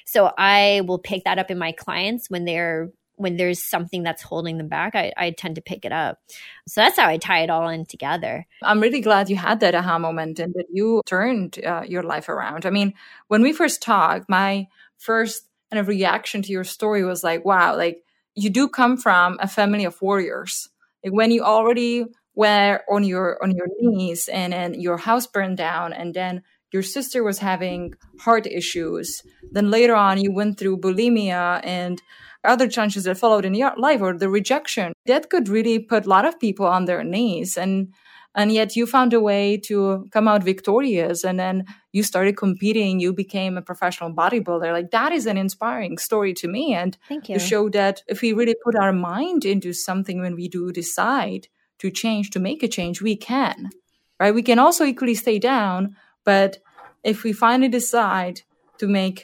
So 0.06 0.32
I 0.36 0.82
will 0.86 0.98
pick 0.98 1.22
that 1.22 1.38
up 1.38 1.52
in 1.52 1.58
my 1.58 1.70
clients 1.70 2.28
when 2.28 2.44
they're 2.44 2.90
when 3.18 3.36
there's 3.36 3.62
something 3.62 4.02
that's 4.02 4.22
holding 4.22 4.58
them 4.58 4.68
back, 4.68 4.94
I, 4.94 5.12
I 5.16 5.30
tend 5.32 5.56
to 5.56 5.60
pick 5.60 5.84
it 5.84 5.92
up. 5.92 6.20
So 6.66 6.80
that's 6.80 6.96
how 6.96 7.06
I 7.06 7.18
tie 7.18 7.42
it 7.42 7.50
all 7.50 7.68
in 7.68 7.84
together. 7.84 8.46
I'm 8.62 8.80
really 8.80 9.00
glad 9.00 9.28
you 9.28 9.36
had 9.36 9.60
that 9.60 9.74
aha 9.74 9.98
moment 9.98 10.38
and 10.38 10.54
that 10.54 10.66
you 10.72 11.02
turned 11.04 11.58
uh, 11.64 11.82
your 11.86 12.02
life 12.02 12.28
around. 12.28 12.64
I 12.64 12.70
mean, 12.70 12.94
when 13.26 13.42
we 13.42 13.52
first 13.52 13.82
talked, 13.82 14.28
my 14.28 14.68
first 14.96 15.44
kind 15.70 15.80
of 15.80 15.88
reaction 15.88 16.42
to 16.42 16.52
your 16.52 16.64
story 16.64 17.04
was 17.04 17.22
like, 17.22 17.44
wow, 17.44 17.76
like 17.76 18.02
you 18.34 18.50
do 18.50 18.68
come 18.68 18.96
from 18.96 19.36
a 19.40 19.48
family 19.48 19.84
of 19.84 20.00
warriors. 20.00 20.68
Like 21.04 21.12
when 21.12 21.30
you 21.30 21.42
already 21.42 22.06
were 22.34 22.82
on 22.88 23.02
your 23.02 23.42
on 23.42 23.50
your 23.50 23.66
knees 23.80 24.28
and 24.28 24.52
then 24.52 24.80
your 24.80 24.96
house 24.96 25.26
burned 25.26 25.56
down 25.56 25.92
and 25.92 26.14
then 26.14 26.42
your 26.72 26.82
sister 26.82 27.22
was 27.22 27.38
having 27.38 27.94
heart 28.20 28.46
issues. 28.46 29.22
Then 29.52 29.70
later 29.70 29.94
on 29.94 30.20
you 30.20 30.32
went 30.32 30.58
through 30.58 30.78
bulimia 30.78 31.60
and 31.64 32.02
other 32.44 32.68
challenges 32.68 33.04
that 33.04 33.18
followed 33.18 33.44
in 33.44 33.54
your 33.54 33.72
life 33.76 34.00
or 34.00 34.16
the 34.16 34.28
rejection. 34.28 34.92
That 35.06 35.30
could 35.30 35.48
really 35.48 35.78
put 35.78 36.06
a 36.06 36.08
lot 36.08 36.24
of 36.24 36.38
people 36.38 36.66
on 36.66 36.84
their 36.84 37.02
knees 37.04 37.56
and 37.56 37.92
and 38.34 38.52
yet 38.52 38.76
you 38.76 38.86
found 38.86 39.12
a 39.12 39.20
way 39.20 39.56
to 39.56 40.06
come 40.12 40.28
out 40.28 40.44
victorious 40.44 41.24
and 41.24 41.40
then 41.40 41.64
you 41.92 42.02
started 42.02 42.36
competing 42.36 43.00
you 43.00 43.12
became 43.12 43.56
a 43.56 43.62
professional 43.62 44.12
bodybuilder 44.14 44.70
like 44.72 44.90
that 44.90 45.12
is 45.12 45.26
an 45.26 45.36
inspiring 45.36 45.98
story 45.98 46.34
to 46.34 46.46
me 46.46 46.74
and 46.74 46.96
Thank 47.08 47.28
you. 47.28 47.34
to 47.34 47.40
show 47.40 47.68
that 47.70 48.02
if 48.06 48.20
we 48.22 48.32
really 48.32 48.54
put 48.62 48.76
our 48.76 48.92
mind 48.92 49.44
into 49.44 49.72
something 49.72 50.20
when 50.20 50.34
we 50.36 50.48
do 50.48 50.70
decide 50.70 51.48
to 51.78 51.90
change 51.90 52.30
to 52.30 52.38
make 52.38 52.62
a 52.62 52.68
change 52.68 53.00
we 53.00 53.16
can 53.16 53.70
right 54.20 54.34
we 54.34 54.42
can 54.42 54.58
also 54.58 54.84
equally 54.84 55.14
stay 55.14 55.38
down 55.38 55.96
but 56.32 56.58
if 57.04 57.24
we 57.24 57.32
finally 57.32 57.70
decide 57.80 58.36
to 58.80 58.86
make 58.86 59.18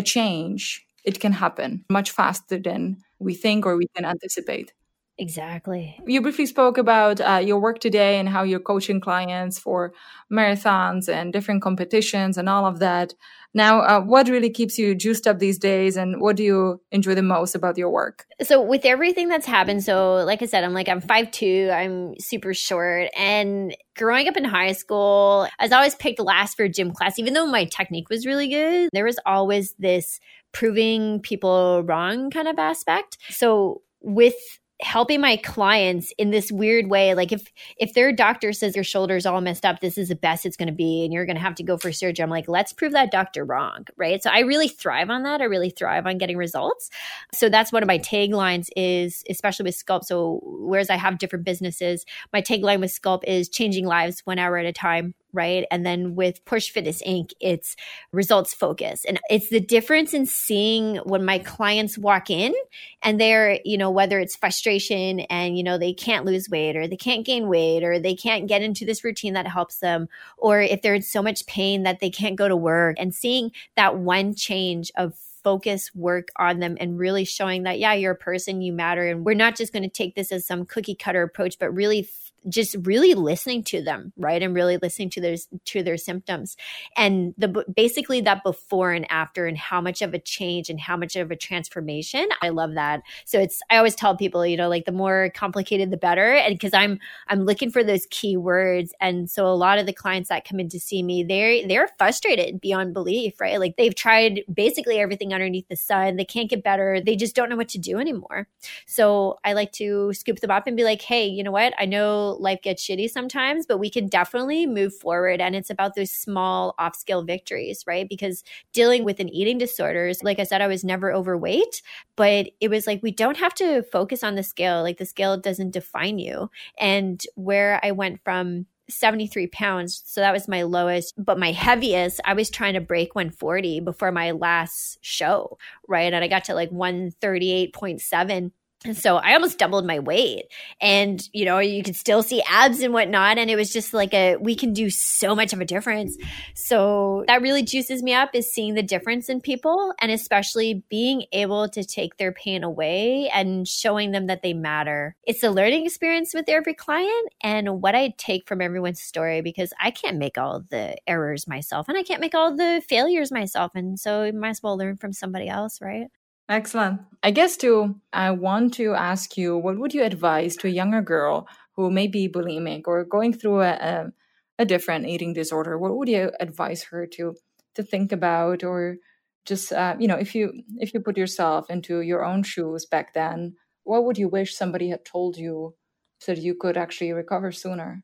a 0.00 0.02
change 0.14 0.62
it 1.04 1.16
can 1.18 1.32
happen 1.32 1.84
much 1.98 2.08
faster 2.18 2.58
than 2.68 2.80
we 3.18 3.34
think 3.34 3.66
or 3.66 3.76
we 3.76 3.88
can 3.94 4.04
anticipate 4.04 4.72
Exactly. 5.16 5.96
You 6.06 6.20
briefly 6.22 6.46
spoke 6.46 6.76
about 6.76 7.20
uh, 7.20 7.40
your 7.48 7.60
work 7.60 7.78
today 7.78 8.18
and 8.18 8.28
how 8.28 8.42
you're 8.42 8.68
coaching 8.72 9.00
clients 9.00 9.60
for 9.60 9.92
marathons 10.28 11.08
and 11.08 11.32
different 11.32 11.62
competitions 11.62 12.36
and 12.36 12.48
all 12.48 12.66
of 12.66 12.80
that. 12.80 13.14
Now, 13.54 13.80
uh, 13.80 14.00
what 14.00 14.28
really 14.28 14.50
keeps 14.50 14.78
you 14.78 14.96
juiced 14.96 15.28
up 15.28 15.38
these 15.38 15.58
days 15.58 15.96
and 15.96 16.20
what 16.20 16.34
do 16.34 16.42
you 16.42 16.80
enjoy 16.90 17.14
the 17.14 17.22
most 17.22 17.54
about 17.54 17.78
your 17.78 17.88
work? 17.88 18.26
So, 18.42 18.60
with 18.60 18.84
everything 18.84 19.28
that's 19.28 19.46
happened, 19.46 19.84
so 19.84 20.24
like 20.24 20.42
I 20.42 20.46
said, 20.46 20.64
I'm 20.64 20.74
like, 20.74 20.88
I'm 20.88 21.00
5'2, 21.00 21.72
I'm 21.72 22.18
super 22.18 22.52
short. 22.52 23.10
And 23.16 23.76
growing 23.96 24.26
up 24.26 24.36
in 24.36 24.44
high 24.44 24.72
school, 24.72 25.46
I 25.58 25.64
was 25.64 25.72
always 25.72 25.94
picked 25.94 26.18
last 26.18 26.56
for 26.56 26.68
gym 26.68 26.92
class, 26.92 27.18
even 27.18 27.32
though 27.32 27.46
my 27.46 27.64
technique 27.66 28.10
was 28.10 28.26
really 28.26 28.48
good. 28.48 28.90
There 28.92 29.04
was 29.04 29.18
always 29.24 29.74
this 29.78 30.18
proving 30.52 31.20
people 31.20 31.84
wrong 31.84 32.30
kind 32.30 32.48
of 32.48 32.58
aspect. 32.58 33.18
So, 33.30 33.82
with 34.00 34.34
helping 34.82 35.20
my 35.20 35.36
clients 35.36 36.12
in 36.18 36.30
this 36.30 36.50
weird 36.50 36.88
way. 36.88 37.14
Like 37.14 37.32
if 37.32 37.52
if 37.78 37.94
their 37.94 38.12
doctor 38.12 38.52
says 38.52 38.74
your 38.74 38.84
shoulder's 38.84 39.24
all 39.24 39.40
messed 39.40 39.64
up 39.64 39.80
this 39.80 39.96
is 39.96 40.08
the 40.08 40.16
best 40.16 40.44
it's 40.44 40.56
going 40.56 40.68
to 40.68 40.74
be 40.74 41.04
and 41.04 41.12
you're 41.12 41.26
going 41.26 41.36
to 41.36 41.42
have 41.42 41.54
to 41.56 41.62
go 41.62 41.76
for 41.76 41.92
surgery 41.92 42.22
i'm 42.22 42.30
like 42.30 42.48
let's 42.48 42.72
prove 42.72 42.92
that 42.92 43.10
doctor 43.10 43.44
wrong 43.44 43.84
right? 43.96 44.22
So 44.22 44.30
i 44.30 44.40
really 44.40 44.68
thrive 44.68 45.10
on 45.10 45.22
that. 45.22 45.40
I 45.40 45.44
really 45.44 45.70
thrive 45.70 46.06
on 46.06 46.18
getting 46.18 46.36
results. 46.36 46.90
So 47.32 47.48
that's 47.48 47.72
one 47.72 47.82
of 47.82 47.86
my 47.86 47.98
taglines 47.98 48.68
is 48.76 49.22
especially 49.30 49.64
with 49.64 49.76
sculpt 49.76 50.04
so 50.04 50.40
whereas 50.42 50.90
i 50.90 50.96
have 50.96 51.18
different 51.18 51.44
businesses 51.44 52.04
my 52.32 52.42
tagline 52.42 52.80
with 52.80 52.90
sculpt 52.90 53.24
is 53.24 53.48
changing 53.48 53.86
lives 53.86 54.22
one 54.24 54.38
hour 54.38 54.58
at 54.58 54.66
a 54.66 54.72
time 54.72 55.14
right? 55.34 55.66
And 55.70 55.84
then 55.84 56.14
with 56.14 56.44
Push 56.44 56.70
Fitness 56.70 57.02
Inc., 57.02 57.32
it's 57.40 57.76
results 58.12 58.54
focus. 58.54 59.04
And 59.04 59.20
it's 59.28 59.50
the 59.50 59.60
difference 59.60 60.14
in 60.14 60.26
seeing 60.26 60.96
when 60.98 61.24
my 61.24 61.38
clients 61.38 61.98
walk 61.98 62.30
in 62.30 62.54
and 63.02 63.20
they're, 63.20 63.58
you 63.64 63.76
know, 63.76 63.90
whether 63.90 64.18
it's 64.18 64.36
frustration 64.36 65.20
and, 65.20 65.58
you 65.58 65.64
know, 65.64 65.76
they 65.76 65.92
can't 65.92 66.24
lose 66.24 66.48
weight 66.48 66.76
or 66.76 66.86
they 66.86 66.96
can't 66.96 67.26
gain 67.26 67.48
weight 67.48 67.84
or 67.84 67.98
they 67.98 68.14
can't 68.14 68.46
get 68.46 68.62
into 68.62 68.84
this 68.84 69.04
routine 69.04 69.34
that 69.34 69.46
helps 69.46 69.78
them, 69.78 70.08
or 70.38 70.60
if 70.60 70.80
they're 70.82 70.94
in 70.94 71.02
so 71.02 71.22
much 71.22 71.46
pain 71.46 71.82
that 71.82 72.00
they 72.00 72.10
can't 72.10 72.36
go 72.36 72.48
to 72.48 72.56
work 72.56 72.96
and 72.98 73.14
seeing 73.14 73.50
that 73.76 73.98
one 73.98 74.34
change 74.34 74.90
of 74.96 75.14
focus 75.44 75.94
work 75.94 76.28
on 76.36 76.58
them 76.58 76.76
and 76.80 76.98
really 76.98 77.24
showing 77.24 77.64
that 77.64 77.78
yeah 77.78 77.92
you're 77.92 78.12
a 78.12 78.16
person 78.16 78.62
you 78.62 78.72
matter 78.72 79.06
and 79.06 79.26
we're 79.26 79.34
not 79.34 79.54
just 79.54 79.74
going 79.74 79.82
to 79.82 79.90
take 79.90 80.14
this 80.14 80.32
as 80.32 80.46
some 80.46 80.64
cookie 80.64 80.94
cutter 80.94 81.22
approach 81.22 81.58
but 81.58 81.70
really 81.70 82.08
just 82.48 82.76
really 82.82 83.14
listening 83.14 83.62
to 83.64 83.82
them 83.82 84.12
right? 84.16 84.42
And 84.42 84.54
really 84.54 84.78
listening 84.78 85.10
to 85.10 85.20
their 85.20 85.36
to 85.66 85.82
their 85.82 85.96
symptoms. 85.96 86.56
And 86.96 87.34
the 87.38 87.64
basically 87.74 88.20
that 88.22 88.42
before 88.42 88.92
and 88.92 89.10
after 89.10 89.46
and 89.46 89.56
how 89.56 89.80
much 89.80 90.02
of 90.02 90.14
a 90.14 90.18
change 90.18 90.68
and 90.70 90.80
how 90.80 90.96
much 90.96 91.16
of 91.16 91.30
a 91.30 91.36
transformation 91.36 92.28
i 92.42 92.48
love 92.48 92.74
that. 92.74 93.02
So 93.24 93.40
it's 93.40 93.60
i 93.70 93.76
always 93.76 93.94
tell 93.94 94.16
people 94.16 94.46
you 94.46 94.56
know 94.56 94.68
like 94.68 94.84
the 94.84 94.92
more 94.92 95.30
complicated 95.34 95.90
the 95.90 95.96
better. 95.96 96.34
And 96.34 96.54
because 96.54 96.74
i'm 96.74 96.98
i'm 97.28 97.44
looking 97.44 97.70
for 97.70 97.82
those 97.82 98.06
key 98.10 98.36
words 98.36 98.92
and 99.00 99.30
so 99.30 99.46
a 99.46 99.54
lot 99.54 99.78
of 99.78 99.86
the 99.86 99.92
clients 99.92 100.28
that 100.28 100.46
come 100.48 100.60
in 100.60 100.68
to 100.70 100.80
see 100.80 101.02
me 101.02 101.22
they're 101.22 101.66
they're 101.66 101.88
frustrated 101.98 102.60
beyond 102.60 102.94
belief 102.94 103.40
right? 103.40 103.58
Like 103.58 103.76
they've 103.76 103.94
tried 103.94 104.42
basically 104.52 104.98
everything 104.98 105.32
underneath 105.32 105.68
the 105.68 105.76
sun. 105.76 106.16
They 106.16 106.24
can't 106.24 106.50
get 106.50 106.62
better. 106.62 107.00
They 107.04 107.16
just 107.16 107.34
don't 107.34 107.48
know 107.48 107.56
what 107.56 107.68
to 107.70 107.78
do 107.78 107.98
anymore. 107.98 108.48
So 108.86 109.38
i 109.44 109.52
like 109.52 109.72
to 109.72 110.12
scoop 110.12 110.40
them 110.40 110.50
up 110.50 110.66
and 110.66 110.76
be 110.76 110.84
like 110.84 111.02
hey 111.02 111.26
you 111.26 111.42
know 111.42 111.50
what? 111.50 111.74
I 111.78 111.86
know 111.86 112.33
life 112.40 112.62
gets 112.62 112.86
shitty 112.86 113.10
sometimes, 113.10 113.66
but 113.66 113.78
we 113.78 113.90
can 113.90 114.08
definitely 114.08 114.66
move 114.66 114.94
forward. 114.94 115.40
And 115.40 115.54
it's 115.54 115.70
about 115.70 115.94
those 115.94 116.10
small 116.10 116.74
off 116.78 116.96
scale 116.96 117.22
victories, 117.22 117.84
right? 117.86 118.08
Because 118.08 118.44
dealing 118.72 119.04
with 119.04 119.20
an 119.20 119.28
eating 119.28 119.58
disorders, 119.58 120.22
like 120.22 120.38
I 120.38 120.44
said, 120.44 120.60
I 120.60 120.66
was 120.66 120.84
never 120.84 121.12
overweight, 121.12 121.82
but 122.16 122.50
it 122.60 122.68
was 122.68 122.86
like 122.86 123.02
we 123.02 123.10
don't 123.10 123.38
have 123.38 123.54
to 123.54 123.82
focus 123.84 124.22
on 124.22 124.34
the 124.34 124.42
scale. 124.42 124.82
Like 124.82 124.98
the 124.98 125.06
scale 125.06 125.36
doesn't 125.36 125.72
define 125.72 126.18
you. 126.18 126.50
And 126.78 127.22
where 127.34 127.80
I 127.82 127.92
went 127.92 128.22
from 128.24 128.66
73 128.88 129.46
pounds. 129.48 130.02
So 130.06 130.20
that 130.20 130.32
was 130.32 130.48
my 130.48 130.62
lowest, 130.62 131.14
but 131.22 131.38
my 131.38 131.52
heaviest, 131.52 132.20
I 132.24 132.34
was 132.34 132.50
trying 132.50 132.74
to 132.74 132.80
break 132.80 133.14
140 133.14 133.80
before 133.80 134.12
my 134.12 134.32
last 134.32 134.98
show, 135.00 135.58
right? 135.88 136.12
And 136.12 136.22
I 136.22 136.28
got 136.28 136.44
to 136.44 136.54
like 136.54 136.70
138.7 136.70 138.50
and 138.84 138.96
so 138.96 139.16
I 139.16 139.32
almost 139.32 139.58
doubled 139.58 139.86
my 139.86 139.98
weight. 139.98 140.44
And, 140.78 141.26
you 141.32 141.46
know, 141.46 141.58
you 141.58 141.82
could 141.82 141.96
still 141.96 142.22
see 142.22 142.42
abs 142.46 142.80
and 142.80 142.92
whatnot. 142.92 143.38
And 143.38 143.48
it 143.48 143.56
was 143.56 143.72
just 143.72 143.94
like 143.94 144.12
a, 144.12 144.36
we 144.36 144.54
can 144.54 144.74
do 144.74 144.90
so 144.90 145.34
much 145.34 145.54
of 145.54 145.60
a 145.60 145.64
difference. 145.64 146.18
So 146.54 147.24
that 147.26 147.40
really 147.40 147.62
juices 147.62 148.02
me 148.02 148.12
up 148.12 148.30
is 148.34 148.52
seeing 148.52 148.74
the 148.74 148.82
difference 148.82 149.30
in 149.30 149.40
people 149.40 149.94
and 150.00 150.12
especially 150.12 150.84
being 150.90 151.24
able 151.32 151.66
to 151.70 151.82
take 151.82 152.18
their 152.18 152.32
pain 152.32 152.62
away 152.62 153.30
and 153.32 153.66
showing 153.66 154.10
them 154.10 154.26
that 154.26 154.42
they 154.42 154.52
matter. 154.52 155.16
It's 155.24 155.42
a 155.42 155.50
learning 155.50 155.86
experience 155.86 156.34
with 156.34 156.48
every 156.48 156.74
client 156.74 157.32
and 157.40 157.80
what 157.80 157.94
I 157.94 158.12
take 158.18 158.46
from 158.46 158.60
everyone's 158.60 159.00
story 159.00 159.40
because 159.40 159.72
I 159.80 159.92
can't 159.92 160.18
make 160.18 160.36
all 160.36 160.62
the 160.68 160.96
errors 161.06 161.48
myself 161.48 161.88
and 161.88 161.96
I 161.96 162.02
can't 162.02 162.20
make 162.20 162.34
all 162.34 162.54
the 162.54 162.82
failures 162.86 163.32
myself. 163.32 163.72
And 163.74 163.98
so 163.98 164.24
I 164.24 164.32
might 164.32 164.50
as 164.50 164.62
well 164.62 164.76
learn 164.76 164.98
from 164.98 165.14
somebody 165.14 165.48
else, 165.48 165.80
right? 165.80 166.08
Excellent. 166.48 167.00
I 167.22 167.30
guess 167.30 167.56
too, 167.56 167.96
I 168.12 168.30
want 168.32 168.74
to 168.74 168.92
ask 168.92 169.36
you 169.36 169.56
what 169.56 169.78
would 169.78 169.94
you 169.94 170.02
advise 170.04 170.56
to 170.56 170.66
a 170.66 170.70
younger 170.70 171.00
girl 171.00 171.48
who 171.76 171.90
may 171.90 172.06
be 172.06 172.28
bulimic 172.28 172.82
or 172.86 173.04
going 173.04 173.32
through 173.32 173.62
a, 173.62 173.72
a, 173.72 174.12
a 174.58 174.64
different 174.64 175.06
eating 175.06 175.32
disorder? 175.32 175.78
What 175.78 175.96
would 175.96 176.08
you 176.08 176.30
advise 176.38 176.84
her 176.84 177.06
to 177.14 177.34
to 177.74 177.82
think 177.82 178.12
about 178.12 178.62
or 178.62 178.96
just 179.44 179.72
uh, 179.72 179.96
you 179.98 180.08
know 180.08 180.16
if 180.16 180.34
you 180.34 180.52
if 180.78 180.94
you 180.94 181.00
put 181.00 181.16
yourself 181.16 181.68
into 181.70 182.00
your 182.00 182.24
own 182.24 182.42
shoes 182.42 182.86
back 182.86 183.14
then 183.14 183.54
what 183.84 184.04
would 184.04 184.18
you 184.18 184.28
wish 184.28 184.54
somebody 184.54 184.88
had 184.88 185.04
told 185.04 185.36
you 185.36 185.74
so 186.18 186.34
that 186.34 186.40
you 186.40 186.54
could 186.54 186.76
actually 186.76 187.12
recover 187.12 187.52
sooner 187.52 188.02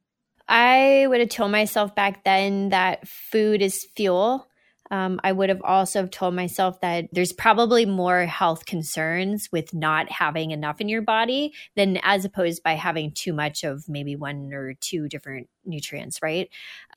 i 0.49 1.07
would 1.09 1.21
have 1.21 1.29
told 1.29 1.51
myself 1.51 1.95
back 1.95 2.25
then 2.25 2.69
that 2.71 3.07
food 3.07 3.63
is 3.63 3.87
fuel 3.97 4.47
um, 4.91 5.21
I 5.23 5.33
would 5.33 5.49
have 5.49 5.63
also 5.63 6.07
told 6.07 6.35
myself 6.35 6.81
that 6.81 7.09
there's 7.13 7.33
probably 7.33 7.87
more 7.87 8.27
health 8.27 8.67
concerns 8.67 9.49
with 9.53 9.73
not 9.73 10.11
having 10.11 10.51
enough 10.51 10.81
in 10.81 10.89
your 10.89 11.03
body 11.03 11.53
than 11.77 11.99
as 12.03 12.25
opposed 12.25 12.63
by 12.63 12.73
having 12.73 13.13
too 13.13 13.33
much 13.33 13.63
of 13.63 13.85
maybe 13.89 14.17
one 14.17 14.53
or 14.53 14.75
two 14.81 15.09
different 15.09 15.49
nutrients, 15.65 16.21
right? 16.23 16.49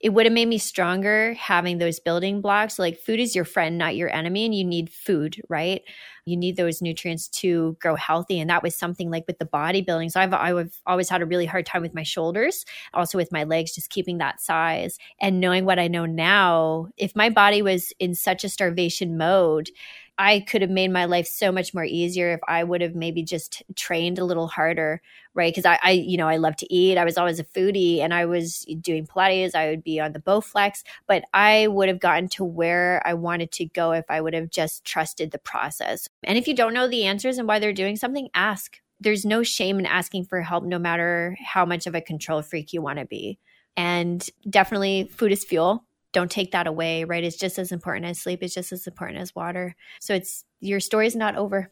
It 0.01 0.09
would 0.09 0.25
have 0.25 0.33
made 0.33 0.47
me 0.47 0.57
stronger 0.57 1.33
having 1.35 1.77
those 1.77 1.99
building 1.99 2.41
blocks. 2.41 2.77
Like 2.77 2.99
food 2.99 3.19
is 3.19 3.35
your 3.35 3.45
friend, 3.45 3.77
not 3.77 3.95
your 3.95 4.13
enemy, 4.13 4.45
and 4.45 4.53
you 4.53 4.65
need 4.65 4.89
food, 4.89 5.41
right? 5.49 5.81
You 6.25 6.37
need 6.37 6.55
those 6.55 6.81
nutrients 6.81 7.27
to 7.29 7.77
grow 7.79 7.95
healthy. 7.95 8.39
And 8.39 8.49
that 8.49 8.63
was 8.63 8.75
something 8.75 9.09
like 9.09 9.25
with 9.27 9.39
the 9.39 9.45
bodybuilding. 9.45 10.11
So 10.11 10.21
I've, 10.21 10.33
I've 10.33 10.81
always 10.85 11.09
had 11.09 11.21
a 11.21 11.25
really 11.25 11.45
hard 11.45 11.65
time 11.65 11.81
with 11.81 11.93
my 11.93 12.03
shoulders, 12.03 12.65
also 12.93 13.17
with 13.17 13.31
my 13.31 13.43
legs, 13.43 13.75
just 13.75 13.89
keeping 13.89 14.17
that 14.19 14.41
size. 14.41 14.97
And 15.21 15.39
knowing 15.39 15.65
what 15.65 15.79
I 15.79 15.87
know 15.87 16.05
now, 16.05 16.87
if 16.97 17.15
my 17.15 17.29
body 17.29 17.61
was 17.61 17.91
in 17.99 18.15
such 18.15 18.43
a 18.43 18.49
starvation 18.49 19.17
mode, 19.17 19.69
I 20.17 20.41
could 20.41 20.61
have 20.61 20.69
made 20.69 20.91
my 20.91 21.05
life 21.05 21.27
so 21.27 21.51
much 21.51 21.73
more 21.73 21.83
easier 21.83 22.33
if 22.33 22.39
I 22.47 22.63
would 22.63 22.81
have 22.81 22.93
maybe 22.93 23.23
just 23.23 23.63
trained 23.75 24.19
a 24.19 24.25
little 24.25 24.47
harder, 24.47 25.01
right? 25.33 25.51
Because 25.51 25.65
I, 25.65 25.79
I, 25.81 25.91
you 25.91 26.17
know, 26.17 26.27
I 26.27 26.37
love 26.37 26.55
to 26.57 26.71
eat. 26.73 26.97
I 26.97 27.03
was 27.03 27.17
always 27.17 27.39
a 27.39 27.43
foodie 27.43 27.99
and 27.99 28.13
I 28.13 28.25
was 28.25 28.65
doing 28.79 29.07
Pilates. 29.07 29.55
I 29.55 29.69
would 29.69 29.83
be 29.83 29.99
on 29.99 30.13
the 30.13 30.19
Bowflex, 30.19 30.83
but 31.07 31.23
I 31.33 31.67
would 31.67 31.87
have 31.87 31.99
gotten 31.99 32.29
to 32.29 32.43
where 32.43 33.01
I 33.05 33.15
wanted 33.15 33.51
to 33.53 33.65
go 33.65 33.91
if 33.91 34.05
I 34.07 34.21
would 34.21 34.35
have 34.35 34.51
just 34.51 34.85
trusted 34.85 35.31
the 35.31 35.39
process. 35.39 36.07
And 36.23 36.37
if 36.37 36.47
you 36.47 36.55
don't 36.55 36.75
know 36.75 36.87
the 36.87 37.05
answers 37.05 37.39
and 37.39 37.47
why 37.47 37.57
they're 37.59 37.73
doing 37.73 37.95
something, 37.95 38.29
ask. 38.35 38.79
There's 38.99 39.25
no 39.25 39.41
shame 39.41 39.79
in 39.79 39.85
asking 39.85 40.25
for 40.25 40.41
help, 40.41 40.63
no 40.63 40.79
matter 40.79 41.35
how 41.43 41.65
much 41.65 41.87
of 41.87 41.95
a 41.95 42.01
control 42.01 42.41
freak 42.41 42.71
you 42.71 42.81
want 42.81 42.99
to 42.99 43.05
be. 43.05 43.39
And 43.75 44.25
definitely, 44.47 45.09
food 45.11 45.31
is 45.31 45.43
fuel 45.43 45.83
don't 46.13 46.31
take 46.31 46.51
that 46.51 46.67
away, 46.67 47.03
right? 47.03 47.23
It's 47.23 47.37
just 47.37 47.59
as 47.59 47.71
important 47.71 48.05
as 48.05 48.21
sleep, 48.21 48.41
it's 48.41 48.53
just 48.53 48.71
as 48.71 48.87
important 48.87 49.19
as 49.19 49.35
water. 49.35 49.75
So 49.99 50.13
it's 50.13 50.45
your 50.59 50.79
story 50.79 51.07
is 51.07 51.15
not 51.15 51.35
over. 51.35 51.71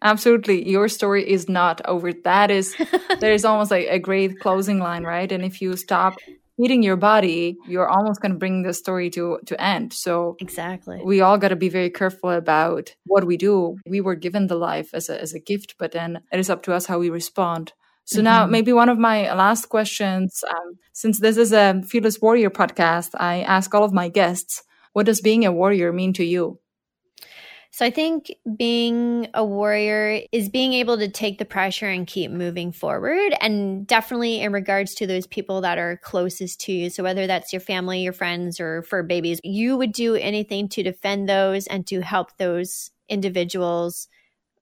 Absolutely. 0.00 0.68
Your 0.68 0.88
story 0.88 1.28
is 1.28 1.48
not 1.48 1.80
over. 1.84 2.12
That 2.12 2.50
is 2.50 2.74
there 3.20 3.32
is 3.32 3.44
almost 3.44 3.70
like 3.70 3.88
a 3.88 3.98
great 3.98 4.38
closing 4.40 4.78
line, 4.78 5.02
right? 5.02 5.30
And 5.30 5.44
if 5.44 5.60
you 5.60 5.76
stop 5.76 6.14
feeding 6.56 6.82
your 6.82 6.96
body, 6.96 7.56
you're 7.66 7.88
almost 7.88 8.20
going 8.20 8.32
to 8.32 8.38
bring 8.38 8.62
the 8.62 8.72
story 8.72 9.10
to 9.10 9.38
to 9.46 9.60
end. 9.60 9.92
So 9.92 10.36
Exactly. 10.38 11.00
We 11.04 11.20
all 11.20 11.38
got 11.38 11.48
to 11.48 11.56
be 11.56 11.68
very 11.68 11.90
careful 11.90 12.30
about 12.30 12.94
what 13.06 13.24
we 13.24 13.36
do. 13.36 13.76
We 13.86 14.00
were 14.00 14.14
given 14.14 14.46
the 14.46 14.56
life 14.56 14.90
as 14.94 15.08
a 15.08 15.20
as 15.20 15.34
a 15.34 15.40
gift, 15.40 15.74
but 15.78 15.92
then 15.92 16.20
it 16.32 16.38
is 16.38 16.50
up 16.50 16.62
to 16.64 16.74
us 16.74 16.86
how 16.86 16.98
we 16.98 17.10
respond. 17.10 17.72
So 18.08 18.20
mm-hmm. 18.20 18.24
now, 18.24 18.46
maybe 18.46 18.72
one 18.72 18.88
of 18.88 18.98
my 18.98 19.30
last 19.34 19.68
questions, 19.68 20.42
um, 20.48 20.78
since 20.94 21.20
this 21.20 21.36
is 21.36 21.52
a 21.52 21.82
Fearless 21.86 22.22
Warrior 22.22 22.48
podcast, 22.48 23.10
I 23.12 23.42
ask 23.42 23.74
all 23.74 23.84
of 23.84 23.92
my 23.92 24.08
guests, 24.08 24.62
what 24.94 25.04
does 25.04 25.20
being 25.20 25.44
a 25.44 25.52
warrior 25.52 25.92
mean 25.92 26.14
to 26.14 26.24
you? 26.24 26.58
So 27.70 27.84
I 27.84 27.90
think 27.90 28.32
being 28.56 29.28
a 29.34 29.44
warrior 29.44 30.22
is 30.32 30.48
being 30.48 30.72
able 30.72 30.96
to 30.96 31.08
take 31.08 31.36
the 31.36 31.44
pressure 31.44 31.86
and 31.86 32.06
keep 32.06 32.30
moving 32.30 32.72
forward. 32.72 33.34
And 33.42 33.86
definitely 33.86 34.40
in 34.40 34.52
regards 34.52 34.94
to 34.94 35.06
those 35.06 35.26
people 35.26 35.60
that 35.60 35.76
are 35.76 35.98
closest 35.98 36.62
to 36.62 36.72
you. 36.72 36.88
So 36.88 37.02
whether 37.02 37.26
that's 37.26 37.52
your 37.52 37.60
family, 37.60 38.00
your 38.00 38.14
friends, 38.14 38.58
or 38.58 38.84
for 38.84 39.02
babies, 39.02 39.38
you 39.44 39.76
would 39.76 39.92
do 39.92 40.14
anything 40.14 40.70
to 40.70 40.82
defend 40.82 41.28
those 41.28 41.66
and 41.66 41.86
to 41.88 42.00
help 42.00 42.38
those 42.38 42.90
individuals 43.10 44.08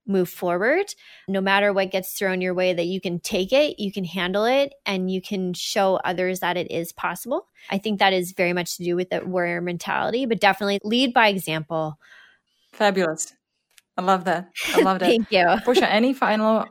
move 0.06 0.28
forward. 0.28 0.94
No 1.28 1.40
matter 1.40 1.72
what 1.72 1.90
gets 1.90 2.12
thrown 2.12 2.40
your 2.40 2.54
way 2.54 2.72
that 2.72 2.86
you 2.86 3.00
can 3.00 3.20
take 3.20 3.52
it 3.52 3.78
you 3.78 3.92
can 3.92 4.04
handle 4.04 4.44
it 4.44 4.72
and 4.84 5.10
you 5.10 5.20
can 5.20 5.52
show 5.52 5.96
others 6.04 6.40
that 6.40 6.56
it 6.56 6.70
is 6.70 6.92
possible. 6.92 7.46
I 7.70 7.78
think 7.78 7.98
that 7.98 8.12
is 8.12 8.32
very 8.32 8.52
much 8.52 8.76
to 8.76 8.84
do 8.84 8.96
with 8.96 9.10
the 9.10 9.24
warrior 9.24 9.60
mentality 9.60 10.26
but 10.26 10.40
definitely 10.40 10.80
lead 10.84 11.12
by 11.12 11.28
example. 11.28 11.98
Fabulous. 12.72 13.32
I 13.96 14.02
love 14.02 14.24
that. 14.24 14.50
I 14.74 14.82
love 14.82 14.98
that. 15.00 15.06
Thank 15.06 15.32
you. 15.32 15.46
Portia, 15.64 15.90
any 15.90 16.12
final 16.12 16.66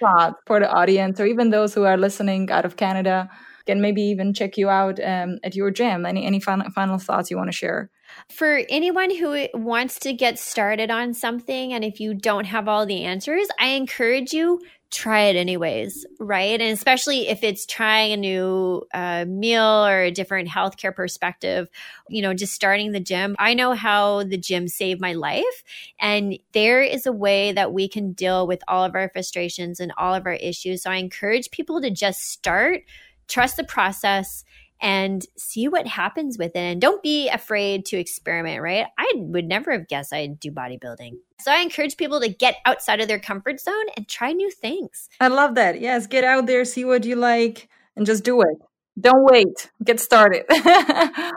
thoughts 0.00 0.40
for 0.46 0.60
the 0.60 0.70
audience 0.70 1.20
or 1.20 1.26
even 1.26 1.50
those 1.50 1.74
who 1.74 1.84
are 1.84 1.96
listening 1.96 2.50
out 2.50 2.64
of 2.64 2.76
canada 2.76 3.28
can 3.66 3.80
maybe 3.80 4.02
even 4.02 4.32
check 4.32 4.56
you 4.56 4.68
out 4.68 4.98
um, 5.04 5.38
at 5.44 5.54
your 5.54 5.70
gym. 5.70 6.06
Any 6.06 6.26
any 6.26 6.40
final, 6.40 6.70
final 6.70 6.98
thoughts 6.98 7.30
you 7.30 7.36
want 7.36 7.48
to 7.48 7.56
share 7.56 7.90
for 8.28 8.62
anyone 8.68 9.14
who 9.14 9.46
wants 9.54 9.98
to 10.00 10.12
get 10.12 10.38
started 10.38 10.90
on 10.90 11.14
something 11.14 11.72
and 11.72 11.84
if 11.84 12.00
you 12.00 12.14
don't 12.14 12.46
have 12.46 12.68
all 12.68 12.86
the 12.86 13.04
answers 13.04 13.46
i 13.58 13.68
encourage 13.68 14.32
you 14.32 14.60
try 14.90 15.20
it 15.22 15.36
anyways 15.36 16.04
right? 16.18 16.60
And 16.60 16.72
especially 16.72 17.28
if 17.28 17.44
it's 17.44 17.64
trying 17.64 18.12
a 18.12 18.16
new 18.16 18.82
uh, 18.92 19.24
meal 19.26 19.86
or 19.86 20.02
a 20.02 20.10
different 20.10 20.48
healthcare 20.48 20.94
perspective 20.94 21.68
you 22.08 22.22
know 22.22 22.34
just 22.34 22.52
starting 22.52 22.92
the 22.92 23.00
gym. 23.00 23.36
I 23.38 23.54
know 23.54 23.72
how 23.74 24.24
the 24.24 24.36
gym 24.36 24.66
saved 24.68 25.00
my 25.00 25.12
life 25.12 25.64
and 26.00 26.38
there 26.52 26.82
is 26.82 27.06
a 27.06 27.12
way 27.12 27.52
that 27.52 27.72
we 27.72 27.88
can 27.88 28.12
deal 28.12 28.46
with 28.46 28.62
all 28.66 28.84
of 28.84 28.94
our 28.94 29.08
frustrations 29.08 29.78
and 29.78 29.92
all 29.96 30.14
of 30.14 30.26
our 30.26 30.34
issues. 30.34 30.82
So 30.82 30.90
i 30.90 30.96
encourage 30.96 31.50
people 31.50 31.80
to 31.80 31.90
just 31.90 32.28
start 32.28 32.82
trust 33.28 33.56
the 33.56 33.64
process 33.64 34.44
and 34.80 35.24
see 35.36 35.68
what 35.68 35.86
happens 35.86 36.38
with 36.38 36.52
it. 36.56 36.58
And 36.58 36.80
don't 36.80 37.02
be 37.02 37.28
afraid 37.28 37.84
to 37.86 37.98
experiment, 37.98 38.62
right? 38.62 38.86
I 38.98 39.12
would 39.16 39.46
never 39.46 39.72
have 39.72 39.88
guessed 39.88 40.12
I'd 40.12 40.40
do 40.40 40.50
bodybuilding. 40.50 41.12
So 41.40 41.52
I 41.52 41.58
encourage 41.58 41.96
people 41.96 42.20
to 42.20 42.28
get 42.28 42.56
outside 42.66 43.00
of 43.00 43.08
their 43.08 43.18
comfort 43.18 43.60
zone 43.60 43.86
and 43.96 44.06
try 44.08 44.32
new 44.32 44.50
things. 44.50 45.08
I 45.20 45.28
love 45.28 45.54
that. 45.54 45.80
Yes, 45.80 46.06
get 46.06 46.24
out 46.24 46.46
there, 46.46 46.64
see 46.64 46.84
what 46.84 47.04
you 47.04 47.16
like, 47.16 47.68
and 47.96 48.06
just 48.06 48.24
do 48.24 48.40
it 48.42 48.58
don't 48.98 49.24
wait. 49.24 49.70
Get 49.84 50.00
started. 50.00 50.44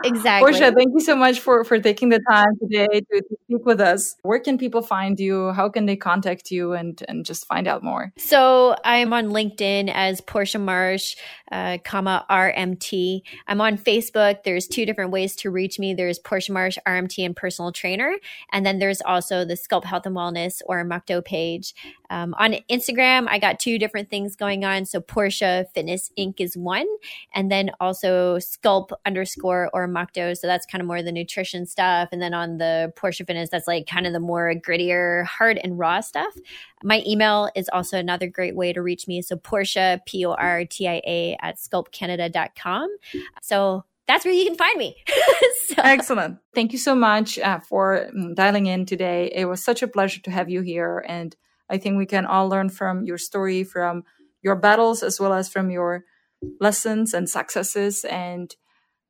Exactly. 0.04 0.52
Portia 0.52 0.72
thank 0.72 0.92
you 0.92 1.00
so 1.00 1.16
much 1.16 1.40
for 1.40 1.64
for 1.64 1.78
taking 1.78 2.10
the 2.10 2.20
time 2.28 2.58
today 2.60 2.86
to, 2.86 3.22
to, 3.22 3.36
speak 3.44 3.64
with 3.64 3.80
us. 3.80 4.16
Where 4.22 4.38
can 4.38 4.58
people 4.58 4.82
find 4.82 5.18
you? 5.18 5.52
How 5.52 5.70
can 5.70 5.86
they 5.86 5.96
contact 5.96 6.50
you 6.50 6.72
and 6.72 7.02
and 7.08 7.24
just 7.24 7.46
find 7.46 7.66
out 7.66 7.82
more? 7.82 8.12
So 8.18 8.76
i'm 8.84 9.12
on 9.12 9.28
linkedin 9.28 9.90
as 9.92 10.20
portia 10.20 10.58
marsh 10.58 11.16
uh, 11.50 11.78
comma 11.84 12.26
rmt 12.30 13.22
i'm 13.48 13.60
on 13.60 13.78
facebook. 13.78 14.42
There's 14.44 14.66
two 14.66 14.84
different 14.84 15.10
ways 15.10 15.36
to 15.36 15.50
reach 15.50 15.78
me. 15.78 15.94
There's 15.94 16.18
portia 16.18 16.52
marsh 16.52 16.76
rmt 16.86 17.24
and 17.24 17.34
personal 17.34 17.72
trainer. 17.72 18.16
And 18.52 18.66
then 18.66 18.78
there's 18.78 19.00
also 19.00 19.44
the 19.44 19.54
sculpt 19.54 19.84
health 19.84 20.04
and 20.04 20.16
wellness 20.16 20.60
or 20.66 20.84
mukto 20.84 21.24
page 21.24 21.74
um, 22.14 22.34
on 22.38 22.56
instagram 22.70 23.26
i 23.28 23.38
got 23.38 23.58
two 23.58 23.78
different 23.78 24.08
things 24.10 24.36
going 24.36 24.64
on 24.64 24.84
so 24.84 25.00
portia 25.00 25.66
fitness 25.74 26.10
inc 26.18 26.34
is 26.38 26.56
one 26.56 26.86
and 27.34 27.50
then 27.50 27.70
also 27.80 28.38
Sculpt 28.38 28.92
underscore 29.06 29.70
or 29.72 29.88
Mukto. 29.88 30.36
So 30.36 30.46
that's 30.46 30.66
kind 30.66 30.80
of 30.80 30.86
more 30.86 31.02
the 31.02 31.12
nutrition 31.12 31.66
stuff. 31.66 32.08
And 32.12 32.20
then 32.20 32.34
on 32.34 32.58
the 32.58 32.92
Portia 32.96 33.24
Fitness, 33.24 33.50
that's 33.50 33.66
like 33.66 33.86
kind 33.86 34.06
of 34.06 34.12
the 34.12 34.20
more 34.20 34.54
grittier, 34.54 35.24
hard 35.24 35.58
and 35.62 35.78
raw 35.78 36.00
stuff. 36.00 36.34
My 36.82 37.02
email 37.06 37.50
is 37.54 37.68
also 37.72 37.98
another 37.98 38.28
great 38.28 38.56
way 38.56 38.72
to 38.72 38.82
reach 38.82 39.06
me. 39.08 39.22
So 39.22 39.36
Portia, 39.36 40.00
P 40.06 40.24
O 40.24 40.32
R 40.32 40.64
T 40.64 40.88
I 40.88 41.00
A, 41.06 41.36
at 41.40 41.56
sculptcanada.com. 41.56 42.88
So 43.42 43.84
that's 44.06 44.24
where 44.24 44.34
you 44.34 44.44
can 44.44 44.56
find 44.56 44.78
me. 44.78 44.96
so. 45.66 45.76
Excellent. 45.78 46.38
Thank 46.54 46.72
you 46.72 46.78
so 46.78 46.94
much 46.94 47.38
uh, 47.38 47.60
for 47.60 48.08
mm, 48.14 48.34
dialing 48.34 48.66
in 48.66 48.84
today. 48.84 49.30
It 49.34 49.46
was 49.46 49.62
such 49.62 49.82
a 49.82 49.88
pleasure 49.88 50.20
to 50.22 50.30
have 50.30 50.50
you 50.50 50.60
here. 50.60 51.04
And 51.08 51.34
I 51.70 51.78
think 51.78 51.96
we 51.96 52.06
can 52.06 52.26
all 52.26 52.48
learn 52.48 52.68
from 52.68 53.04
your 53.04 53.18
story, 53.18 53.64
from 53.64 54.04
your 54.42 54.56
battles, 54.56 55.02
as 55.02 55.18
well 55.18 55.32
as 55.32 55.48
from 55.48 55.70
your 55.70 56.04
lessons 56.60 57.14
and 57.14 57.28
successes. 57.28 58.04
And 58.04 58.54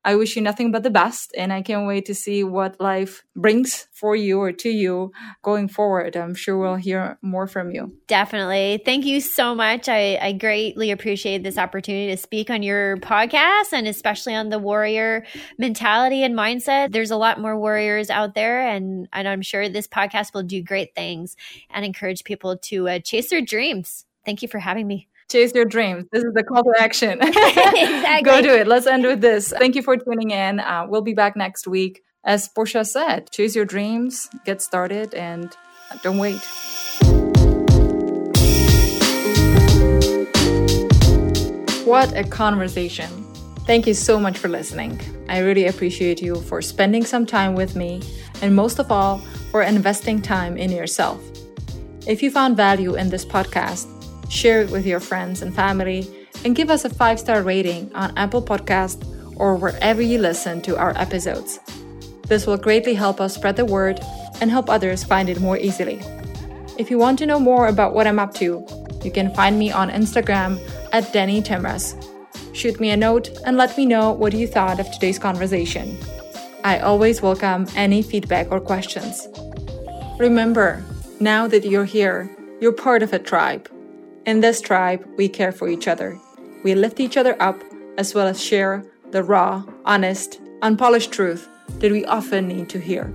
I 0.05 0.17
wish 0.17 0.37
you 0.37 0.43
nothing 0.43 0.71
but 0.71 0.83
the 0.83 0.91
best, 0.91 1.33
and 1.37 1.53
I 1.53 1.63
can't 1.63 1.87
wait 1.87 2.07
to 2.07 2.15
see 2.15 2.45
what 2.45 2.81
life 2.81 3.25
brings 3.35 3.89
for 3.93 4.15
you 4.15 4.39
or 4.39 4.53
to 4.53 4.69
you 4.69 5.13
going 5.43 5.69
forward. 5.69 6.15
I'm 6.17 6.35
sure 6.35 6.59
we'll 6.59 6.77
hear 6.77 7.19
more 7.23 7.47
from 7.47 7.71
you. 7.71 7.97
Definitely. 8.07 8.83
Thank 8.85 9.07
you 9.07 9.21
so 9.21 9.55
much. 9.55 9.89
I, 9.89 10.19
I 10.21 10.33
greatly 10.33 10.91
appreciate 10.91 11.43
this 11.43 11.57
opportunity 11.57 12.11
to 12.11 12.19
speak 12.19 12.51
on 12.51 12.63
your 12.63 12.99
podcast 12.99 13.73
and 13.73 13.89
especially 13.89 14.35
on 14.35 14.51
the 14.51 14.59
warrior 14.59 15.25
mentality 15.59 16.23
and 16.23 16.35
mindset. 16.35 16.93
There's 16.93 17.11
a 17.11 17.17
lot 17.17 17.41
more 17.41 17.59
warriors 17.59 18.11
out 18.11 18.35
there, 18.35 18.61
and, 18.61 19.09
and 19.13 19.27
I'm 19.27 19.43
sure 19.43 19.69
this 19.69 19.89
podcast 19.89 20.35
will 20.35 20.43
do 20.43 20.63
great 20.63 20.95
things 20.95 21.35
and 21.71 21.85
encourage 21.85 22.25
people 22.25 22.59
to 22.59 22.89
uh, 22.89 22.99
chase 22.99 23.31
their 23.31 23.41
dreams. 23.41 24.05
Thank 24.27 24.43
you 24.43 24.49
for 24.49 24.59
having 24.59 24.87
me 24.87 25.09
chase 25.31 25.53
your 25.55 25.65
dreams. 25.65 26.05
This 26.13 26.25
is 26.25 26.33
the 26.35 26.43
call 26.43 26.63
to 26.63 26.75
action. 26.79 27.19
exactly. 27.23 28.23
Go 28.23 28.43
do 28.43 28.55
it. 28.55 28.67
Let's 28.67 28.87
end 28.87 29.05
with 29.05 29.21
this. 29.21 29.53
Thank 29.57 29.75
you 29.75 29.83
for 29.83 29.97
tuning 29.97 30.31
in. 30.31 30.61
Uh, 30.61 30.87
we'll 30.89 31.03
be 31.03 31.15
back 31.15 31.37
next 31.37 31.67
week. 31.67 32.03
As 32.25 32.49
Portia 32.49 32.85
said, 32.85 33.31
chase 33.31 33.55
your 33.55 33.67
dreams, 33.67 34.31
get 34.47 34.63
started, 34.63 35.13
and 35.15 35.55
don't 36.03 36.19
wait. 36.19 36.41
What 41.85 42.17
a 42.17 42.25
conversation. 42.25 43.11
Thank 43.67 43.87
you 43.87 43.93
so 43.95 44.19
much 44.19 44.39
for 44.39 44.49
listening. 44.49 45.01
I 45.29 45.39
really 45.39 45.67
appreciate 45.67 46.23
you 46.23 46.37
for 46.37 46.63
spending 46.63 47.05
some 47.05 47.27
time 47.27 47.55
with 47.55 47.77
me, 47.77 48.03
and 48.41 48.57
most 48.57 48.79
of 48.79 48.91
all, 48.91 49.19
for 49.51 49.63
investing 49.63 50.21
time 50.21 50.57
in 50.57 50.71
yourself. 50.71 51.21
If 52.07 52.23
you 52.23 52.31
found 52.31 52.57
value 52.57 52.95
in 52.95 53.11
this 53.11 53.25
podcast, 53.25 53.94
share 54.29 54.63
it 54.63 54.71
with 54.71 54.87
your 54.87 55.01
friends 55.01 55.43
and 55.43 55.55
family, 55.55 56.09
and 56.45 56.57
give 56.57 56.71
us 56.71 56.85
a 56.85 56.91
five 56.91 57.21
star 57.21 57.43
rating 57.43 57.93
on 57.95 58.17
Apple 58.17 58.43
Podcast 58.43 59.05
or 59.37 59.57
wherever 59.57 60.03
you 60.03 60.19
listen 60.19 60.61
to 60.63 60.77
our 60.77 60.97
episodes. 60.97 61.59
This 62.27 62.47
will 62.47 62.57
greatly 62.57 62.95
help 62.95 63.21
us 63.21 63.35
spread 63.35 63.57
the 63.57 63.65
word 63.65 64.01
and 64.41 64.51
help 64.51 64.71
others 64.71 65.05
find 65.05 65.29
it 65.29 65.41
more 65.41 65.59
easily. 65.59 66.01
If 66.79 66.91
you 66.91 66.99
want 66.99 67.19
to 67.21 67.27
know 67.27 67.39
more 67.39 67.69
about 67.69 67.95
what 67.95 68.07
I'm 68.07 68.19
up 68.19 68.35
to, 68.35 68.67
you 69.05 69.11
can 69.11 69.35
find 69.35 69.59
me 69.59 69.71
on 69.71 69.91
Instagram 69.91 70.59
at 70.93 71.13
Denny 71.13 71.43
Timras. 71.43 71.95
Shoot 72.55 72.81
me 72.81 72.91
a 72.91 72.97
note 72.97 73.31
and 73.45 73.57
let 73.57 73.77
me 73.77 73.85
know 73.85 74.13
what 74.13 74.33
you 74.33 74.47
thought 74.47 74.81
of 74.81 74.91
today's 74.91 75.19
conversation. 75.19 75.97
I 76.65 76.79
always 76.79 77.21
welcome 77.21 77.67
any 77.77 78.01
feedback 78.01 78.51
or 78.51 78.61
questions. 78.61 79.29
Remember, 80.19 80.83
now 81.21 81.47
that 81.47 81.65
you're 81.65 81.85
here, 81.85 82.35
you're 82.61 82.73
part 82.73 83.03
of 83.03 83.13
a 83.13 83.19
tribe. 83.19 83.69
In 84.27 84.41
this 84.41 84.61
tribe, 84.61 85.07
we 85.17 85.29
care 85.29 85.53
for 85.53 85.69
each 85.69 85.89
other. 85.89 86.19
We 86.63 86.75
lift 86.75 87.01
each 87.01 87.17
other 87.17 87.41
up 87.41 87.63
as 87.99 88.15
well 88.15 88.27
as 88.27 88.43
share 88.43 88.85
the 89.11 89.23
raw, 89.23 89.65
honest, 89.85 90.41
unpolished 90.63 91.13
truth 91.13 91.49
that 91.79 91.93
we 91.93 92.05
often 92.07 92.49
need 92.49 92.69
to 92.71 92.81
hear. 92.81 93.13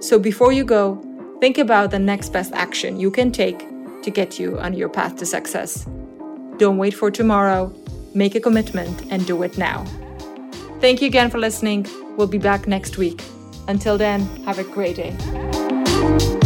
So 0.00 0.18
before 0.18 0.52
you 0.52 0.64
go, 0.64 1.00
Think 1.42 1.58
about 1.58 1.90
the 1.90 1.98
next 1.98 2.28
best 2.32 2.52
action 2.52 3.00
you 3.00 3.10
can 3.10 3.32
take 3.32 3.66
to 4.04 4.12
get 4.12 4.38
you 4.38 4.60
on 4.60 4.74
your 4.74 4.88
path 4.88 5.16
to 5.16 5.26
success. 5.26 5.88
Don't 6.58 6.78
wait 6.78 6.94
for 6.94 7.10
tomorrow, 7.10 7.74
make 8.14 8.36
a 8.36 8.40
commitment 8.40 9.10
and 9.10 9.26
do 9.26 9.42
it 9.42 9.58
now. 9.58 9.84
Thank 10.80 11.00
you 11.00 11.08
again 11.08 11.30
for 11.30 11.40
listening. 11.40 11.88
We'll 12.16 12.28
be 12.28 12.38
back 12.38 12.68
next 12.68 12.96
week. 12.96 13.24
Until 13.66 13.98
then, 13.98 14.20
have 14.44 14.60
a 14.60 14.62
great 14.62 14.94
day. 14.94 16.40